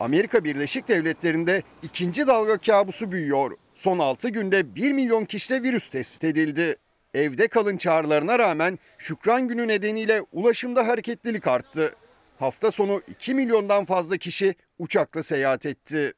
Amerika 0.00 0.44
Birleşik 0.44 0.88
Devletleri'nde 0.88 1.62
ikinci 1.82 2.26
dalga 2.26 2.58
kabusu 2.58 3.12
büyüyor. 3.12 3.56
Son 3.74 3.98
6 3.98 4.28
günde 4.28 4.74
1 4.74 4.92
milyon 4.92 5.24
kişide 5.24 5.62
virüs 5.62 5.88
tespit 5.88 6.24
edildi. 6.24 6.76
Evde 7.14 7.48
kalın 7.48 7.76
çağrılarına 7.76 8.38
rağmen 8.38 8.78
Şükran 8.98 9.48
Günü 9.48 9.68
nedeniyle 9.68 10.22
ulaşımda 10.32 10.88
hareketlilik 10.88 11.46
arttı. 11.46 11.94
Hafta 12.38 12.70
sonu 12.70 13.02
2 13.08 13.34
milyondan 13.34 13.84
fazla 13.84 14.16
kişi 14.16 14.54
uçakla 14.78 15.22
seyahat 15.22 15.66
etti. 15.66 16.12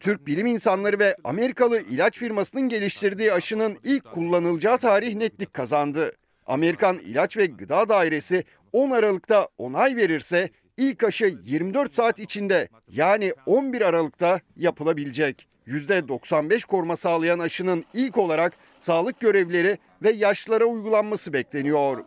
Türk 0.00 0.26
bilim 0.26 0.46
insanları 0.46 0.98
ve 0.98 1.16
Amerikalı 1.24 1.80
ilaç 1.80 2.18
firmasının 2.18 2.68
geliştirdiği 2.68 3.32
aşının 3.32 3.78
ilk 3.84 4.04
kullanılacağı 4.04 4.78
tarih 4.78 5.14
netlik 5.14 5.54
kazandı. 5.54 6.12
Amerikan 6.46 6.98
İlaç 6.98 7.36
ve 7.36 7.46
Gıda 7.46 7.88
Dairesi 7.88 8.44
10 8.72 8.90
Aralık'ta 8.90 9.48
onay 9.58 9.96
verirse 9.96 10.50
ilk 10.76 11.04
aşı 11.04 11.34
24 11.44 11.94
saat 11.94 12.20
içinde 12.20 12.68
yani 12.88 13.34
11 13.46 13.80
Aralık'ta 13.80 14.40
yapılabilecek. 14.56 15.51
%95 15.66 16.66
koruma 16.66 16.96
sağlayan 16.96 17.38
aşının 17.38 17.84
ilk 17.94 18.18
olarak 18.18 18.52
sağlık 18.78 19.20
görevlileri 19.20 19.78
ve 20.02 20.10
yaşlılara 20.10 20.64
uygulanması 20.64 21.32
bekleniyor. 21.32 22.04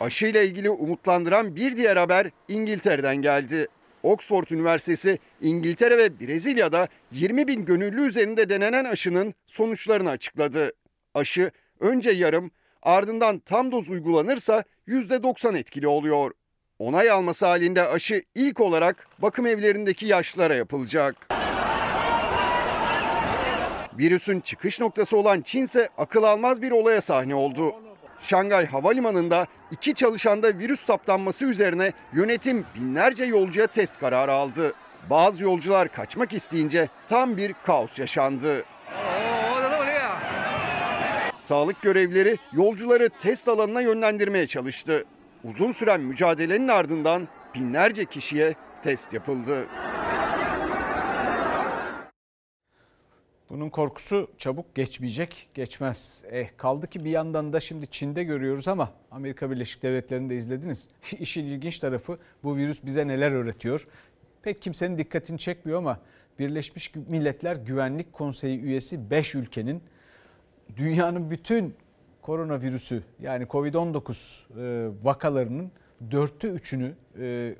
Aşıyla 0.00 0.42
ilgili 0.42 0.70
umutlandıran 0.70 1.56
bir 1.56 1.76
diğer 1.76 1.96
haber 1.96 2.30
İngiltere'den 2.48 3.16
geldi. 3.16 3.66
Oxford 4.02 4.48
Üniversitesi 4.50 5.18
İngiltere 5.40 5.98
ve 5.98 6.20
Brezilya'da 6.20 6.88
20 7.12 7.48
bin 7.48 7.64
gönüllü 7.64 8.06
üzerinde 8.06 8.48
denenen 8.48 8.84
aşının 8.84 9.34
sonuçlarını 9.46 10.10
açıkladı. 10.10 10.72
Aşı 11.14 11.50
önce 11.80 12.10
yarım 12.10 12.50
ardından 12.82 13.38
tam 13.38 13.72
doz 13.72 13.90
uygulanırsa 13.90 14.64
%90 14.88 15.58
etkili 15.58 15.88
oluyor. 15.88 16.30
Onay 16.84 17.10
alması 17.10 17.46
halinde 17.46 17.88
aşı 17.88 18.22
ilk 18.34 18.60
olarak 18.60 19.08
bakım 19.18 19.46
evlerindeki 19.46 20.06
yaşlılara 20.06 20.54
yapılacak. 20.54 21.16
Virüsün 23.98 24.40
çıkış 24.40 24.80
noktası 24.80 25.16
olan 25.16 25.40
Çin 25.40 25.64
ise 25.64 25.88
akıl 25.98 26.22
almaz 26.22 26.62
bir 26.62 26.70
olaya 26.70 27.00
sahne 27.00 27.34
oldu. 27.34 27.74
Şangay 28.20 28.66
Havalimanı'nda 28.66 29.46
iki 29.70 29.94
çalışanda 29.94 30.58
virüs 30.58 30.80
saptanması 30.80 31.44
üzerine 31.44 31.92
yönetim 32.12 32.66
binlerce 32.74 33.24
yolcuya 33.24 33.66
test 33.66 34.00
kararı 34.00 34.32
aldı. 34.32 34.72
Bazı 35.10 35.44
yolcular 35.44 35.88
kaçmak 35.92 36.32
isteyince 36.32 36.88
tam 37.08 37.36
bir 37.36 37.54
kaos 37.66 37.98
yaşandı. 37.98 38.64
Sağlık 41.40 41.82
görevlileri 41.82 42.36
yolcuları 42.52 43.08
test 43.08 43.48
alanına 43.48 43.80
yönlendirmeye 43.80 44.46
çalıştı. 44.46 45.04
Uzun 45.44 45.72
süren 45.72 46.00
mücadelenin 46.00 46.68
ardından 46.68 47.28
binlerce 47.54 48.04
kişiye 48.04 48.54
test 48.82 49.12
yapıldı. 49.12 49.66
Bunun 53.50 53.70
korkusu 53.70 54.30
çabuk 54.38 54.74
geçmeyecek, 54.74 55.50
geçmez. 55.54 56.24
Eh 56.30 56.48
kaldı 56.56 56.86
ki 56.86 57.04
bir 57.04 57.10
yandan 57.10 57.52
da 57.52 57.60
şimdi 57.60 57.86
Çin'de 57.86 58.24
görüyoruz 58.24 58.68
ama 58.68 58.92
Amerika 59.10 59.50
Birleşik 59.50 59.82
Devletleri'nde 59.82 60.36
izlediniz. 60.36 60.88
İşin 61.18 61.44
ilginç 61.44 61.78
tarafı 61.78 62.18
bu 62.44 62.56
virüs 62.56 62.84
bize 62.84 63.06
neler 63.06 63.30
öğretiyor. 63.30 63.86
Pek 64.42 64.62
kimsenin 64.62 64.98
dikkatini 64.98 65.38
çekmiyor 65.38 65.78
ama 65.78 66.00
Birleşmiş 66.38 66.94
Milletler 66.94 67.56
Güvenlik 67.56 68.12
Konseyi 68.12 68.60
üyesi 68.60 69.10
5 69.10 69.34
ülkenin 69.34 69.82
dünyanın 70.76 71.30
bütün 71.30 71.74
koronavirüsü 72.24 73.02
yani 73.20 73.44
Covid-19 73.44 74.10
e, 74.10 74.90
vakalarının 75.02 75.70
dörtte 76.10 76.48
üçünü 76.48 76.94
e, 77.20 77.54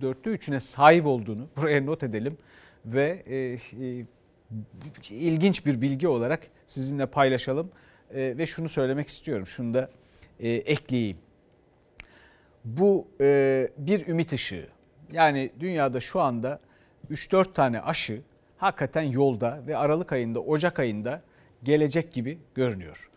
dörtte 0.00 0.30
üçüne 0.30 0.60
sahip 0.60 1.06
olduğunu 1.06 1.48
buraya 1.56 1.82
not 1.82 2.02
edelim 2.02 2.38
ve 2.86 3.22
e, 3.30 4.06
ilginç 5.10 5.66
bir 5.66 5.80
bilgi 5.80 6.08
olarak 6.08 6.40
sizinle 6.66 7.06
paylaşalım 7.06 7.70
ve 8.14 8.46
şunu 8.46 8.68
söylemek 8.68 9.08
istiyorum 9.08 9.46
şunu 9.46 9.74
da 9.74 9.90
ekleyeyim. 10.40 11.16
Bu 12.64 13.08
bir 13.78 14.06
ümit 14.06 14.32
ışığı 14.32 14.66
yani 15.12 15.50
dünyada 15.60 16.00
şu 16.00 16.20
anda 16.20 16.60
3-4 17.10 17.52
tane 17.52 17.80
aşı 17.80 18.22
hakikaten 18.56 19.02
yolda 19.02 19.62
ve 19.66 19.76
Aralık 19.76 20.12
ayında 20.12 20.40
Ocak 20.40 20.78
ayında 20.78 21.22
gelecek 21.62 22.12
gibi 22.12 22.38
görünüyor. 22.54 23.07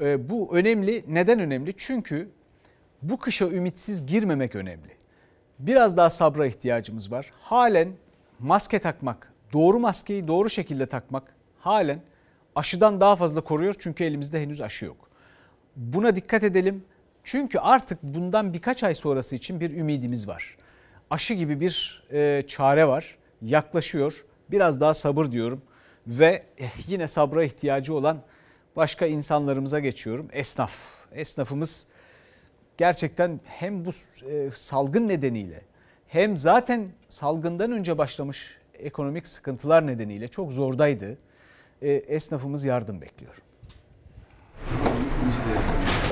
Ee, 0.00 0.30
bu 0.30 0.56
önemli. 0.56 1.04
Neden 1.08 1.38
önemli? 1.38 1.74
Çünkü 1.76 2.28
bu 3.02 3.18
kışa 3.18 3.48
ümitsiz 3.48 4.06
girmemek 4.06 4.54
önemli. 4.54 4.96
Biraz 5.58 5.96
daha 5.96 6.10
sabra 6.10 6.46
ihtiyacımız 6.46 7.12
var. 7.12 7.32
Halen 7.40 7.88
maske 8.38 8.78
takmak, 8.78 9.32
doğru 9.52 9.78
maskeyi 9.78 10.28
doğru 10.28 10.50
şekilde 10.50 10.86
takmak 10.86 11.34
halen 11.58 12.00
aşıdan 12.54 13.00
daha 13.00 13.16
fazla 13.16 13.40
koruyor 13.40 13.74
çünkü 13.78 14.04
elimizde 14.04 14.42
henüz 14.42 14.60
aşı 14.60 14.84
yok. 14.84 15.10
Buna 15.76 16.16
dikkat 16.16 16.44
edelim. 16.44 16.84
Çünkü 17.24 17.58
artık 17.58 18.02
bundan 18.02 18.52
birkaç 18.52 18.84
ay 18.84 18.94
sonrası 18.94 19.36
için 19.36 19.60
bir 19.60 19.70
ümidimiz 19.70 20.28
var. 20.28 20.56
Aşı 21.10 21.34
gibi 21.34 21.60
bir 21.60 22.04
e, 22.12 22.42
çare 22.48 22.88
var. 22.88 23.16
Yaklaşıyor. 23.42 24.24
Biraz 24.50 24.80
daha 24.80 24.94
sabır 24.94 25.32
diyorum 25.32 25.62
ve 26.06 26.46
eh, 26.58 26.70
yine 26.88 27.08
sabra 27.08 27.44
ihtiyacı 27.44 27.94
olan 27.94 28.22
başka 28.76 29.06
insanlarımıza 29.06 29.80
geçiyorum. 29.80 30.28
Esnaf. 30.32 31.04
Esnafımız 31.12 31.86
gerçekten 32.76 33.40
hem 33.44 33.84
bu 33.84 33.90
e, 34.30 34.50
salgın 34.54 35.08
nedeniyle 35.08 35.62
hem 36.08 36.36
zaten 36.36 36.88
salgından 37.08 37.72
önce 37.72 37.98
başlamış 37.98 38.58
ekonomik 38.74 39.26
sıkıntılar 39.26 39.86
nedeniyle 39.86 40.28
çok 40.28 40.52
zordaydı. 40.52 41.18
E, 41.82 41.88
esnafımız 41.92 42.64
yardım 42.64 43.00
bekliyor. 43.00 43.34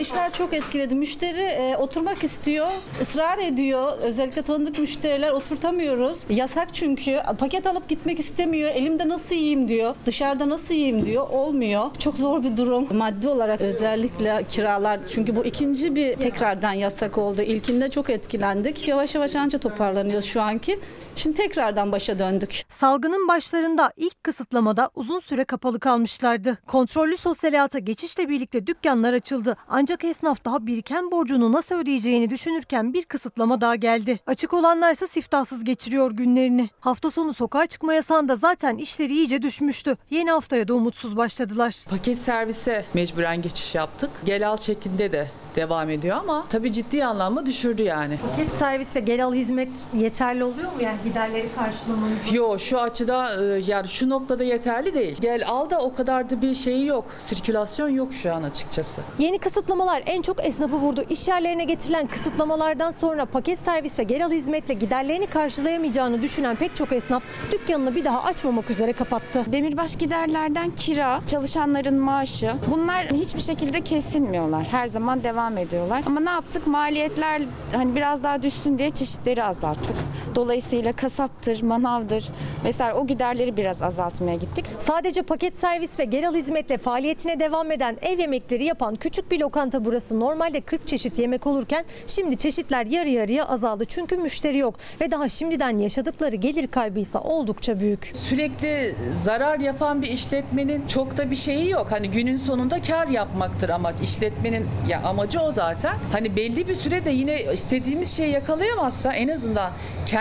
İşler 0.00 0.32
çok 0.32 0.54
etkiledi. 0.54 0.94
Müşteri 0.94 1.40
e, 1.40 1.76
oturmak 1.76 2.24
istiyor, 2.24 2.66
ısrar 3.02 3.38
ediyor. 3.38 3.92
Özellikle 4.02 4.42
tanıdık 4.42 4.78
müşteriler 4.78 5.30
oturtamıyoruz. 5.30 6.20
Yasak 6.30 6.74
çünkü. 6.74 7.20
Paket 7.38 7.66
alıp 7.66 7.88
gitmek 7.88 8.18
istemiyor. 8.18 8.70
Elimde 8.70 9.08
nasıl 9.08 9.34
yiyeyim 9.34 9.68
diyor. 9.68 9.94
Dışarıda 10.06 10.48
nasıl 10.48 10.74
yiyeyim 10.74 11.06
diyor. 11.06 11.30
Olmuyor. 11.30 11.94
Çok 11.98 12.16
zor 12.16 12.42
bir 12.42 12.56
durum. 12.56 12.96
Maddi 12.96 13.28
olarak 13.28 13.60
özellikle 13.60 14.44
kiralar. 14.48 15.00
Çünkü 15.10 15.36
bu 15.36 15.44
ikinci 15.44 15.96
bir 15.96 16.14
tekrardan 16.16 16.72
yasak 16.72 17.18
oldu. 17.18 17.42
İlkinde 17.42 17.90
çok 17.90 18.10
etkilendik. 18.10 18.88
Yavaş 18.88 19.14
yavaş 19.14 19.36
anca 19.36 19.58
toparlanıyoruz 19.58 20.24
şu 20.24 20.42
anki. 20.42 20.78
Şimdi 21.18 21.36
tekrardan 21.36 21.92
başa 21.92 22.18
döndük. 22.18 22.62
Salgının 22.68 23.28
başlarında 23.28 23.92
ilk 23.96 24.24
kısıtlamada 24.24 24.90
uzun 24.94 25.20
süre 25.20 25.44
kapalı 25.44 25.80
kalmışlardı. 25.80 26.58
Kontrollü 26.66 27.16
sosyal 27.16 27.50
hayata 27.50 27.78
geçişle 27.78 28.28
birlikte 28.28 28.66
dükkanlar 28.66 29.12
açıldı. 29.12 29.56
Ancak 29.68 30.04
esnaf 30.04 30.44
daha 30.44 30.66
biriken 30.66 31.10
borcunu 31.10 31.52
nasıl 31.52 31.74
ödeyeceğini 31.74 32.30
düşünürken 32.30 32.92
bir 32.92 33.04
kısıtlama 33.04 33.60
daha 33.60 33.74
geldi. 33.74 34.18
Açık 34.26 34.52
olanlarsa 34.52 35.06
siftahsız 35.06 35.64
geçiriyor 35.64 36.10
günlerini. 36.10 36.70
Hafta 36.80 37.10
sonu 37.10 37.34
sokağa 37.34 37.66
çıkma 37.66 37.94
yasağında 37.94 38.36
zaten 38.36 38.76
işleri 38.76 39.14
iyice 39.14 39.42
düşmüştü. 39.42 39.96
Yeni 40.10 40.30
haftaya 40.30 40.68
da 40.68 40.74
umutsuz 40.74 41.16
başladılar. 41.16 41.74
Paket 41.90 42.18
servise 42.18 42.84
mecburen 42.94 43.42
geçiş 43.42 43.74
yaptık. 43.74 44.10
Gel 44.24 44.48
al 44.48 44.56
şeklinde 44.56 45.12
de 45.12 45.28
devam 45.58 45.90
ediyor 45.90 46.16
ama 46.16 46.46
tabii 46.50 46.72
ciddi 46.72 47.04
anlamda 47.04 47.46
düşürdü 47.46 47.82
yani. 47.82 48.18
Paket 48.30 48.52
servis 48.52 48.96
ve 48.96 49.00
gel 49.00 49.24
al 49.24 49.34
hizmet 49.34 49.68
yeterli 49.94 50.44
oluyor 50.44 50.72
mu 50.72 50.82
yani 50.82 50.96
giderleri 51.04 51.48
karşılamanız? 51.56 52.32
Yok 52.32 52.60
şu 52.60 52.80
açıda 52.80 53.44
e, 53.44 53.60
yani 53.66 53.88
şu 53.88 54.08
noktada 54.08 54.44
yeterli 54.44 54.94
değil. 54.94 55.16
Gel 55.20 55.48
al 55.48 55.70
da 55.70 55.80
o 55.80 55.92
kadar 55.92 56.30
da 56.30 56.42
bir 56.42 56.54
şeyi 56.54 56.86
yok. 56.86 57.04
Sirkülasyon 57.18 57.88
yok 57.88 58.12
şu 58.12 58.34
an 58.34 58.42
açıkçası. 58.42 59.00
Yeni 59.18 59.38
kısıtlamalar 59.38 60.02
en 60.06 60.22
çok 60.22 60.44
esnafı 60.44 60.76
vurdu. 60.76 61.04
İş 61.10 61.28
yerlerine 61.28 61.64
getirilen 61.64 62.06
kısıtlamalardan 62.06 62.90
sonra 62.90 63.24
paket 63.24 63.58
servis 63.58 63.98
ve 63.98 64.02
gel 64.02 64.26
al 64.26 64.30
hizmetle 64.30 64.74
giderlerini 64.74 65.26
karşılayamayacağını 65.26 66.22
düşünen 66.22 66.56
pek 66.56 66.76
çok 66.76 66.92
esnaf 66.92 67.24
dükkanını 67.52 67.96
bir 67.96 68.04
daha 68.04 68.22
açmamak 68.22 68.70
üzere 68.70 68.92
kapattı. 68.92 69.44
Demirbaş 69.52 69.96
giderlerden 69.96 70.70
kira, 70.70 71.20
çalışanların 71.26 71.94
maaşı 71.98 72.52
bunlar 72.70 73.06
hiçbir 73.06 73.40
şekilde 73.40 73.80
kesilmiyorlar. 73.80 74.64
Her 74.70 74.86
zaman 74.86 75.22
devam 75.22 75.47
devam 75.48 75.58
ediyorlar. 75.58 76.02
Ama 76.06 76.20
ne 76.20 76.30
yaptık? 76.30 76.66
Maliyetler 76.66 77.42
hani 77.72 77.96
biraz 77.96 78.22
daha 78.22 78.42
düşsün 78.42 78.78
diye 78.78 78.90
çeşitleri 78.90 79.44
azalttık. 79.44 79.96
Dolayısıyla 80.38 80.92
kasaptır, 80.92 81.62
manavdır 81.62 82.28
vesaire 82.64 82.94
o 82.94 83.06
giderleri 83.06 83.56
biraz 83.56 83.82
azaltmaya 83.82 84.36
gittik. 84.36 84.64
Sadece 84.78 85.22
paket 85.22 85.54
servis 85.54 85.98
ve 85.98 86.04
gel 86.04 86.28
al 86.28 86.34
hizmetle 86.34 86.78
faaliyetine 86.78 87.40
devam 87.40 87.72
eden 87.72 87.96
ev 88.02 88.18
yemekleri 88.18 88.64
yapan 88.64 88.96
küçük 88.96 89.30
bir 89.30 89.40
lokanta 89.40 89.84
burası. 89.84 90.20
Normalde 90.20 90.60
40 90.60 90.86
çeşit 90.86 91.18
yemek 91.18 91.46
olurken 91.46 91.84
şimdi 92.06 92.36
çeşitler 92.36 92.86
yarı 92.86 93.08
yarıya 93.08 93.48
azaldı. 93.48 93.84
Çünkü 93.84 94.16
müşteri 94.16 94.58
yok 94.58 94.74
ve 95.00 95.10
daha 95.10 95.28
şimdiden 95.28 95.78
yaşadıkları 95.78 96.36
gelir 96.36 96.66
kaybıysa 96.66 97.20
oldukça 97.20 97.80
büyük. 97.80 98.10
Sürekli 98.14 98.94
zarar 99.24 99.58
yapan 99.58 100.02
bir 100.02 100.08
işletmenin 100.08 100.86
çok 100.86 101.16
da 101.16 101.30
bir 101.30 101.36
şeyi 101.36 101.70
yok. 101.70 101.86
Hani 101.90 102.10
günün 102.10 102.36
sonunda 102.36 102.82
kar 102.82 103.08
yapmaktır 103.08 103.68
amaç. 103.68 103.94
İşletmenin 104.02 104.66
ya 104.88 105.02
amacı 105.02 105.40
o 105.40 105.52
zaten. 105.52 105.94
Hani 106.12 106.36
belli 106.36 106.68
bir 106.68 106.74
sürede 106.74 107.10
yine 107.10 107.42
istediğimiz 107.52 108.16
şeyi 108.16 108.32
yakalayamazsa 108.32 109.12
en 109.12 109.28
azından 109.28 109.72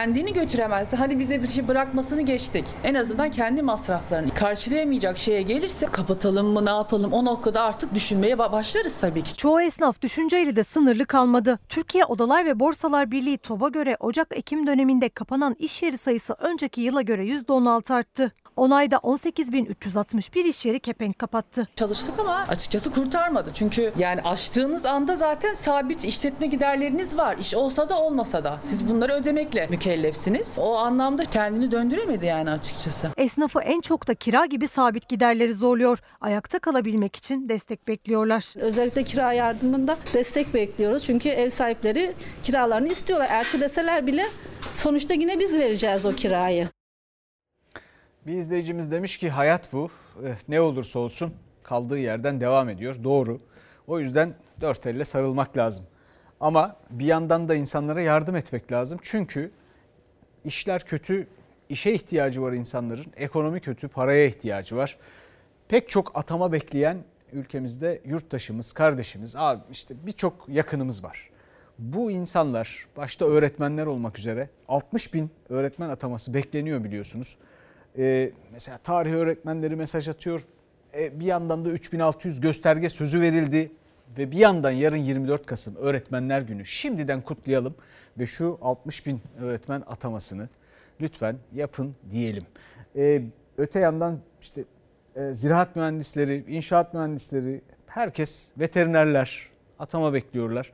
kendini 0.08 0.34
götüremezse 0.34 0.98
hani 0.98 1.20
bize 1.20 1.44
bir 1.44 1.48
şey 1.48 1.68
bırakmasını 1.68 2.22
geçtik. 2.22 2.66
En 2.84 2.94
azından 2.94 3.32
kendi 3.32 3.62
masraflarını 3.62 4.34
karşılayamayacak 4.34 5.18
şeye 5.18 5.42
gelirse 5.42 5.86
kapatalım 5.86 6.48
mı 6.48 6.66
ne 6.66 6.70
yapalım 6.70 7.14
o 7.14 7.26
noktada 7.26 7.62
artık 7.62 7.96
düşünmeye 7.96 8.38
başlarız 8.38 8.98
tabii 8.98 9.22
ki. 9.22 9.36
Çoğu 9.36 9.62
esnaf 9.62 10.02
düşünceyle 10.02 10.56
de 10.56 10.64
sınırlı 10.64 11.06
kalmadı. 11.06 11.60
Türkiye 11.70 12.06
Odalar 12.06 12.46
ve 12.46 12.60
Borsalar 12.60 13.12
Birliği 13.12 13.38
TOB'a 13.38 13.70
göre 13.70 13.98
Ocak-Ekim 14.00 14.68
döneminde 14.68 15.10
kapanan 15.10 15.56
iş 15.60 15.84
yeri 15.84 15.98
sayısı 15.98 16.34
önceki 16.34 16.82
yıla 16.82 17.02
göre 17.02 17.26
%16 17.26 17.94
arttı. 17.94 18.32
10 18.58 18.72
ayda 18.72 18.96
18.361 18.96 20.48
iş 20.48 20.66
yeri 20.66 20.80
kepenk 20.80 21.20
kapattı. 21.20 21.68
Çalıştık 21.76 22.20
ama 22.20 22.46
açıkçası 22.50 22.92
kurtarmadı. 22.92 23.52
Çünkü 23.54 23.94
yani 23.98 24.22
açtığınız 24.22 24.86
anda 24.86 25.16
zaten 25.16 25.54
sabit 25.54 26.06
işletme 26.06 26.48
giderleriniz 26.48 27.18
var. 27.18 27.38
İş 27.38 27.56
olsa 27.56 27.90
da 27.90 28.02
olmasa 28.02 28.44
da. 28.44 28.60
Siz 28.64 28.90
bunları 28.90 29.14
ödemekle 29.14 29.68
mükellefsiniz. 29.68 30.58
O 30.60 30.76
anlamda 30.78 31.24
kendini 31.24 31.72
döndüremedi 31.72 32.26
yani 32.26 32.52
açıkçası. 32.52 33.08
Esnafı 33.18 33.60
en 33.60 33.82
çok 33.82 34.08
da 34.08 34.16
kira 34.16 34.46
gibi 34.46 34.68
sabit 34.68 35.10
giderleri 35.10 35.54
zorluyor. 35.54 36.00
Ayakta 36.22 36.60
kalabilmek 36.60 37.16
için 37.16 37.50
destek 37.50 37.88
bekliyorlar. 37.88 38.54
Özellikle 38.60 39.04
kira 39.04 39.34
yardımında 39.34 39.98
destek 40.14 40.54
bekliyoruz. 40.54 41.04
Çünkü 41.04 41.30
ev 41.30 41.50
sahipleri 41.50 42.14
kiralarını 42.44 42.88
istiyorlar. 42.88 43.28
Erteleseler 43.32 44.08
bile 44.08 44.26
sonuçta 44.78 45.14
yine 45.14 45.40
biz 45.40 45.58
vereceğiz 45.58 46.06
o 46.06 46.12
kirayı. 46.12 46.68
Bir 48.28 48.34
izleyicimiz 48.34 48.92
demiş 48.92 49.18
ki 49.18 49.30
hayat 49.30 49.74
bu. 49.74 49.90
Eh, 50.26 50.36
Ne 50.48 50.62
olursa 50.62 51.00
olsun 51.00 51.34
kaldığı 51.64 52.00
yerden 52.00 52.42
devam 52.42 52.70
ediyor. 52.70 53.04
Doğru. 53.04 53.40
O 53.88 54.00
yüzden 54.00 54.36
dört 54.62 54.88
elle 54.88 55.06
sarılmak 55.06 55.58
lazım. 55.58 55.86
Ama 56.40 56.76
bir 56.90 57.06
yandan 57.06 57.50
da 57.50 57.56
insanlara 57.56 58.02
yardım 58.02 58.36
etmek 58.36 58.72
lazım. 58.72 59.00
Çünkü 59.02 59.52
işler 60.44 60.86
kötü, 60.86 61.28
işe 61.70 61.92
ihtiyacı 61.92 62.42
var 62.42 62.54
insanların. 62.54 63.06
Ekonomi 63.18 63.60
kötü, 63.60 63.88
paraya 63.88 64.26
ihtiyacı 64.26 64.76
var. 64.76 64.98
Pek 65.68 65.90
çok 65.90 66.18
atama 66.18 66.52
bekleyen 66.52 66.98
ülkemizde 67.34 68.02
yurttaşımız, 68.06 68.74
kardeşimiz, 68.74 69.36
abi 69.36 69.62
işte 69.72 69.96
birçok 70.06 70.50
yakınımız 70.50 71.04
var. 71.04 71.30
Bu 71.80 72.12
insanlar 72.12 72.88
başta 72.98 73.26
öğretmenler 73.26 73.86
olmak 73.86 74.20
üzere 74.20 74.50
60 74.68 75.14
bin 75.14 75.32
öğretmen 75.50 75.90
ataması 75.90 76.34
bekleniyor 76.34 76.84
biliyorsunuz. 76.84 77.38
Ee, 77.98 78.32
mesela 78.52 78.78
tarih 78.78 79.14
öğretmenleri 79.14 79.76
mesaj 79.76 80.08
atıyor. 80.08 80.42
Ee, 80.94 81.20
bir 81.20 81.26
yandan 81.26 81.66
da 81.66 81.70
3600 81.70 82.42
gösterge 82.42 82.90
sözü 82.90 83.22
verildi. 83.22 83.72
Ve 84.18 84.32
bir 84.32 84.38
yandan 84.38 84.72
yarın 84.72 84.98
24 84.98 85.46
Kasım 85.46 85.76
Öğretmenler 85.76 86.42
Günü 86.42 86.66
şimdiden 86.66 87.22
kutlayalım. 87.22 87.76
Ve 88.20 88.26
şu 88.26 88.58
60 88.62 89.06
bin 89.06 89.22
öğretmen 89.42 89.84
atamasını 89.88 90.50
lütfen 91.02 91.36
yapın 91.54 91.96
diyelim. 92.12 92.44
Ee, 92.96 93.22
öte 93.58 93.80
yandan 93.80 94.20
işte 94.42 94.64
e, 95.16 95.34
ziraat 95.34 95.76
mühendisleri, 95.76 96.44
inşaat 96.48 96.94
mühendisleri, 96.94 97.62
herkes 97.88 98.52
veterinerler 98.60 99.50
atama 99.80 100.14
bekliyorlar. 100.14 100.72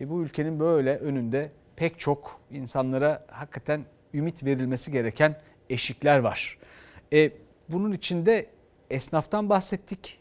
E, 0.00 0.10
bu 0.10 0.22
ülkenin 0.22 0.60
böyle 0.60 0.98
önünde 0.98 1.50
pek 1.76 1.98
çok 1.98 2.40
insanlara 2.50 3.24
hakikaten 3.28 3.84
ümit 4.14 4.44
verilmesi 4.44 4.92
gereken 4.92 5.36
eşikler 5.70 6.18
var. 6.18 6.58
E, 7.12 7.30
bunun 7.68 7.92
içinde 7.92 8.46
esnaftan 8.90 9.48
bahsettik. 9.48 10.18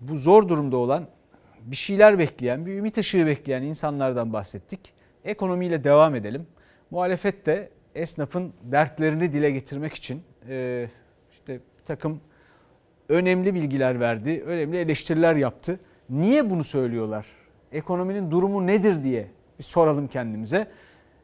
Bu 0.00 0.16
zor 0.16 0.48
durumda 0.48 0.76
olan 0.76 1.06
bir 1.60 1.76
şeyler 1.76 2.18
bekleyen, 2.18 2.66
bir 2.66 2.74
ümit 2.78 2.98
ışığı 2.98 3.26
bekleyen 3.26 3.62
insanlardan 3.62 4.32
bahsettik. 4.32 4.92
Ekonomiyle 5.24 5.84
devam 5.84 6.14
edelim. 6.14 6.46
Muhalefet 6.90 7.46
de 7.46 7.70
esnafın 7.94 8.52
dertlerini 8.62 9.32
dile 9.32 9.50
getirmek 9.50 9.94
için 9.94 10.22
e, 10.48 10.88
işte 11.30 11.54
bir 11.54 11.84
takım 11.84 12.20
önemli 13.08 13.54
bilgiler 13.54 14.00
verdi, 14.00 14.42
önemli 14.46 14.76
eleştiriler 14.76 15.36
yaptı. 15.36 15.80
Niye 16.10 16.50
bunu 16.50 16.64
söylüyorlar? 16.64 17.26
Ekonominin 17.72 18.30
durumu 18.30 18.66
nedir 18.66 19.04
diye 19.04 19.28
bir 19.58 19.64
soralım 19.64 20.08
kendimize. 20.08 20.68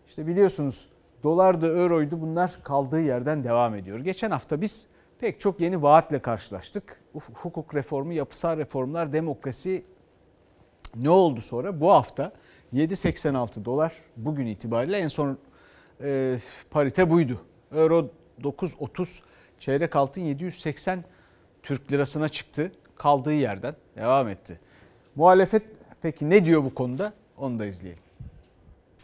İşte 0.06 0.26
biliyorsunuz 0.26 0.88
dolardı, 1.22 1.78
euroydu 1.78 2.20
bunlar 2.20 2.58
kaldığı 2.62 3.00
yerden 3.00 3.44
devam 3.44 3.74
ediyor. 3.74 3.98
Geçen 3.98 4.30
hafta 4.30 4.60
biz 4.60 4.86
pek 5.18 5.40
çok 5.40 5.60
yeni 5.60 5.82
vaatle 5.82 6.18
karşılaştık. 6.18 7.00
Hukuk 7.34 7.74
reformu, 7.74 8.12
yapısal 8.12 8.58
reformlar, 8.58 9.12
demokrasi 9.12 9.84
ne 10.96 11.10
oldu 11.10 11.40
sonra? 11.40 11.80
Bu 11.80 11.92
hafta 11.92 12.32
7.86 12.74 13.64
dolar 13.64 13.92
bugün 14.16 14.46
itibariyle 14.46 14.98
en 14.98 15.08
son 15.08 15.38
e, 16.02 16.36
parite 16.70 17.10
buydu. 17.10 17.40
Euro 17.72 18.10
9.30 18.42 19.20
çeyrek 19.58 19.96
altın 19.96 20.22
780 20.22 21.04
Türk 21.62 21.92
lirasına 21.92 22.28
çıktı. 22.28 22.72
Kaldığı 22.96 23.34
yerden 23.34 23.74
devam 23.96 24.28
etti. 24.28 24.60
Muhalefet 25.14 25.62
peki 26.02 26.30
ne 26.30 26.44
diyor 26.44 26.64
bu 26.64 26.74
konuda? 26.74 27.12
Onu 27.36 27.58
da 27.58 27.66
izleyelim. 27.66 28.07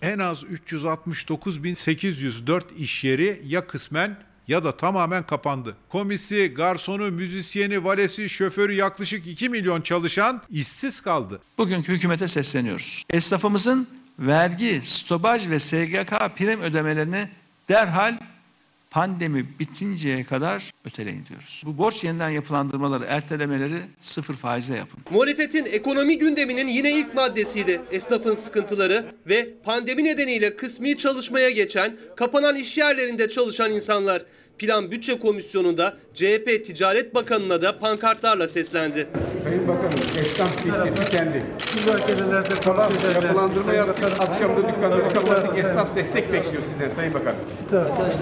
En 0.04 0.18
az 0.18 0.44
369.804 0.44 2.62
iş 2.78 3.04
yeri 3.04 3.42
ya 3.46 3.66
kısmen 3.66 4.16
ya 4.48 4.64
da 4.64 4.76
tamamen 4.76 5.22
kapandı. 5.22 5.76
Komisi, 5.88 6.54
garsonu, 6.56 7.10
müzisyeni, 7.10 7.84
valesi, 7.84 8.28
şoförü 8.28 8.72
yaklaşık 8.72 9.26
2 9.26 9.48
milyon 9.48 9.80
çalışan 9.80 10.42
işsiz 10.50 11.00
kaldı. 11.00 11.40
Bugünkü 11.58 11.92
hükümete 11.92 12.28
sesleniyoruz. 12.28 13.04
Esnafımızın 13.10 13.88
vergi, 14.18 14.80
stopaj 14.84 15.48
ve 15.48 15.58
SGK 15.58 16.10
prim 16.36 16.60
ödemelerini 16.60 17.28
derhal 17.68 18.18
pandemi 18.94 19.46
bitinceye 19.60 20.24
kadar 20.24 20.72
öteleyin 20.84 21.26
diyoruz. 21.26 21.62
Bu 21.66 21.78
borç 21.78 22.04
yeniden 22.04 22.28
yapılandırmaları, 22.30 23.04
ertelemeleri 23.04 23.76
sıfır 24.00 24.34
faizle 24.34 24.76
yapın. 24.76 25.00
Muhalefetin 25.10 25.64
ekonomi 25.64 26.18
gündeminin 26.18 26.68
yine 26.68 26.92
ilk 26.92 27.14
maddesiydi. 27.14 27.80
Esnafın 27.90 28.34
sıkıntıları 28.34 29.14
ve 29.26 29.48
pandemi 29.64 30.04
nedeniyle 30.04 30.56
kısmi 30.56 30.98
çalışmaya 30.98 31.50
geçen, 31.50 31.96
kapanan 32.16 32.56
iş 32.56 32.78
yerlerinde 32.78 33.30
çalışan 33.30 33.70
insanlar. 33.70 34.22
Plan 34.58 34.90
Bütçe 34.90 35.18
Komisyonu'nda 35.18 35.96
CHP 36.14 36.64
Ticaret 36.66 37.14
Bakanı'na 37.14 37.62
da 37.62 37.78
pankartlarla 37.78 38.48
seslendi. 38.48 39.06
Sayın 39.42 39.68
Bakanım, 39.68 39.98
esnaf 40.18 40.64
gitti, 40.64 41.04
tükendi. 41.04 41.42
Müzakerelerde 41.74 42.54
tamam, 42.54 42.92
yapılandırma 43.14 43.72
yaptık, 43.72 44.12
akşam 44.20 44.56
da 44.56 44.68
dükkanları 44.68 45.08
kapattık, 45.08 45.58
esnaf 45.58 45.96
destek 45.96 46.32
bekliyor 46.32 46.62
sizden 46.72 46.96
Sayın 46.96 47.14
Bakanım. 47.14 47.38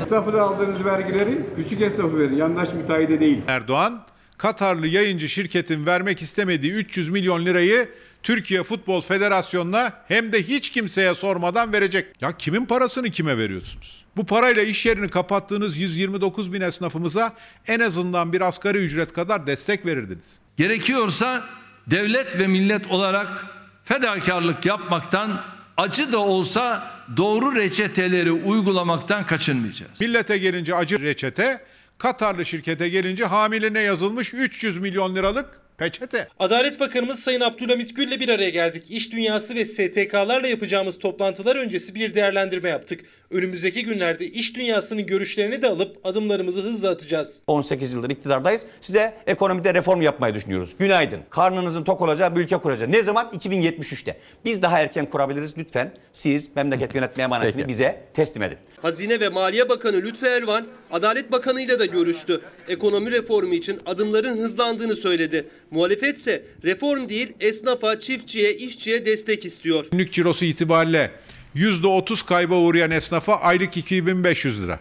Esnafına 0.03 0.42
aldığınız 0.42 0.85
vergileri 0.85 1.38
küçük 1.57 1.81
esnafı 1.83 2.18
verin, 2.18 2.37
yandaş 2.37 2.73
müteahhide 2.73 3.21
değil. 3.21 3.38
Erdoğan, 3.49 4.03
Katarlı 4.38 4.87
yayıncı 4.87 5.29
şirketin 5.29 5.87
vermek 5.87 6.23
istemediği 6.23 6.73
300 6.73 7.09
milyon 7.09 7.45
lirayı 7.45 7.88
Türkiye 8.23 8.62
Futbol 8.62 9.01
Federasyonu'na 9.01 9.92
hem 10.09 10.33
de 10.33 10.42
hiç 10.42 10.71
kimseye 10.71 11.14
sormadan 11.14 11.73
verecek. 11.73 12.07
Ya 12.21 12.37
kimin 12.37 12.66
parasını 12.66 13.11
kime 13.11 13.38
veriyorsunuz? 13.38 14.01
Bu 14.16 14.27
parayla 14.27 14.62
iş 14.62 14.87
yerini 14.87 15.09
kapattığınız 15.09 15.79
129 15.79 16.53
bin 16.53 16.61
esnafımıza 16.61 17.33
en 17.68 17.81
azından 17.81 18.33
bir 18.33 18.40
asgari 18.40 18.79
ücret 18.79 19.12
kadar 19.12 19.46
destek 19.46 19.87
verirdiniz. 19.87 20.38
Gerekiyorsa 20.57 21.44
devlet 21.87 22.38
ve 22.38 22.46
millet 22.46 22.90
olarak 22.90 23.46
fedakarlık 23.85 24.66
yapmaktan 24.66 25.40
acı 25.77 26.12
da 26.12 26.18
olsa 26.18 26.90
doğru 27.16 27.55
reçeteleri 27.55 28.33
uygulamaktan 28.33 29.27
kaçınmayacağız. 29.27 30.01
Millete 30.01 30.38
gelince 30.38 30.75
acı 30.75 31.01
reçete, 31.01 31.61
Katarlı 31.98 32.44
şirkete 32.44 32.88
gelince 32.88 33.25
hamiline 33.25 33.81
yazılmış 33.81 34.35
300 34.35 34.79
milyon 34.79 35.14
liralık 35.14 35.46
peçete. 35.79 36.29
Adalet 36.38 36.81
Bakanımız 36.81 37.20
Sayın 37.20 37.40
Abdülhamit 37.40 37.96
Gül'le 37.96 38.20
bir 38.20 38.29
araya 38.29 38.51
geldik. 38.51 38.85
İş 38.90 39.12
dünyası 39.12 39.55
ve 39.55 39.64
STK'larla 39.64 40.48
yapacağımız 40.48 40.98
toplantılar 40.98 41.57
öncesi 41.57 41.94
bir 41.94 42.14
değerlendirme 42.14 42.68
yaptık. 42.68 43.01
Önümüzdeki 43.33 43.85
günlerde 43.85 44.27
iş 44.27 44.57
dünyasının 44.57 45.07
görüşlerini 45.07 45.62
de 45.62 45.68
alıp 45.68 46.07
adımlarımızı 46.07 46.62
hızla 46.62 46.90
atacağız. 46.90 47.42
18 47.47 47.92
yıldır 47.92 48.11
iktidardayız. 48.11 48.62
Size 48.81 49.14
ekonomide 49.27 49.75
reform 49.75 50.03
yapmayı 50.03 50.35
düşünüyoruz. 50.35 50.71
Günaydın. 50.79 51.21
Karnınızın 51.31 51.85
tok 51.85 52.01
olacağı 52.01 52.37
bir 52.37 52.40
ülke 52.40 52.57
kuracağız. 52.57 52.90
Ne 52.90 53.03
zaman? 53.03 53.31
2073'te. 53.38 54.16
Biz 54.45 54.62
daha 54.62 54.81
erken 54.81 55.07
kurabiliriz. 55.11 55.59
Lütfen 55.59 55.95
siz 56.12 56.57
memleket 56.57 56.95
yönetme 56.95 57.23
emanetini 57.23 57.57
Peki. 57.57 57.68
bize 57.68 58.01
teslim 58.14 58.42
edin. 58.42 58.59
Hazine 58.83 59.21
ve 59.21 59.29
Maliye 59.29 59.68
Bakanı 59.68 59.97
Lütfü 59.97 60.27
Elvan, 60.27 60.66
Adalet 60.90 61.33
Bakanı 61.33 61.61
ile 61.61 61.79
de 61.79 61.87
görüştü. 61.87 62.40
Ekonomi 62.68 63.11
reformu 63.11 63.55
için 63.55 63.79
adımların 63.87 64.38
hızlandığını 64.38 64.97
söyledi. 64.97 65.47
Muhalefet 65.71 66.16
ise 66.16 66.42
reform 66.64 67.09
değil 67.09 67.33
esnafa, 67.40 67.99
çiftçiye, 67.99 68.55
işçiye 68.55 69.07
destek 69.07 69.45
istiyor. 69.45 69.87
Günlük 69.90 70.12
cirosu 70.12 70.45
itibariyle 70.45 71.11
%30 71.56 72.26
kayba 72.26 72.54
uğrayan 72.54 72.90
esnafa 72.90 73.36
aylık 73.36 73.76
2500 73.76 74.62
lira. 74.62 74.78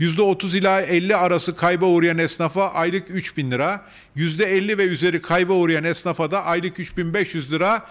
%30 0.00 0.58
ila 0.58 0.80
50 0.80 1.16
arası 1.16 1.56
kayba 1.56 1.86
uğrayan 1.86 2.18
esnafa 2.18 2.68
aylık 2.68 3.10
3000 3.10 3.50
lira. 3.50 3.84
%50 4.16 4.78
ve 4.78 4.84
üzeri 4.84 5.22
kayba 5.22 5.52
uğrayan 5.52 5.84
esnafa 5.84 6.30
da 6.30 6.44
aylık 6.44 6.80
3500 6.80 7.52
lira 7.52 7.86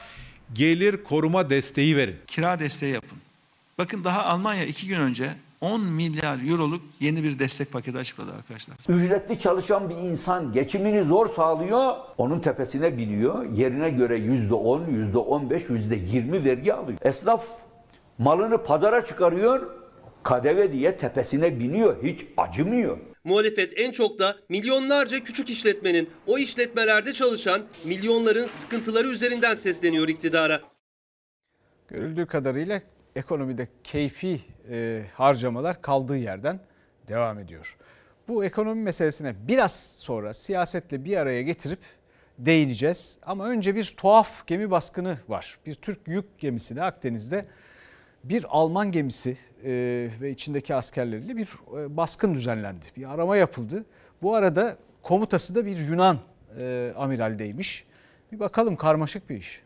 gelir 0.53 1.03
koruma 1.03 1.49
desteği 1.49 1.97
verin. 1.97 2.15
Kira 2.27 2.59
desteği 2.59 2.93
yapın. 2.93 3.17
Bakın 3.77 4.03
daha 4.03 4.23
Almanya 4.23 4.65
iki 4.65 4.87
gün 4.87 4.99
önce 4.99 5.35
10 5.61 5.81
milyar 5.81 6.49
euroluk 6.49 6.81
yeni 6.99 7.23
bir 7.23 7.39
destek 7.39 7.71
paketi 7.71 7.97
açıkladı 7.97 8.31
arkadaşlar. 8.37 8.77
Ücretli 8.89 9.39
çalışan 9.39 9.89
bir 9.89 9.95
insan 9.95 10.53
geçimini 10.53 11.03
zor 11.03 11.29
sağlıyor, 11.29 11.95
onun 12.17 12.39
tepesine 12.39 12.97
biniyor. 12.97 13.45
Yerine 13.53 13.89
göre 13.89 14.17
yüzde 14.17 14.53
on, 14.53 14.87
yüzde 14.87 15.17
on 15.17 15.49
beş, 15.49 15.69
yüzde 15.69 15.95
yirmi 15.95 16.45
vergi 16.45 16.73
alıyor. 16.73 16.97
Esnaf 17.01 17.43
malını 18.17 18.63
pazara 18.63 19.05
çıkarıyor, 19.05 19.71
kadeve 20.23 20.71
diye 20.71 20.97
tepesine 20.97 21.59
biniyor, 21.59 22.03
hiç 22.03 22.25
acımıyor. 22.37 22.97
Muhalefet 23.23 23.73
en 23.75 23.91
çok 23.91 24.19
da 24.19 24.35
milyonlarca 24.49 25.23
küçük 25.23 25.49
işletmenin, 25.49 26.09
o 26.27 26.37
işletmelerde 26.37 27.13
çalışan 27.13 27.61
milyonların 27.83 28.47
sıkıntıları 28.47 29.07
üzerinden 29.07 29.55
sesleniyor 29.55 30.07
iktidara. 30.07 30.61
Görüldüğü 31.87 32.25
kadarıyla 32.25 32.81
ekonomide 33.15 33.67
keyfi 33.83 34.39
e, 34.69 35.05
harcamalar 35.13 35.81
kaldığı 35.81 36.17
yerden 36.17 36.59
devam 37.07 37.39
ediyor. 37.39 37.77
Bu 38.27 38.45
ekonomi 38.45 38.81
meselesine 38.81 39.35
biraz 39.47 39.75
sonra 39.95 40.33
siyasetle 40.33 41.05
bir 41.05 41.17
araya 41.17 41.41
getirip 41.41 41.79
değineceğiz. 42.39 43.17
Ama 43.25 43.49
önce 43.49 43.75
bir 43.75 43.93
tuhaf 43.97 44.47
gemi 44.47 44.71
baskını 44.71 45.17
var. 45.27 45.59
Bir 45.65 45.73
Türk 45.73 46.07
yük 46.07 46.39
gemisine 46.39 46.83
Akdeniz'de 46.83 47.45
bir 48.29 48.45
Alman 48.49 48.91
gemisi 48.91 49.37
e, 49.63 49.71
ve 50.21 50.31
içindeki 50.31 50.75
askerleriyle 50.75 51.37
bir 51.37 51.47
e, 51.77 51.97
baskın 51.97 52.33
düzenlendi. 52.33 52.85
Bir 52.97 53.13
arama 53.13 53.37
yapıldı. 53.37 53.85
Bu 54.21 54.35
arada 54.35 54.77
komutası 55.03 55.55
da 55.55 55.65
bir 55.65 55.77
Yunan 55.77 56.19
e, 56.59 56.93
amiraldeymiş. 56.97 57.85
Bir 58.31 58.39
bakalım 58.39 58.75
karmaşık 58.75 59.29
bir 59.29 59.37
iş. 59.37 59.64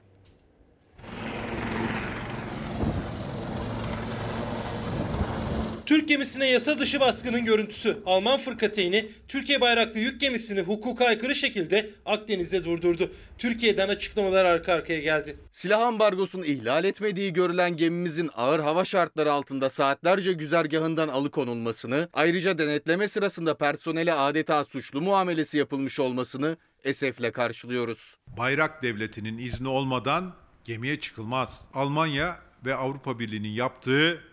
Türk 5.89 6.07
gemisine 6.07 6.47
yasa 6.47 6.79
dışı 6.79 6.99
baskının 6.99 7.45
görüntüsü. 7.45 7.97
Alman 8.05 8.39
fırkateyni 8.39 9.11
Türkiye 9.27 9.61
bayraklı 9.61 9.99
yük 9.99 10.21
gemisini 10.21 10.61
hukuka 10.61 11.05
aykırı 11.05 11.35
şekilde 11.35 11.89
Akdeniz'de 12.05 12.65
durdurdu. 12.65 13.11
Türkiye'den 13.37 13.89
açıklamalar 13.89 14.45
arka 14.45 14.73
arkaya 14.73 14.99
geldi. 14.99 15.37
Silah 15.51 15.81
ambargosunu 15.81 16.45
ihlal 16.45 16.83
etmediği 16.85 17.33
görülen 17.33 17.77
gemimizin 17.77 18.29
ağır 18.35 18.59
hava 18.59 18.85
şartları 18.85 19.31
altında 19.31 19.69
saatlerce 19.69 20.33
güzergahından 20.33 21.07
alıkonulmasını, 21.07 22.09
ayrıca 22.13 22.57
denetleme 22.57 23.07
sırasında 23.07 23.57
personele 23.57 24.13
adeta 24.13 24.63
suçlu 24.63 25.01
muamelesi 25.01 25.57
yapılmış 25.57 25.99
olmasını 25.99 26.57
esefle 26.83 27.31
karşılıyoruz. 27.31 28.15
Bayrak 28.37 28.83
devletinin 28.83 29.37
izni 29.37 29.67
olmadan 29.67 30.33
gemiye 30.63 30.99
çıkılmaz. 30.99 31.65
Almanya 31.73 32.39
ve 32.65 32.75
Avrupa 32.75 33.19
Birliği'nin 33.19 33.49
yaptığı 33.49 34.28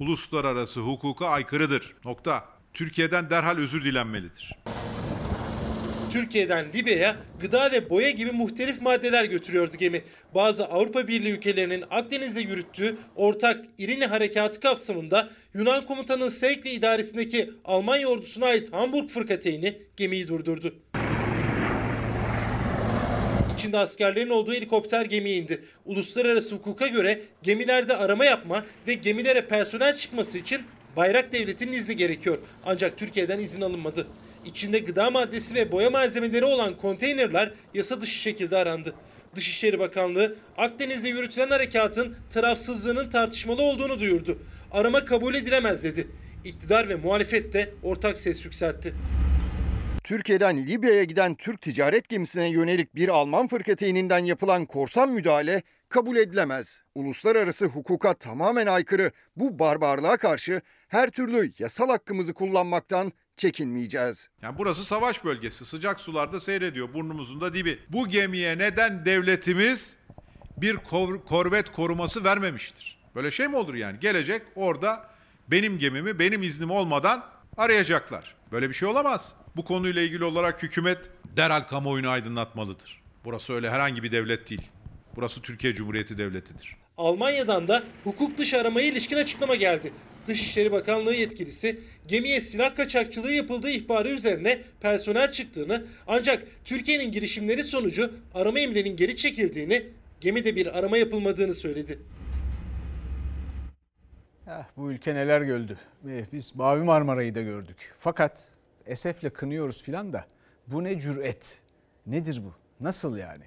uluslararası 0.00 0.80
hukuka 0.80 1.26
aykırıdır. 1.26 1.94
Nokta. 2.04 2.44
Türkiye'den 2.74 3.30
derhal 3.30 3.56
özür 3.56 3.84
dilenmelidir. 3.84 4.52
Türkiye'den 6.12 6.66
Libya'ya 6.74 7.16
gıda 7.40 7.72
ve 7.72 7.90
boya 7.90 8.10
gibi 8.10 8.32
muhtelif 8.32 8.82
maddeler 8.82 9.24
götürüyordu 9.24 9.76
gemi. 9.76 10.02
Bazı 10.34 10.64
Avrupa 10.66 11.08
Birliği 11.08 11.32
ülkelerinin 11.32 11.84
Akdeniz'de 11.90 12.40
yürüttüğü 12.40 12.96
ortak 13.16 13.64
İrini 13.78 14.06
harekatı 14.06 14.60
kapsamında 14.60 15.30
Yunan 15.54 15.86
komutanın 15.86 16.28
sevk 16.28 16.64
ve 16.64 16.72
idaresindeki 16.72 17.50
Almanya 17.64 18.08
ordusuna 18.08 18.46
ait 18.46 18.72
Hamburg 18.72 19.08
fırkateyni 19.08 19.78
gemiyi 19.96 20.28
durdurdu. 20.28 20.74
İçinde 23.56 23.78
askerlerin 23.78 24.30
olduğu 24.30 24.52
helikopter 24.54 25.04
gemiye 25.04 25.36
indi. 25.36 25.62
Uluslararası 25.84 26.54
hukuka 26.54 26.86
göre 26.86 27.20
gemilerde 27.42 27.96
arama 27.96 28.24
yapma 28.24 28.64
ve 28.86 28.94
gemilere 28.94 29.46
personel 29.46 29.96
çıkması 29.96 30.38
için 30.38 30.62
bayrak 30.96 31.32
devletinin 31.32 31.72
izni 31.72 31.96
gerekiyor. 31.96 32.38
Ancak 32.64 32.98
Türkiye'den 32.98 33.38
izin 33.38 33.60
alınmadı. 33.60 34.06
İçinde 34.44 34.78
gıda 34.78 35.10
maddesi 35.10 35.54
ve 35.54 35.72
boya 35.72 35.90
malzemeleri 35.90 36.44
olan 36.44 36.76
konteynerler 36.76 37.52
yasa 37.74 38.00
dışı 38.00 38.18
şekilde 38.18 38.56
arandı. 38.56 38.94
Dışişleri 39.34 39.78
Bakanlığı 39.78 40.36
Akdeniz'de 40.56 41.08
yürütülen 41.08 41.48
harekatın 41.50 42.16
tarafsızlığının 42.30 43.10
tartışmalı 43.10 43.62
olduğunu 43.62 44.00
duyurdu. 44.00 44.38
Arama 44.72 45.04
kabul 45.04 45.34
edilemez 45.34 45.84
dedi. 45.84 46.08
İktidar 46.44 46.88
ve 46.88 46.94
muhalefet 46.94 47.52
de 47.52 47.70
ortak 47.82 48.18
ses 48.18 48.44
yükseltti. 48.44 48.94
Türkiye'den 50.06 50.66
Libya'ya 50.66 51.04
giden 51.04 51.34
Türk 51.34 51.60
ticaret 51.62 52.08
gemisine 52.08 52.48
yönelik 52.48 52.94
bir 52.94 53.08
Alman 53.08 53.46
fırkateyninden 53.48 54.24
yapılan 54.24 54.66
korsan 54.66 55.08
müdahale 55.08 55.62
kabul 55.88 56.16
edilemez. 56.16 56.82
Uluslararası 56.94 57.66
hukuka 57.66 58.14
tamamen 58.14 58.66
aykırı 58.66 59.12
bu 59.36 59.58
barbarlığa 59.58 60.16
karşı 60.16 60.60
her 60.88 61.10
türlü 61.10 61.52
yasal 61.58 61.88
hakkımızı 61.88 62.34
kullanmaktan 62.34 63.12
çekinmeyeceğiz. 63.36 64.28
Yani 64.42 64.58
burası 64.58 64.84
savaş 64.84 65.24
bölgesi. 65.24 65.64
Sıcak 65.64 66.00
sularda 66.00 66.40
seyrediyor. 66.40 66.94
Burnumuzun 66.94 67.40
da 67.40 67.54
dibi. 67.54 67.78
Bu 67.88 68.08
gemiye 68.08 68.58
neden 68.58 69.06
devletimiz 69.06 69.96
bir 70.56 70.76
kor- 70.76 71.24
korvet 71.24 71.70
koruması 71.70 72.24
vermemiştir? 72.24 72.98
Böyle 73.14 73.30
şey 73.30 73.48
mi 73.48 73.56
olur 73.56 73.74
yani? 73.74 74.00
Gelecek 74.00 74.42
orada 74.54 75.08
benim 75.48 75.78
gemimi 75.78 76.18
benim 76.18 76.42
iznim 76.42 76.70
olmadan 76.70 77.24
arayacaklar. 77.56 78.34
Böyle 78.52 78.68
bir 78.68 78.74
şey 78.74 78.88
olamaz. 78.88 79.34
Bu 79.56 79.64
konuyla 79.64 80.02
ilgili 80.02 80.24
olarak 80.24 80.62
hükümet 80.62 80.98
derhal 81.36 81.60
kamuoyunu 81.60 82.08
aydınlatmalıdır. 82.08 83.02
Burası 83.24 83.52
öyle 83.52 83.70
herhangi 83.70 84.02
bir 84.02 84.12
devlet 84.12 84.50
değil. 84.50 84.62
Burası 85.16 85.42
Türkiye 85.42 85.74
Cumhuriyeti 85.74 86.18
Devleti'dir. 86.18 86.76
Almanya'dan 86.96 87.68
da 87.68 87.84
hukuk 88.04 88.38
dışı 88.38 88.60
aramaya 88.60 88.86
ilişkin 88.86 89.16
açıklama 89.16 89.54
geldi. 89.54 89.92
Dışişleri 90.28 90.72
Bakanlığı 90.72 91.14
yetkilisi 91.14 91.80
gemiye 92.08 92.40
silah 92.40 92.76
kaçakçılığı 92.76 93.32
yapıldığı 93.32 93.70
ihbarı 93.70 94.08
üzerine 94.08 94.62
personel 94.80 95.32
çıktığını 95.32 95.86
ancak 96.06 96.42
Türkiye'nin 96.64 97.12
girişimleri 97.12 97.64
sonucu 97.64 98.12
arama 98.34 98.60
emrinin 98.60 98.96
geri 98.96 99.16
çekildiğini, 99.16 99.86
gemide 100.20 100.56
bir 100.56 100.78
arama 100.78 100.98
yapılmadığını 100.98 101.54
söyledi. 101.54 101.98
Eh, 104.46 104.64
bu 104.76 104.92
ülke 104.92 105.14
neler 105.14 105.40
gördü. 105.40 105.78
Eh, 106.08 106.24
Biz 106.32 106.54
Mavi 106.56 106.82
Marmara'yı 106.82 107.34
da 107.34 107.42
gördük. 107.42 107.92
Fakat 107.98 108.55
esefle 108.86 109.30
kınıyoruz 109.30 109.82
filan 109.82 110.12
da 110.12 110.24
bu 110.66 110.84
ne 110.84 110.98
cüret? 111.00 111.60
Nedir 112.06 112.42
bu? 112.44 112.52
Nasıl 112.84 113.16
yani? 113.16 113.44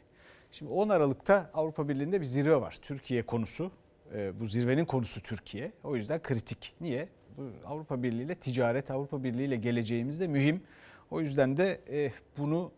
Şimdi 0.52 0.71
10 0.71 0.89
Aralık'ta 0.89 1.49
Avrupa 1.54 1.89
Birliği'nde 1.89 2.21
bir 2.21 2.25
zirve 2.25 2.62
var. 2.62 2.78
Türkiye 2.82 3.25
konusu. 3.25 3.71
E, 4.15 4.39
bu 4.39 4.45
zirvenin 4.45 4.86
konusu 4.86 5.23
Türkiye. 5.23 5.71
O 5.84 5.95
yüzden 5.95 6.21
kritik. 6.21 6.73
Niye? 6.82 7.10
Bu 7.38 7.43
Avrupa 7.65 8.04
Birliği 8.04 8.23
ile 8.23 8.36
ticaret, 8.36 8.91
Avrupa 8.91 9.23
Birliği 9.23 9.45
ile 9.45 9.56
geleceğimiz 9.56 10.19
de 10.19 10.28
mühim. 10.28 10.63
O 11.12 11.21
yüzden 11.21 11.58
de 11.58 11.82
e, 11.89 12.12
bunu 12.38 12.71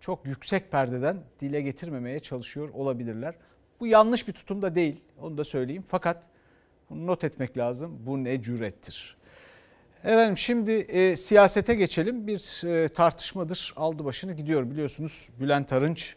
çok 0.00 0.26
yüksek 0.26 0.70
perdeden 0.70 1.16
dile 1.40 1.60
getirmemeye 1.60 2.20
çalışıyor 2.20 2.68
olabilirler. 2.68 3.34
Bu 3.80 3.86
yanlış 3.86 4.28
bir 4.28 4.32
tutum 4.32 4.62
da 4.62 4.74
değil. 4.74 5.00
Onu 5.20 5.38
da 5.38 5.44
söyleyeyim. 5.44 5.84
Fakat 5.86 6.24
bunu 6.90 7.06
not 7.06 7.24
etmek 7.24 7.58
lazım. 7.58 7.98
Bu 8.06 8.24
ne 8.24 8.42
cürettir. 8.42 9.16
Efendim 10.04 10.36
şimdi 10.36 10.70
e, 10.70 11.16
siyasete 11.16 11.74
geçelim. 11.74 12.26
Bir 12.26 12.66
e, 12.66 12.88
tartışmadır 12.88 13.74
aldı 13.76 14.04
başını 14.04 14.32
gidiyor. 14.32 14.70
Biliyorsunuz 14.70 15.28
Bülent 15.40 15.72
Arınç 15.72 16.16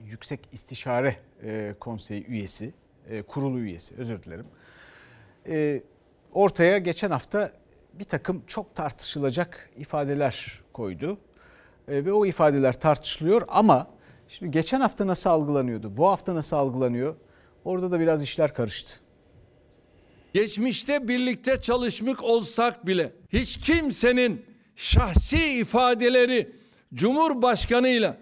Yüksek 0.00 0.40
İstişare 0.52 1.16
e, 1.42 1.74
Konseyi 1.80 2.26
üyesi, 2.26 2.74
e, 3.08 3.22
kurulu 3.22 3.58
üyesi 3.58 3.94
özür 3.98 4.22
dilerim. 4.22 4.46
E, 5.48 5.82
ortaya 6.32 6.78
geçen 6.78 7.10
hafta 7.10 7.52
bir 7.94 8.04
takım 8.04 8.42
çok 8.46 8.74
tartışılacak 8.74 9.70
ifadeler 9.76 10.60
koydu. 10.72 11.18
E, 11.88 12.04
ve 12.04 12.12
o 12.12 12.26
ifadeler 12.26 12.72
tartışılıyor 12.80 13.42
ama 13.48 13.90
şimdi 14.28 14.52
geçen 14.52 14.80
hafta 14.80 15.06
nasıl 15.06 15.30
algılanıyordu, 15.30 15.96
bu 15.96 16.08
hafta 16.08 16.34
nasıl 16.34 16.56
algılanıyor? 16.56 17.16
Orada 17.64 17.90
da 17.90 18.00
biraz 18.00 18.22
işler 18.22 18.54
karıştı. 18.54 19.05
Geçmişte 20.36 21.08
birlikte 21.08 21.60
çalışmış 21.60 22.20
olsak 22.20 22.86
bile 22.86 23.12
hiç 23.32 23.56
kimsenin 23.56 24.44
şahsi 24.76 25.58
ifadeleri 25.58 26.52
Cumhurbaşkanıyla, 26.94 28.16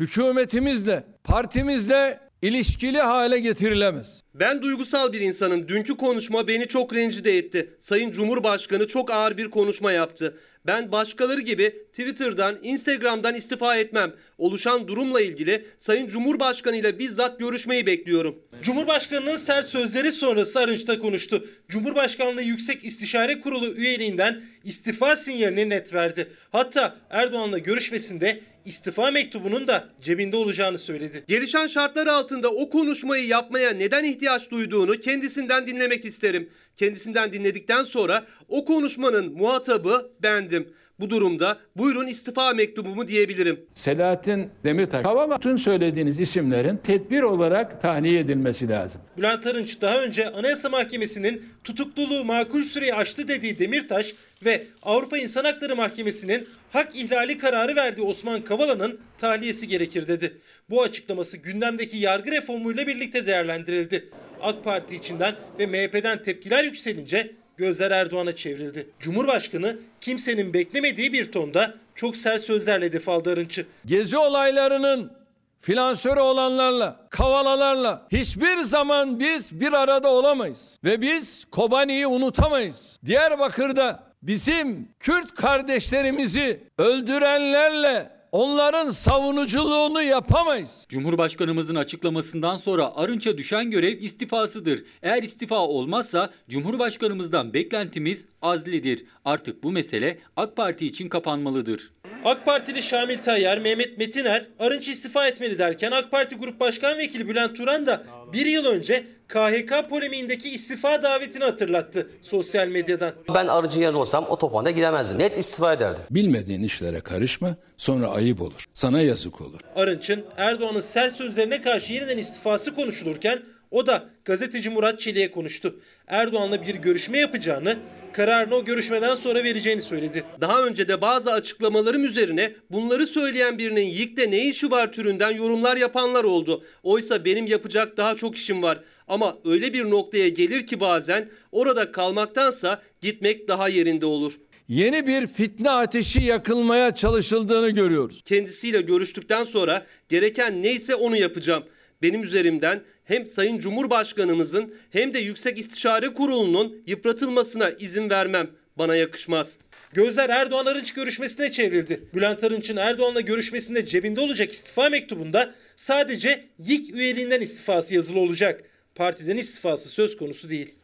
hükümetimizle, 0.00 1.04
partimizle 1.24 2.20
ilişkili 2.42 2.98
hale 3.00 3.40
getirilemez. 3.40 4.22
Ben 4.40 4.62
duygusal 4.62 5.12
bir 5.12 5.20
insanım. 5.20 5.68
Dünkü 5.68 5.96
konuşma 5.96 6.48
beni 6.48 6.68
çok 6.68 6.94
rencide 6.94 7.38
etti. 7.38 7.70
Sayın 7.78 8.10
Cumhurbaşkanı 8.10 8.86
çok 8.86 9.10
ağır 9.10 9.36
bir 9.36 9.50
konuşma 9.50 9.92
yaptı. 9.92 10.38
Ben 10.66 10.92
başkaları 10.92 11.40
gibi 11.40 11.70
Twitter'dan, 11.92 12.58
Instagram'dan 12.62 13.34
istifa 13.34 13.76
etmem. 13.76 14.12
Oluşan 14.38 14.88
durumla 14.88 15.20
ilgili 15.20 15.66
Sayın 15.78 16.08
Cumhurbaşkanı 16.08 16.76
ile 16.76 16.98
bizzat 16.98 17.38
görüşmeyi 17.38 17.86
bekliyorum. 17.86 18.42
Cumhurbaşkanının 18.62 19.36
sert 19.36 19.68
sözleri 19.68 20.12
sonrası 20.12 20.60
Arınç'ta 20.60 20.98
konuştu. 20.98 21.44
Cumhurbaşkanlığı 21.68 22.42
Yüksek 22.42 22.84
İstişare 22.84 23.40
Kurulu 23.40 23.74
üyeliğinden 23.74 24.42
istifa 24.64 25.16
sinyalini 25.16 25.68
net 25.68 25.94
verdi. 25.94 26.28
Hatta 26.52 26.96
Erdoğan'la 27.10 27.58
görüşmesinde 27.58 28.40
istifa 28.64 29.10
mektubunun 29.10 29.68
da 29.68 29.88
cebinde 30.02 30.36
olacağını 30.36 30.78
söyledi. 30.78 31.24
Gelişen 31.28 31.66
şartlar 31.66 32.06
altında 32.06 32.48
o 32.50 32.70
konuşmayı 32.70 33.26
yapmaya 33.26 33.70
neden 33.70 34.04
ihtiyaç 34.04 34.27
duyduğunu 34.50 35.00
kendisinden 35.00 35.66
dinlemek 35.66 36.04
isterim. 36.04 36.48
Kendisinden 36.76 37.32
dinledikten 37.32 37.84
sonra 37.84 38.26
o 38.48 38.64
konuşmanın 38.64 39.32
muhatabı 39.32 40.10
bendim. 40.22 40.68
Bu 41.00 41.10
durumda 41.10 41.58
buyurun 41.76 42.06
istifa 42.06 42.52
mektubumu 42.54 43.08
diyebilirim. 43.08 43.60
Selahattin 43.74 44.50
Demirtaş, 44.64 45.02
Kavala 45.02 45.38
tüm 45.38 45.58
söylediğiniz 45.58 46.18
isimlerin 46.18 46.76
tedbir 46.76 47.22
olarak 47.22 47.80
tahliye 47.80 48.20
edilmesi 48.20 48.68
lazım. 48.68 49.00
Bülent 49.16 49.46
Arınç 49.46 49.80
daha 49.80 50.02
önce 50.02 50.30
Anayasa 50.30 50.68
Mahkemesi'nin 50.68 51.44
tutukluluğu 51.64 52.24
makul 52.24 52.62
süreyi 52.62 52.94
aştı 52.94 53.28
dediği 53.28 53.58
Demirtaş 53.58 54.14
ve 54.44 54.66
Avrupa 54.82 55.18
İnsan 55.18 55.44
Hakları 55.44 55.76
Mahkemesi'nin 55.76 56.48
hak 56.72 56.96
ihlali 56.96 57.38
kararı 57.38 57.76
verdiği 57.76 58.02
Osman 58.02 58.42
Kavala'nın 58.42 59.00
tahliyesi 59.18 59.68
gerekir 59.68 60.08
dedi. 60.08 60.38
Bu 60.70 60.82
açıklaması 60.82 61.36
gündemdeki 61.36 61.96
yargı 61.96 62.30
reformuyla 62.30 62.86
birlikte 62.86 63.26
değerlendirildi. 63.26 64.08
AK 64.42 64.64
Parti 64.64 64.96
içinden 64.96 65.34
ve 65.58 65.66
MHP'den 65.66 66.22
tepkiler 66.22 66.64
yükselince 66.64 67.30
gözler 67.58 67.90
Erdoğan'a 67.90 68.36
çevrildi. 68.36 68.86
Cumhurbaşkanı 69.00 69.76
kimsenin 70.00 70.52
beklemediği 70.52 71.12
bir 71.12 71.32
tonda 71.32 71.74
çok 71.94 72.16
sert 72.16 72.40
sözlerle 72.40 73.00
aldı 73.06 73.32
Arınç'ı. 73.32 73.66
Gezi 73.86 74.18
olaylarının 74.18 75.12
finansörü 75.60 76.20
olanlarla, 76.20 77.06
kavalalarla 77.10 78.06
hiçbir 78.12 78.56
zaman 78.56 79.20
biz 79.20 79.60
bir 79.60 79.72
arada 79.72 80.08
olamayız. 80.08 80.78
Ve 80.84 81.00
biz 81.00 81.44
Kobani'yi 81.44 82.06
unutamayız. 82.06 82.98
Diyarbakır'da 83.06 84.02
bizim 84.22 84.88
Kürt 85.00 85.34
kardeşlerimizi 85.34 86.60
öldürenlerle 86.78 88.17
onların 88.32 88.90
savunuculuğunu 88.90 90.02
yapamayız. 90.02 90.86
Cumhurbaşkanımızın 90.88 91.74
açıklamasından 91.74 92.56
sonra 92.56 92.96
Arınç'a 92.96 93.38
düşen 93.38 93.70
görev 93.70 93.98
istifasıdır. 94.00 94.84
Eğer 95.02 95.22
istifa 95.22 95.58
olmazsa 95.58 96.30
Cumhurbaşkanımızdan 96.48 97.54
beklentimiz 97.54 98.24
azlidir. 98.42 99.04
Artık 99.24 99.62
bu 99.62 99.72
mesele 99.72 100.18
AK 100.36 100.56
Parti 100.56 100.86
için 100.86 101.08
kapanmalıdır. 101.08 101.90
AK 102.24 102.46
Partili 102.46 102.82
Şamil 102.82 103.18
Tayyar, 103.18 103.58
Mehmet 103.58 103.98
Metiner 103.98 104.46
Arınç 104.58 104.88
istifa 104.88 105.28
etmeli 105.28 105.58
derken 105.58 105.90
AK 105.90 106.10
Parti 106.10 106.36
Grup 106.36 106.60
Başkan 106.60 106.98
Vekili 106.98 107.28
Bülent 107.28 107.56
Turan 107.56 107.86
da 107.86 108.02
bir 108.32 108.46
yıl 108.46 108.66
önce 108.66 109.06
KHK 109.28 109.90
polemiğindeki 109.90 110.50
istifa 110.50 111.02
davetini 111.02 111.44
hatırlattı 111.44 112.10
sosyal 112.22 112.68
medyadan. 112.68 113.12
Ben 113.34 113.46
arıcı 113.46 113.80
yerinde 113.80 113.96
olsam 113.96 114.26
o 114.28 114.38
toplantıya 114.38 114.74
gidemezdim. 114.76 115.18
Net 115.18 115.38
istifa 115.38 115.72
ederdim. 115.72 116.02
Bilmediğin 116.10 116.62
işlere 116.62 117.00
karışma, 117.00 117.56
sonra 117.76 118.08
ayıp 118.08 118.42
olur. 118.42 118.64
Sana 118.74 119.00
yazık 119.00 119.40
olur. 119.40 119.60
Arınç'ın 119.76 120.24
Erdoğan'ın 120.36 120.80
sert 120.80 121.12
sözlerine 121.12 121.62
karşı 121.62 121.92
yeniden 121.92 122.18
istifası 122.18 122.74
konuşulurken 122.74 123.42
o 123.70 123.86
da 123.86 124.10
gazeteci 124.24 124.70
Murat 124.70 125.00
Çelik'e 125.00 125.30
konuştu. 125.30 125.80
Erdoğan'la 126.06 126.66
bir 126.66 126.74
görüşme 126.74 127.18
yapacağını, 127.18 127.76
kararını 128.12 128.54
o 128.54 128.64
görüşmeden 128.64 129.14
sonra 129.14 129.44
vereceğini 129.44 129.82
söyledi. 129.82 130.24
Daha 130.40 130.64
önce 130.64 130.88
de 130.88 131.00
bazı 131.00 131.32
açıklamalarım 131.32 132.04
üzerine 132.04 132.52
bunları 132.70 133.06
söyleyen 133.06 133.58
birinin 133.58 133.86
YİK'te 133.86 134.30
ne 134.30 134.44
işi 134.46 134.70
var 134.70 134.92
türünden 134.92 135.30
yorumlar 135.30 135.76
yapanlar 135.76 136.24
oldu. 136.24 136.64
Oysa 136.82 137.24
benim 137.24 137.46
yapacak 137.46 137.96
daha 137.96 138.16
çok 138.16 138.36
işim 138.36 138.62
var. 138.62 138.80
Ama 139.08 139.38
öyle 139.44 139.72
bir 139.72 139.90
noktaya 139.90 140.28
gelir 140.28 140.66
ki 140.66 140.80
bazen 140.80 141.28
orada 141.52 141.92
kalmaktansa 141.92 142.82
gitmek 143.02 143.48
daha 143.48 143.68
yerinde 143.68 144.06
olur. 144.06 144.32
Yeni 144.68 145.06
bir 145.06 145.26
fitne 145.26 145.70
ateşi 145.70 146.22
yakılmaya 146.22 146.94
çalışıldığını 146.94 147.70
görüyoruz. 147.70 148.22
Kendisiyle 148.24 148.80
görüştükten 148.80 149.44
sonra 149.44 149.86
gereken 150.08 150.62
neyse 150.62 150.94
onu 150.94 151.16
yapacağım. 151.16 151.64
Benim 152.02 152.22
üzerimden 152.22 152.82
hem 153.04 153.26
Sayın 153.26 153.58
Cumhurbaşkanımızın 153.58 154.74
hem 154.90 155.14
de 155.14 155.18
Yüksek 155.18 155.58
İstişare 155.58 156.14
Kurulu'nun 156.14 156.82
yıpratılmasına 156.86 157.70
izin 157.70 158.10
vermem. 158.10 158.50
Bana 158.78 158.96
yakışmaz. 158.96 159.58
Gözler 159.92 160.30
Erdoğan 160.30 160.66
Arınç 160.66 160.94
görüşmesine 160.94 161.52
çevrildi. 161.52 162.02
Bülent 162.14 162.44
Arınç'ın 162.44 162.76
Erdoğan'la 162.76 163.20
görüşmesinde 163.20 163.86
cebinde 163.86 164.20
olacak 164.20 164.52
istifa 164.52 164.88
mektubunda 164.88 165.54
sadece 165.76 166.44
YİK 166.58 166.94
üyeliğinden 166.94 167.40
istifası 167.40 167.94
yazılı 167.94 168.20
olacak. 168.20 168.64
Partiden 168.94 169.36
istifası 169.36 169.88
söz 169.88 170.16
konusu 170.16 170.50
değil. 170.50 170.74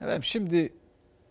Evet 0.00 0.18
şimdi 0.22 0.72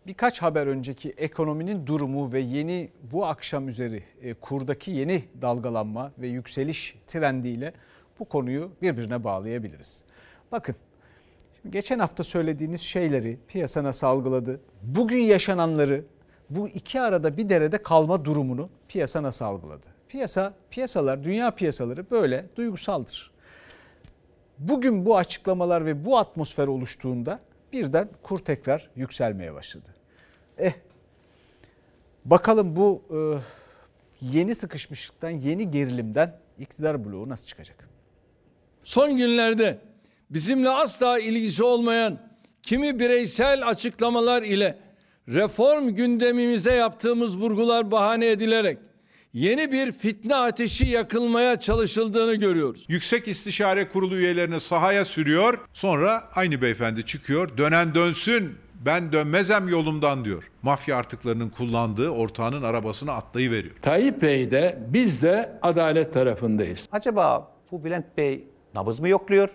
birkaç 0.07 0.41
haber 0.41 0.67
önceki 0.67 1.13
ekonominin 1.17 1.87
durumu 1.87 2.33
ve 2.33 2.39
yeni 2.39 2.89
bu 3.11 3.25
akşam 3.25 3.67
üzeri 3.67 4.03
e, 4.21 4.33
kurdaki 4.33 4.91
yeni 4.91 5.23
dalgalanma 5.41 6.11
ve 6.17 6.27
yükseliş 6.27 6.95
trendiyle 7.07 7.73
bu 8.19 8.25
konuyu 8.25 8.71
birbirine 8.81 9.23
bağlayabiliriz. 9.23 10.03
Bakın 10.51 10.75
geçen 11.69 11.99
hafta 11.99 12.23
söylediğiniz 12.23 12.81
şeyleri 12.81 13.39
piyasa 13.47 13.83
nasıl 13.83 14.07
algıladı? 14.07 14.59
Bugün 14.81 15.17
yaşananları 15.17 16.05
bu 16.49 16.69
iki 16.69 17.01
arada 17.01 17.37
bir 17.37 17.49
derede 17.49 17.77
kalma 17.77 18.25
durumunu 18.25 18.69
piyasa 18.87 19.23
nasıl 19.23 19.45
algıladı? 19.45 19.87
Piyasa, 20.09 20.53
piyasalar, 20.71 21.23
dünya 21.23 21.51
piyasaları 21.51 22.11
böyle 22.11 22.45
duygusaldır. 22.55 23.31
Bugün 24.59 25.05
bu 25.05 25.17
açıklamalar 25.17 25.85
ve 25.85 26.05
bu 26.05 26.17
atmosfer 26.17 26.67
oluştuğunda 26.67 27.39
birden 27.73 28.09
kur 28.23 28.39
tekrar 28.39 28.89
yükselmeye 28.95 29.53
başladı. 29.53 29.95
Eh 30.57 30.73
bakalım 32.25 32.75
bu 32.75 33.03
e, 33.11 33.17
yeni 34.21 34.55
sıkışmışlıktan, 34.55 35.29
yeni 35.29 35.71
gerilimden 35.71 36.39
iktidar 36.59 37.05
bloğu 37.05 37.29
nasıl 37.29 37.47
çıkacak? 37.47 37.96
Son 38.87 39.17
günlerde 39.17 39.77
bizimle 40.29 40.69
asla 40.69 41.19
ilgisi 41.19 41.63
olmayan 41.63 42.19
kimi 42.63 42.99
bireysel 42.99 43.67
açıklamalar 43.67 44.43
ile 44.43 44.77
reform 45.27 45.89
gündemimize 45.89 46.73
yaptığımız 46.73 47.37
vurgular 47.37 47.91
bahane 47.91 48.31
edilerek 48.31 48.77
yeni 49.33 49.71
bir 49.71 49.91
fitne 49.91 50.35
ateşi 50.35 50.85
yakılmaya 50.87 51.59
çalışıldığını 51.59 52.35
görüyoruz. 52.35 52.85
Yüksek 52.89 53.27
İstişare 53.27 53.89
Kurulu 53.89 54.15
üyelerini 54.15 54.59
sahaya 54.59 55.05
sürüyor. 55.05 55.59
Sonra 55.73 56.23
aynı 56.35 56.61
beyefendi 56.61 57.05
çıkıyor. 57.05 57.57
Dönen 57.57 57.95
dönsün 57.95 58.55
ben 58.85 59.11
dönmezem 59.11 59.69
yolumdan 59.69 60.25
diyor. 60.25 60.51
Mafya 60.61 60.97
artıklarının 60.97 61.49
kullandığı 61.49 62.09
ortağının 62.09 62.63
arabasına 62.63 63.13
atlayıveriyor. 63.13 63.75
Tayyip 63.81 64.21
Bey 64.21 64.51
de 64.51 64.79
biz 64.89 65.23
de 65.23 65.59
adalet 65.61 66.13
tarafındayız. 66.13 66.89
Acaba 66.91 67.51
bu 67.71 67.83
Bülent 67.83 68.17
Bey 68.17 68.47
nabız 68.77 68.99
mı 68.99 69.09
yokluyor? 69.09 69.49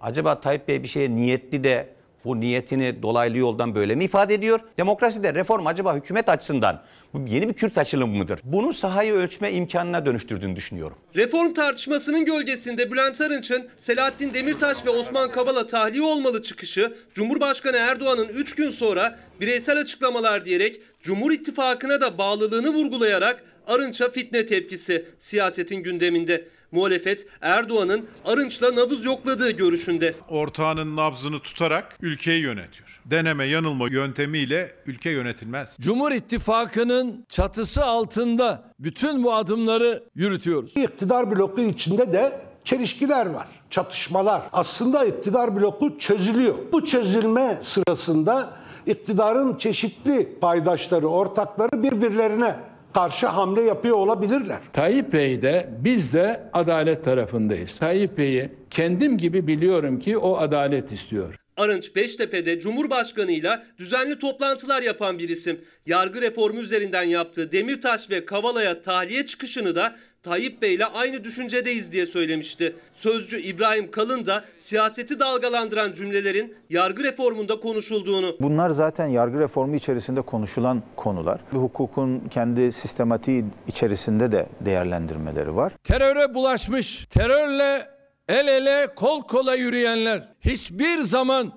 Acaba 0.00 0.40
Tayyip 0.40 0.68
Bey 0.68 0.82
bir 0.82 0.88
şeye 0.88 1.16
niyetli 1.16 1.64
de 1.64 1.88
bu 2.24 2.40
niyetini 2.40 3.02
dolaylı 3.02 3.38
yoldan 3.38 3.74
böyle 3.74 3.94
mi 3.94 4.04
ifade 4.04 4.34
ediyor? 4.34 4.60
Demokraside 4.78 5.34
reform 5.34 5.66
acaba 5.66 5.96
hükümet 5.96 6.28
açısından 6.28 6.82
bu 7.14 7.28
yeni 7.28 7.48
bir 7.48 7.54
Kürt 7.54 7.78
açılımı 7.78 8.16
mıdır? 8.16 8.40
Bunu 8.44 8.72
sahayı 8.72 9.12
ölçme 9.12 9.52
imkanına 9.52 10.06
dönüştürdüğünü 10.06 10.56
düşünüyorum. 10.56 10.96
Reform 11.16 11.54
tartışmasının 11.54 12.24
gölgesinde 12.24 12.92
Bülent 12.92 13.20
Arınç'ın 13.20 13.68
Selahattin 13.76 14.34
Demirtaş 14.34 14.86
ve 14.86 14.90
Osman 14.90 15.32
Kavala 15.32 15.66
tahliye 15.66 16.04
olmalı 16.04 16.42
çıkışı, 16.42 16.96
Cumhurbaşkanı 17.14 17.76
Erdoğan'ın 17.76 18.28
3 18.28 18.54
gün 18.54 18.70
sonra 18.70 19.18
bireysel 19.40 19.80
açıklamalar 19.80 20.44
diyerek 20.44 20.80
Cumhur 21.02 21.32
İttifakı'na 21.32 22.00
da 22.00 22.18
bağlılığını 22.18 22.68
vurgulayarak 22.68 23.44
Arınç'a 23.66 24.10
fitne 24.10 24.46
tepkisi 24.46 25.04
siyasetin 25.18 25.82
gündeminde. 25.82 26.44
Muhalefet 26.72 27.26
Erdoğan'ın 27.40 28.06
Arınç'la 28.24 28.76
nabız 28.76 29.04
yokladığı 29.04 29.50
görüşünde. 29.50 30.14
Ortağının 30.28 30.96
nabzını 30.96 31.38
tutarak 31.38 31.96
ülkeyi 32.00 32.42
yönetiyor. 32.42 33.00
Deneme 33.04 33.44
yanılma 33.44 33.88
yöntemiyle 33.88 34.70
ülke 34.86 35.10
yönetilmez. 35.10 35.76
Cumhur 35.80 36.12
İttifakı'nın 36.12 37.26
çatısı 37.28 37.84
altında 37.84 38.72
bütün 38.78 39.24
bu 39.24 39.34
adımları 39.34 40.02
yürütüyoruz. 40.14 40.76
İktidar 40.76 41.30
bloku 41.30 41.60
içinde 41.60 42.12
de 42.12 42.40
çelişkiler 42.64 43.26
var, 43.26 43.48
çatışmalar. 43.70 44.42
Aslında 44.52 45.04
iktidar 45.04 45.56
bloku 45.56 45.98
çözülüyor. 45.98 46.54
Bu 46.72 46.84
çözülme 46.84 47.58
sırasında 47.62 48.56
iktidarın 48.86 49.56
çeşitli 49.56 50.38
paydaşları, 50.40 51.06
ortakları 51.08 51.82
birbirlerine 51.82 52.56
karşı 52.96 53.26
hamle 53.26 53.62
yapıyor 53.62 53.96
olabilirler. 53.96 54.58
Tayyip 54.72 55.12
Bey 55.12 55.42
de 55.42 55.70
biz 55.78 56.14
de 56.14 56.50
adalet 56.52 57.04
tarafındayız. 57.04 57.78
Tayyip 57.78 58.18
Bey'i 58.18 58.50
kendim 58.70 59.18
gibi 59.18 59.46
biliyorum 59.46 59.98
ki 59.98 60.18
o 60.18 60.36
adalet 60.36 60.92
istiyor. 60.92 61.34
Arınç 61.56 61.96
Beştepe'de 61.96 62.60
Cumhurbaşkanı'yla 62.60 63.64
düzenli 63.78 64.18
toplantılar 64.18 64.82
yapan 64.82 65.18
bir 65.18 65.28
isim. 65.28 65.60
Yargı 65.86 66.22
reformu 66.22 66.60
üzerinden 66.60 67.02
yaptığı 67.02 67.52
Demirtaş 67.52 68.10
ve 68.10 68.24
Kavala'ya 68.24 68.82
tahliye 68.82 69.26
çıkışını 69.26 69.74
da 69.74 69.96
Tayyip 70.26 70.62
Bey'le 70.62 70.84
aynı 70.94 71.24
düşüncedeyiz 71.24 71.92
diye 71.92 72.06
söylemişti. 72.06 72.76
Sözcü 72.94 73.40
İbrahim 73.40 73.90
Kalın 73.90 74.26
da 74.26 74.44
siyaseti 74.58 75.20
dalgalandıran 75.20 75.92
cümlelerin 75.92 76.56
yargı 76.70 77.04
reformunda 77.04 77.60
konuşulduğunu. 77.60 78.36
Bunlar 78.40 78.70
zaten 78.70 79.06
yargı 79.06 79.40
reformu 79.40 79.76
içerisinde 79.76 80.22
konuşulan 80.22 80.82
konular. 80.96 81.40
Hukukun 81.52 82.20
kendi 82.30 82.72
sistematiği 82.72 83.44
içerisinde 83.68 84.32
de 84.32 84.46
değerlendirmeleri 84.60 85.56
var. 85.56 85.72
Teröre 85.84 86.34
bulaşmış, 86.34 87.06
terörle 87.10 87.88
el 88.28 88.48
ele 88.48 88.94
kol 88.94 89.22
kola 89.22 89.54
yürüyenler 89.54 90.28
hiçbir 90.40 91.02
zaman 91.02 91.52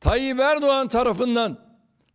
Tayyip 0.00 0.40
Erdoğan 0.40 0.88
tarafından, 0.88 1.58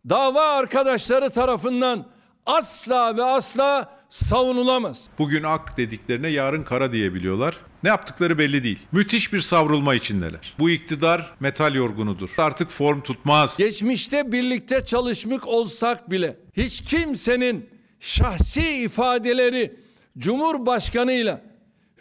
dava 0.08 0.42
arkadaşları 0.42 1.30
tarafından 1.30 2.06
asla 2.46 3.16
ve 3.16 3.22
asla 3.24 3.95
savunulamaz. 4.10 5.08
Bugün 5.18 5.42
ak 5.42 5.76
dediklerine 5.76 6.28
yarın 6.28 6.62
kara 6.62 6.92
diyebiliyorlar. 6.92 7.56
Ne 7.82 7.88
yaptıkları 7.88 8.38
belli 8.38 8.64
değil. 8.64 8.78
Müthiş 8.92 9.32
bir 9.32 9.40
savrulma 9.40 9.94
içindeler. 9.94 10.54
Bu 10.58 10.70
iktidar 10.70 11.34
metal 11.40 11.74
yorgunudur. 11.74 12.30
Artık 12.38 12.70
form 12.70 13.00
tutmaz. 13.00 13.56
Geçmişte 13.58 14.32
birlikte 14.32 14.84
çalışmak 14.84 15.46
olsak 15.46 16.10
bile 16.10 16.36
hiç 16.56 16.80
kimsenin 16.80 17.70
şahsi 18.00 18.68
ifadeleri 18.82 19.76
Cumhurbaşkanıyla, 20.18 21.40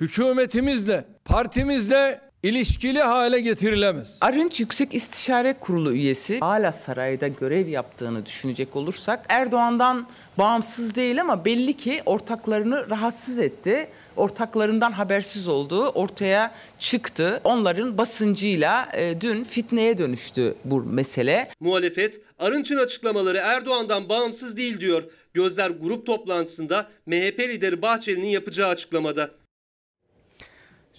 hükümetimizle, 0.01 1.05
partimizle 1.25 2.21
ilişkili 2.45 3.01
hale 3.01 3.41
getirilemez. 3.41 4.17
Arınç 4.21 4.59
Yüksek 4.59 4.93
İstişare 4.93 5.53
Kurulu 5.59 5.91
üyesi 5.93 6.39
hala 6.39 6.71
sarayda 6.71 7.27
görev 7.27 7.67
yaptığını 7.67 8.25
düşünecek 8.25 8.75
olursak 8.75 9.25
Erdoğan'dan 9.29 10.07
bağımsız 10.37 10.95
değil 10.95 11.21
ama 11.21 11.45
belli 11.45 11.73
ki 11.73 12.01
ortaklarını 12.05 12.89
rahatsız 12.89 13.39
etti. 13.39 13.87
Ortaklarından 14.15 14.91
habersiz 14.91 15.47
olduğu 15.47 15.89
ortaya 15.89 16.55
çıktı. 16.79 17.41
Onların 17.43 17.97
basıncıyla 17.97 18.89
e, 18.93 19.21
dün 19.21 19.43
fitneye 19.43 19.97
dönüştü 19.97 20.55
bu 20.65 20.83
mesele. 20.83 21.49
Muhalefet 21.59 22.21
Arınç'ın 22.39 22.77
açıklamaları 22.77 23.37
Erdoğan'dan 23.37 24.09
bağımsız 24.09 24.57
değil 24.57 24.79
diyor. 24.79 25.03
Gözler 25.33 25.69
grup 25.69 26.05
toplantısında 26.05 26.89
MHP 27.05 27.39
lideri 27.39 27.81
Bahçeli'nin 27.81 28.27
yapacağı 28.27 28.69
açıklamada. 28.69 29.31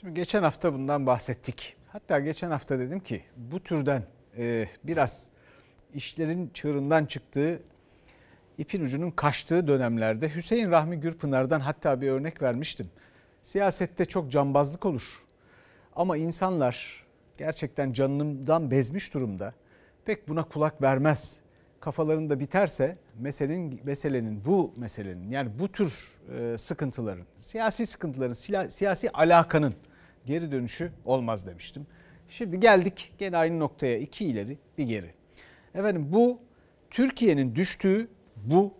Şimdi 0.00 0.14
geçen 0.14 0.42
hafta 0.42 0.72
bundan 0.72 1.06
bahsettik. 1.06 1.76
Hatta 1.92 2.18
geçen 2.18 2.50
hafta 2.50 2.78
dedim 2.78 3.00
ki 3.00 3.22
bu 3.36 3.60
türden 3.60 4.02
e, 4.38 4.66
biraz 4.84 5.28
işlerin 5.94 6.50
çığırından 6.54 7.06
çıktığı, 7.06 7.62
ipin 8.58 8.84
ucunun 8.84 9.10
kaçtığı 9.10 9.68
dönemlerde 9.68 10.34
Hüseyin 10.34 10.70
Rahmi 10.70 11.00
Gürpınar'dan 11.00 11.60
hatta 11.60 12.00
bir 12.00 12.08
örnek 12.08 12.42
vermiştim. 12.42 12.86
Siyasette 13.42 14.04
çok 14.04 14.32
cambazlık 14.32 14.86
olur. 14.86 15.22
Ama 15.94 16.16
insanlar 16.16 17.06
gerçekten 17.38 17.92
canından 17.92 18.70
bezmiş 18.70 19.14
durumda. 19.14 19.54
Pek 20.04 20.28
buna 20.28 20.44
kulak 20.44 20.82
vermez. 20.82 21.36
Kafalarında 21.80 22.40
biterse 22.40 22.98
meselenin 23.18 23.80
meselenin 23.84 24.44
bu 24.44 24.74
meselenin 24.76 25.30
yani 25.30 25.50
bu 25.58 25.72
tür 25.72 25.98
e, 26.38 26.58
sıkıntıların, 26.58 27.26
siyasi 27.38 27.86
sıkıntıların, 27.86 28.68
siyasi 28.68 29.10
alakanın 29.10 29.74
geri 30.26 30.52
dönüşü 30.52 30.92
olmaz 31.04 31.46
demiştim. 31.46 31.86
Şimdi 32.28 32.60
geldik 32.60 33.14
gene 33.18 33.36
aynı 33.36 33.58
noktaya 33.58 33.98
iki 33.98 34.26
ileri 34.26 34.58
bir 34.78 34.84
geri. 34.84 35.10
Efendim 35.74 36.08
bu 36.12 36.40
Türkiye'nin 36.90 37.54
düştüğü 37.54 38.08
bu 38.36 38.74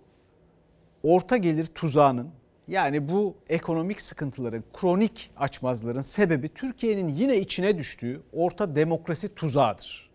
orta 1.03 1.37
gelir 1.37 1.67
tuzağının 1.67 2.31
yani 2.69 3.09
bu 3.09 3.37
ekonomik 3.49 4.01
sıkıntıların, 4.01 4.65
kronik 4.73 5.31
açmazların 5.37 6.01
sebebi 6.01 6.49
Türkiye'nin 6.49 7.09
yine 7.09 7.37
içine 7.37 7.79
düştüğü 7.79 8.23
orta 8.33 8.77
demokrasi 8.77 9.35
tuzağıdır. 9.35 10.11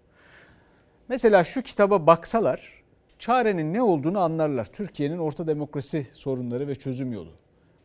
Mesela 1.09 1.43
şu 1.43 1.61
kitaba 1.61 2.07
baksalar 2.07 2.80
çarenin 3.21 3.73
ne 3.73 3.81
olduğunu 3.81 4.19
anlarlar. 4.19 4.65
Türkiye'nin 4.65 5.17
orta 5.17 5.47
demokrasi 5.47 6.07
sorunları 6.13 6.67
ve 6.67 6.75
çözüm 6.75 7.13
yolu. 7.13 7.31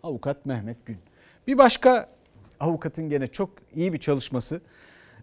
Avukat 0.03 0.47
Mehmet 0.47 0.87
Gün. 0.87 0.99
Bir 1.47 1.59
başka 1.59 2.09
avukatın 2.61 3.09
gene 3.09 3.29
çok 3.29 3.51
iyi 3.75 3.93
bir 3.93 3.99
çalışması. 3.99 4.61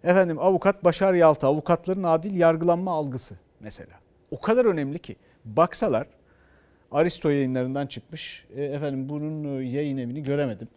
Efendim 0.03 0.39
avukat 0.39 0.83
Başar 0.83 1.13
Yalta, 1.13 1.47
avukatların 1.47 2.03
adil 2.03 2.37
yargılanma 2.37 2.91
algısı 2.91 3.35
mesela. 3.59 3.99
O 4.31 4.39
kadar 4.41 4.65
önemli 4.65 4.99
ki 4.99 5.15
baksalar 5.45 6.07
Aristo 6.91 7.29
yayınlarından 7.29 7.87
çıkmış. 7.87 8.45
E, 8.55 8.63
efendim 8.63 9.09
bunun 9.09 9.59
e, 9.59 9.65
yayın 9.65 9.97
evini 9.97 10.23
göremedim. 10.23 10.67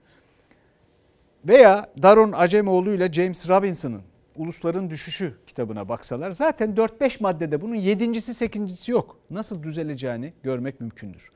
Veya 1.45 1.87
Daron 2.03 2.32
Acemoğlu 2.32 2.95
ile 2.95 3.12
James 3.12 3.49
Robinson'ın 3.49 4.03
Ulusların 4.37 4.91
Düşüşü 4.91 5.34
kitabına 5.47 5.89
baksalar 5.89 6.30
zaten 6.30 6.74
4-5 6.74 7.22
maddede 7.22 7.61
bunun 7.61 7.74
yedincisi 7.74 8.34
sekincisi 8.34 8.93
yok. 8.93 9.18
Nasıl 9.30 9.62
düzeleceğini 9.62 10.32
görmek 10.43 10.80
mümkündür. 10.80 11.30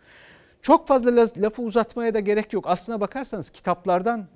Çok 0.62 0.88
fazla 0.88 1.26
lafı 1.36 1.62
uzatmaya 1.62 2.14
da 2.14 2.20
gerek 2.20 2.52
yok. 2.52 2.64
Aslına 2.66 3.00
bakarsanız 3.00 3.50
kitaplardan 3.50 4.28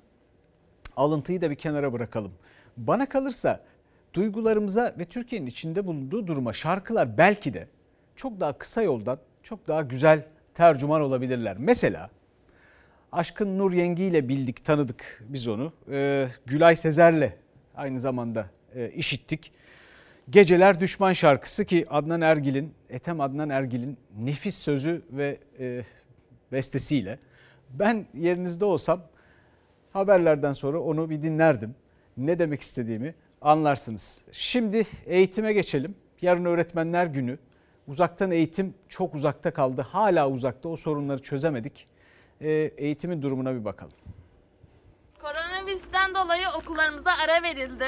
alıntıyı 0.97 1.41
da 1.41 1.49
bir 1.49 1.55
kenara 1.55 1.93
bırakalım. 1.93 2.31
Bana 2.77 3.09
kalırsa 3.09 3.63
duygularımıza 4.13 4.95
ve 4.99 5.05
Türkiye'nin 5.05 5.47
içinde 5.47 5.85
bulunduğu 5.85 6.27
duruma 6.27 6.53
şarkılar 6.53 7.17
belki 7.17 7.53
de 7.53 7.67
çok 8.15 8.39
daha 8.39 8.57
kısa 8.57 8.81
yoldan 8.81 9.19
çok 9.43 9.67
daha 9.67 9.81
güzel 9.81 10.25
tercüman 10.53 11.01
olabilirler. 11.01 11.57
Mesela 11.59 12.09
Aşkın 13.11 13.57
Nur 13.57 13.73
Yengi 13.73 14.03
ile 14.03 14.29
bildik, 14.29 14.65
tanıdık 14.65 15.23
biz 15.29 15.47
onu. 15.47 15.73
Ee, 15.91 16.27
Gülay 16.45 16.75
Sezer'le 16.75 17.44
aynı 17.77 17.99
zamanda 17.99 18.49
e, 18.75 18.89
işittik. 18.89 19.51
Geceler 20.29 20.79
Düşman 20.79 21.13
şarkısı 21.13 21.65
ki 21.65 21.85
Adnan 21.89 22.21
Ergil'in, 22.21 22.73
Ethem 22.89 23.21
Adnan 23.21 23.49
Ergil'in 23.49 23.97
nefis 24.19 24.55
sözü 24.57 25.01
ve 25.11 25.37
e, 25.59 25.83
bestesiyle. 26.51 27.19
Ben 27.69 28.05
yerinizde 28.13 28.65
olsam 28.65 29.01
haberlerden 29.93 30.53
sonra 30.53 30.79
onu 30.79 31.09
bir 31.09 31.21
dinlerdim. 31.21 31.75
Ne 32.17 32.39
demek 32.39 32.61
istediğimi 32.61 33.15
anlarsınız. 33.41 34.21
Şimdi 34.31 34.83
eğitime 35.05 35.53
geçelim. 35.53 35.95
Yarın 36.21 36.45
öğretmenler 36.45 37.05
günü. 37.05 37.37
Uzaktan 37.87 38.31
eğitim 38.31 38.73
çok 38.89 39.15
uzakta 39.15 39.51
kaldı. 39.51 39.81
Hala 39.81 40.29
uzakta 40.29 40.69
o 40.69 40.75
sorunları 40.77 41.21
çözemedik. 41.21 41.87
E, 42.41 42.49
eğitimin 42.77 43.21
durumuna 43.21 43.55
bir 43.55 43.65
bakalım. 43.65 43.93
Koronavirüsten 46.05 46.15
dolayı 46.15 46.45
okullarımıza 46.59 47.11
ara 47.11 47.43
verildi. 47.43 47.85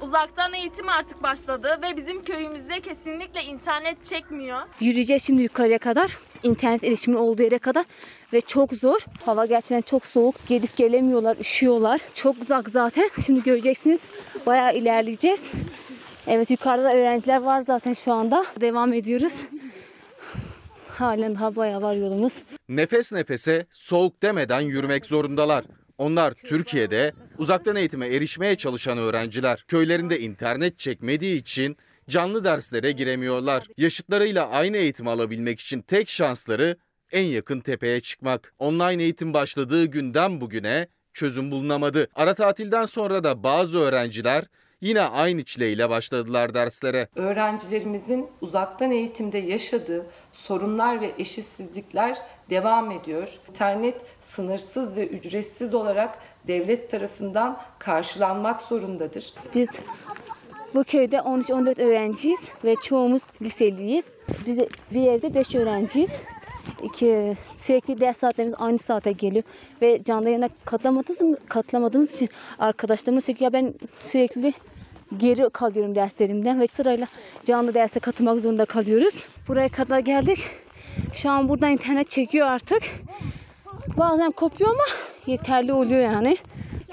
Uzaktan 0.00 0.54
eğitim 0.54 0.88
artık 0.88 1.22
başladı 1.22 1.78
ve 1.82 1.96
bizim 1.96 2.24
köyümüzde 2.24 2.80
kesinlikle 2.80 3.42
internet 3.42 4.04
çekmiyor. 4.04 4.58
Yürüyeceğiz 4.80 5.22
şimdi 5.24 5.42
yukarıya 5.42 5.78
kadar. 5.78 6.18
İnternet 6.42 6.84
erişimin 6.84 7.16
olduğu 7.16 7.42
yere 7.42 7.58
kadar. 7.58 7.86
Ve 8.32 8.40
çok 8.40 8.72
zor. 8.72 9.00
Hava 9.24 9.46
gerçekten 9.46 9.80
çok 9.80 10.06
soğuk. 10.06 10.34
Gidip 10.48 10.76
gelemiyorlar, 10.76 11.36
üşüyorlar. 11.36 12.00
Çok 12.14 12.36
uzak 12.42 12.70
zaten. 12.70 13.10
Şimdi 13.26 13.42
göreceksiniz. 13.42 14.00
Bayağı 14.46 14.76
ilerleyeceğiz. 14.76 15.52
Evet 16.26 16.50
yukarıda 16.50 16.84
da 16.84 16.92
öğrenciler 16.92 17.42
var 17.42 17.64
zaten 17.66 17.94
şu 17.94 18.12
anda. 18.12 18.46
Devam 18.60 18.92
ediyoruz. 18.92 19.34
Halen 20.88 21.34
daha 21.34 21.56
bayağı 21.56 21.82
var 21.82 21.94
yolumuz. 21.94 22.32
Nefes 22.68 23.12
nefese 23.12 23.66
soğuk 23.70 24.22
demeden 24.22 24.60
yürümek 24.60 25.06
zorundalar. 25.06 25.64
Onlar 25.98 26.32
Türkiye'de 26.32 27.12
uzaktan 27.42 27.76
eğitime 27.76 28.06
erişmeye 28.06 28.56
çalışan 28.56 28.98
öğrenciler. 28.98 29.64
Köylerinde 29.68 30.20
internet 30.20 30.78
çekmediği 30.78 31.40
için 31.40 31.76
canlı 32.08 32.44
derslere 32.44 32.92
giremiyorlar. 32.92 33.66
Yaşıtlarıyla 33.78 34.48
aynı 34.48 34.76
eğitim 34.76 35.08
alabilmek 35.08 35.60
için 35.60 35.82
tek 35.82 36.08
şansları 36.08 36.76
en 37.12 37.24
yakın 37.24 37.60
tepeye 37.60 38.00
çıkmak. 38.00 38.54
Online 38.58 39.02
eğitim 39.02 39.34
başladığı 39.34 39.84
günden 39.84 40.40
bugüne 40.40 40.86
çözüm 41.14 41.50
bulunamadı. 41.50 42.08
Ara 42.14 42.34
tatilden 42.34 42.84
sonra 42.84 43.24
da 43.24 43.42
bazı 43.42 43.78
öğrenciler 43.78 44.44
yine 44.80 45.00
aynı 45.00 45.44
çileyle 45.44 45.90
başladılar 45.90 46.54
derslere. 46.54 47.08
Öğrencilerimizin 47.16 48.26
uzaktan 48.40 48.90
eğitimde 48.90 49.38
yaşadığı 49.38 50.06
sorunlar 50.32 51.00
ve 51.00 51.12
eşitsizlikler 51.18 52.18
devam 52.50 52.90
ediyor. 52.90 53.38
İnternet 53.48 54.00
sınırsız 54.20 54.96
ve 54.96 55.06
ücretsiz 55.06 55.74
olarak 55.74 56.18
devlet 56.46 56.90
tarafından 56.90 57.56
karşılanmak 57.78 58.62
zorundadır. 58.62 59.32
Biz 59.54 59.68
bu 60.74 60.84
köyde 60.84 61.16
13-14 61.16 61.82
öğrenciyiz 61.82 62.48
ve 62.64 62.76
çoğumuz 62.82 63.22
liseliyiz. 63.42 64.04
Biz 64.46 64.58
bir 64.90 65.06
evde 65.06 65.34
5 65.34 65.54
öğrenciyiz. 65.54 66.10
İki, 66.82 67.36
sürekli 67.58 68.00
ders 68.00 68.16
saatlerimiz 68.16 68.54
aynı 68.58 68.78
saate 68.78 69.12
geliyor 69.12 69.44
ve 69.82 70.04
canlı 70.04 70.28
yayına 70.28 70.48
katılamadığımız, 70.64 71.38
katılamadığımız 71.48 72.14
için 72.14 72.28
arkadaşlarımız 72.58 73.24
sürekli 73.24 73.44
ya 73.44 73.52
ben 73.52 73.74
sürekli 74.02 74.52
geri 75.16 75.50
kalıyorum 75.50 75.94
derslerimden 75.94 76.60
ve 76.60 76.68
sırayla 76.68 77.06
canlı 77.44 77.74
derse 77.74 78.00
katılmak 78.00 78.40
zorunda 78.40 78.64
kalıyoruz. 78.64 79.14
Buraya 79.48 79.68
kadar 79.68 79.98
geldik. 79.98 80.38
Şu 81.14 81.30
an 81.30 81.48
burada 81.48 81.68
internet 81.68 82.10
çekiyor 82.10 82.46
artık. 82.46 82.82
Bazen 83.96 84.30
kopuyor 84.30 84.70
ama 84.70 84.84
yeterli 85.26 85.72
oluyor 85.72 86.00
yani. 86.00 86.36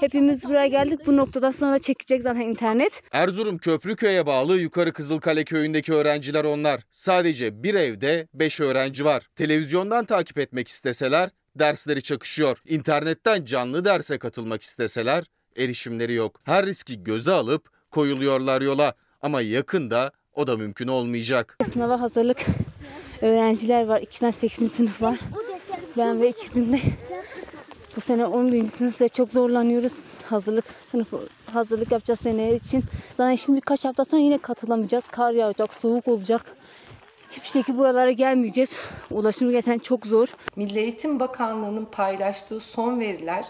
Hepimiz 0.00 0.44
buraya 0.44 0.66
geldik. 0.66 1.06
Bu 1.06 1.16
noktadan 1.16 1.50
sonra 1.50 1.78
çekecek 1.78 2.22
zaten 2.22 2.40
internet. 2.40 3.02
Erzurum 3.12 3.58
Köprüköy'e 3.58 4.26
bağlı 4.26 4.58
Yukarı 4.60 4.92
Kızılkale 4.92 5.44
köyündeki 5.44 5.92
öğrenciler 5.94 6.44
onlar. 6.44 6.80
Sadece 6.90 7.62
bir 7.62 7.74
evde 7.74 8.28
5 8.34 8.60
öğrenci 8.60 9.04
var. 9.04 9.26
Televizyondan 9.36 10.04
takip 10.04 10.38
etmek 10.38 10.68
isteseler 10.68 11.30
dersleri 11.58 12.02
çakışıyor. 12.02 12.58
İnternetten 12.68 13.44
canlı 13.44 13.84
derse 13.84 14.18
katılmak 14.18 14.62
isteseler 14.62 15.24
erişimleri 15.56 16.14
yok. 16.14 16.40
Her 16.44 16.66
riski 16.66 17.04
göze 17.04 17.32
alıp 17.32 17.68
koyuluyorlar 17.90 18.62
yola 18.62 18.92
ama 19.22 19.40
yakında 19.40 20.12
o 20.34 20.46
da 20.46 20.56
mümkün 20.56 20.88
olmayacak. 20.88 21.56
Sınava 21.72 22.00
hazırlık 22.00 22.38
öğrenciler 23.22 23.84
var. 23.84 24.00
2'den 24.00 24.30
8. 24.30 24.72
sınıf 24.72 25.02
var. 25.02 25.18
Ben 25.96 26.20
ve 26.20 26.28
ikizim 26.28 26.72
de 26.72 26.80
bu 27.96 28.00
sene 28.00 28.26
11. 28.26 28.66
sınıf 28.66 29.00
ve 29.00 29.08
çok 29.08 29.32
zorlanıyoruz. 29.32 29.92
Hazırlık 30.24 30.64
sınıfı 30.90 31.28
hazırlık 31.46 31.92
yapacağız 31.92 32.20
seneye 32.20 32.56
için. 32.56 32.84
Zaten 33.16 33.34
şimdi 33.34 33.56
birkaç 33.56 33.84
hafta 33.84 34.04
sonra 34.04 34.22
yine 34.22 34.38
katılamayacağız. 34.38 35.08
Kar 35.08 35.32
yağacak, 35.32 35.74
soğuk 35.74 36.08
olacak. 36.08 36.56
Hiçbir 37.30 37.48
şekilde 37.48 37.78
buralara 37.78 38.10
gelmeyeceğiz. 38.10 38.72
Ulaşım 39.10 39.50
gerçekten 39.50 39.78
çok 39.78 40.06
zor. 40.06 40.28
Milli 40.56 40.78
Eğitim 40.78 41.20
Bakanlığı'nın 41.20 41.84
paylaştığı 41.84 42.60
son 42.60 43.00
veriler 43.00 43.44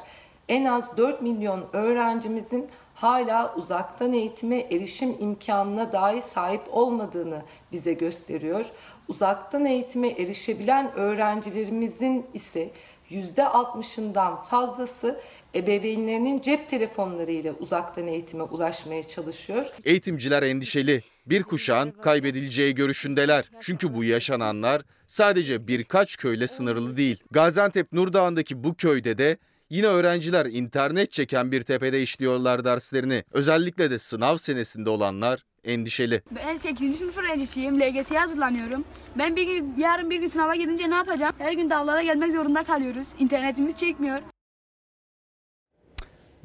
en 0.48 0.64
az 0.64 0.96
4 0.96 1.22
milyon 1.22 1.66
öğrencimizin 1.72 2.68
hala 2.94 3.54
uzaktan 3.54 4.12
eğitime 4.12 4.58
erişim 4.58 5.16
imkanına 5.20 5.92
dahi 5.92 6.22
sahip 6.22 6.62
olmadığını 6.70 7.42
bize 7.72 7.92
gösteriyor. 7.92 8.66
Uzaktan 9.10 9.64
eğitime 9.64 10.08
erişebilen 10.08 10.92
öğrencilerimizin 10.94 12.26
ise 12.34 12.70
%60'ından 13.10 14.44
fazlası 14.44 15.20
ebeveynlerinin 15.54 16.40
cep 16.40 16.68
telefonlarıyla 16.68 17.52
uzaktan 17.52 18.06
eğitime 18.06 18.42
ulaşmaya 18.42 19.08
çalışıyor. 19.08 19.66
Eğitimciler 19.84 20.42
endişeli. 20.42 21.02
Bir 21.26 21.42
kuşağın 21.42 21.90
kaybedileceği 21.90 22.74
görüşündeler. 22.74 23.50
Çünkü 23.60 23.94
bu 23.94 24.04
yaşananlar 24.04 24.82
sadece 25.06 25.66
birkaç 25.66 26.16
köyle 26.16 26.46
sınırlı 26.46 26.96
değil. 26.96 27.22
Gaziantep 27.30 27.92
Nurdağ'ındaki 27.92 28.64
bu 28.64 28.74
köyde 28.74 29.18
de 29.18 29.36
yine 29.70 29.86
öğrenciler 29.86 30.46
internet 30.46 31.12
çeken 31.12 31.52
bir 31.52 31.62
tepede 31.62 32.02
işliyorlar 32.02 32.64
derslerini. 32.64 33.24
Özellikle 33.32 33.90
de 33.90 33.98
sınav 33.98 34.36
senesinde 34.36 34.90
olanlar 34.90 35.44
endişeli. 35.64 36.22
Ben 36.30 36.58
8. 36.58 36.98
sınıf 36.98 37.18
öğrencisiyim. 37.18 37.80
LGS'ye 37.80 38.18
hazırlanıyorum. 38.18 38.84
Ben 39.18 39.36
bir 39.36 39.46
gün, 39.46 39.74
yarın 39.78 40.10
bir 40.10 40.20
gün 40.20 40.26
sınava 40.26 40.54
girince 40.54 40.90
ne 40.90 40.94
yapacağım? 40.94 41.34
Her 41.38 41.52
gün 41.52 41.70
dağlara 41.70 42.02
gelmek 42.02 42.32
zorunda 42.32 42.64
kalıyoruz. 42.64 43.08
İnternetimiz 43.18 43.76
çekmiyor. 43.76 44.20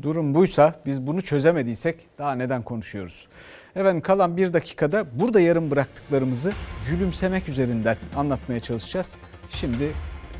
Durum 0.01 0.34
buysa 0.34 0.82
biz 0.86 1.07
bunu 1.07 1.22
çözemediysek 1.22 2.07
daha 2.18 2.36
neden 2.36 2.63
konuşuyoruz? 2.63 3.28
Efendim 3.76 4.01
kalan 4.01 4.38
bir 4.38 4.53
dakikada 4.53 5.05
burada 5.20 5.39
yarım 5.39 5.72
bıraktıklarımızı 5.72 6.53
gülümsemek 6.89 7.49
üzerinden 7.49 7.97
anlatmaya 8.16 8.59
çalışacağız. 8.59 9.18
Şimdi 9.49 9.91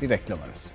bir 0.02 0.10
reklam 0.10 0.38
arası. 0.46 0.74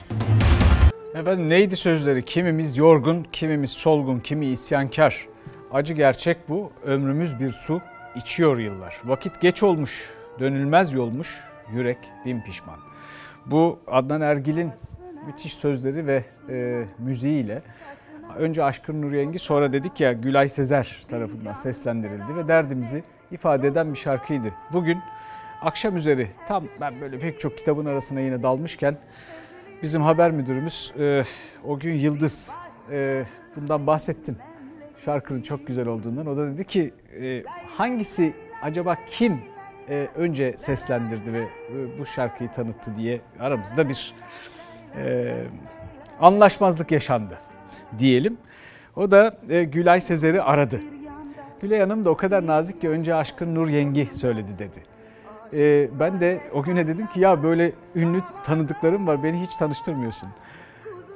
Efendim 1.15 1.49
neydi 1.49 1.75
sözleri? 1.75 2.25
Kimimiz 2.25 2.77
yorgun, 2.77 3.25
kimimiz 3.31 3.69
solgun, 3.69 4.19
kimi 4.19 4.45
isyankar. 4.45 5.27
Acı 5.71 5.93
gerçek 5.93 6.49
bu. 6.49 6.71
Ömrümüz 6.83 7.39
bir 7.39 7.49
su, 7.49 7.81
içiyor 8.15 8.57
yıllar. 8.57 9.01
Vakit 9.05 9.41
geç 9.41 9.63
olmuş, 9.63 10.09
dönülmez 10.41 10.93
yolmuş, 10.93 11.39
yürek 11.73 11.97
bin 12.25 12.41
pişman. 12.41 12.77
Bu 13.45 13.79
Adnan 13.87 14.21
Ergil'in 14.21 14.71
müthiş 15.27 15.53
sözleri 15.53 16.07
ve 16.07 16.23
e, 16.49 16.85
müziğiyle 16.99 17.61
önce 18.37 18.63
Aşkın 18.63 19.01
Nur 19.01 19.13
Yengi 19.13 19.39
sonra 19.39 19.73
dedik 19.73 19.99
ya 19.99 20.13
Gülay 20.13 20.49
Sezer 20.49 21.03
tarafından 21.09 21.53
seslendirildi 21.53 22.35
ve 22.35 22.47
derdimizi 22.47 23.03
ifade 23.31 23.67
eden 23.67 23.93
bir 23.93 23.99
şarkıydı. 23.99 24.47
Bugün 24.73 24.99
akşam 25.61 25.95
üzeri 25.95 26.27
tam 26.47 26.63
ben 26.81 27.01
böyle 27.01 27.19
pek 27.19 27.39
çok 27.39 27.57
kitabın 27.57 27.85
arasına 27.85 28.19
yine 28.19 28.43
dalmışken 28.43 28.97
bizim 29.83 30.01
haber 30.01 30.31
müdürümüz 30.31 30.93
e, 30.99 31.23
o 31.63 31.79
gün 31.79 31.93
Yıldız 31.93 32.51
e, 32.91 33.25
bundan 33.55 33.87
bahsettim. 33.87 34.37
Şarkının 34.97 35.41
çok 35.41 35.67
güzel 35.67 35.87
olduğundan. 35.87 36.25
O 36.25 36.37
da 36.37 36.47
dedi 36.47 36.65
ki 36.65 36.93
e, 37.21 37.43
hangisi 37.77 38.33
acaba 38.61 38.97
kim 39.09 39.50
e, 39.89 40.07
önce 40.15 40.55
seslendirdi 40.57 41.33
ve 41.33 41.39
e, 41.39 41.99
bu 41.99 42.05
şarkıyı 42.05 42.49
tanıttı 42.51 42.97
diye 42.97 43.21
aramızda 43.39 43.89
bir 43.89 44.13
e, 44.97 45.33
anlaşmazlık 46.19 46.91
yaşandı 46.91 47.37
diyelim. 47.99 48.37
O 48.95 49.11
da 49.11 49.31
e, 49.49 49.63
Gülay 49.63 50.01
Sezer'i 50.01 50.41
aradı. 50.41 50.81
Gülay 51.61 51.79
Hanım 51.79 52.05
da 52.05 52.09
o 52.09 52.17
kadar 52.17 52.47
nazik 52.47 52.81
ki 52.81 52.89
önce 52.89 53.15
Aşkın 53.15 53.55
Nur 53.55 53.67
Yengi 53.67 54.09
söyledi 54.13 54.49
dedi. 54.59 54.83
E, 55.53 55.89
ben 55.99 56.19
de 56.19 56.39
o 56.53 56.63
güne 56.63 56.87
dedim 56.87 57.07
ki 57.07 57.19
ya 57.19 57.43
böyle 57.43 57.71
ünlü 57.95 58.21
tanıdıklarım 58.45 59.07
var 59.07 59.23
beni 59.23 59.41
hiç 59.41 59.55
tanıştırmıyorsun. 59.55 60.29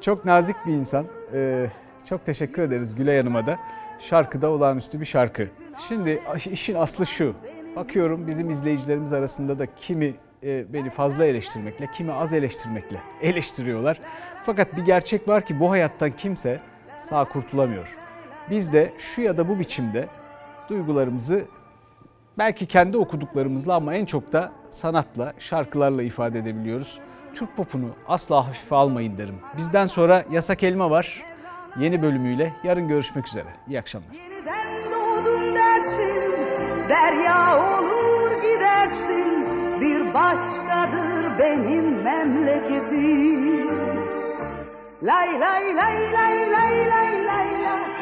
Çok 0.02 0.26
nazik 0.26 0.56
bir 0.66 0.74
insan. 0.74 1.06
E, 1.34 1.68
çok 2.06 2.26
teşekkür 2.26 2.62
ederiz 2.62 2.96
Gülay 2.96 3.18
Hanım'a 3.18 3.46
da. 3.46 3.58
Şarkıda 4.00 4.50
olağanüstü 4.50 5.00
bir 5.00 5.06
şarkı. 5.06 5.48
Şimdi 5.88 6.22
işin 6.52 6.76
aslı 6.76 7.06
şu. 7.06 7.36
Bakıyorum 7.76 8.28
bizim 8.28 8.50
izleyicilerimiz 8.50 9.14
arasında 9.14 9.60
da 9.60 9.66
kimi 9.76 10.14
e, 10.44 10.74
beni 10.74 10.90
fazla 10.90 11.26
eleştirmekle, 11.26 11.88
kimi 11.98 12.14
az 12.14 12.34
eleştirmekle 12.34 12.98
eleştiriyorlar. 13.22 14.00
Fakat 14.46 14.78
bir 14.78 14.86
gerçek 14.86 15.28
var 15.28 15.46
ki 15.46 15.60
bu 15.60 15.72
hayattan 15.72 16.12
kimse 16.12 16.60
sağ 17.00 17.26
kurtulamıyor. 17.26 17.96
Biz 18.50 18.74
de 18.74 18.94
şu 19.00 19.22
ya 19.22 19.38
da 19.38 19.48
bu 19.48 19.60
biçimde 19.60 20.08
duygularımızı 20.70 21.46
belki 22.38 22.66
kendi 22.66 22.98
okuduklarımızla 22.98 23.76
ama 23.76 23.96
en 23.96 24.06
çok 24.06 24.34
da 24.34 24.52
sanatla, 24.72 25.34
şarkılarla 25.40 26.04
ifade 26.04 26.40
edebiliyoruz. 26.40 27.00
Türk 27.34 27.58
popunu 27.58 27.90
asla 28.08 28.48
hafife 28.48 28.76
almayın 28.76 29.18
derim. 29.18 29.36
Bizden 29.58 29.86
sonra 29.86 30.26
Yasak 30.32 30.64
Elma 30.64 30.90
var. 30.90 31.24
Yeni 31.80 32.02
bölümüyle 32.02 32.54
yarın 32.64 32.88
görüşmek 32.88 33.28
üzere. 33.28 33.48
İyi 33.68 33.80
akşamlar. 33.80 34.10
Yeniden 34.14 34.68
doğdum 34.92 35.56
dersin, 35.56 36.35
derya 36.90 37.60
olur 37.60 38.32
gidersin. 38.42 39.46
Bir 39.82 40.14
başkadır 40.14 41.40
benim 41.40 42.02
memleketim. 42.04 43.68
Lay 45.04 45.40
lay 45.40 45.76
lay 45.76 46.14
lay 46.14 46.52
lay 46.52 46.90
lay 46.92 47.26
lay 47.28 47.95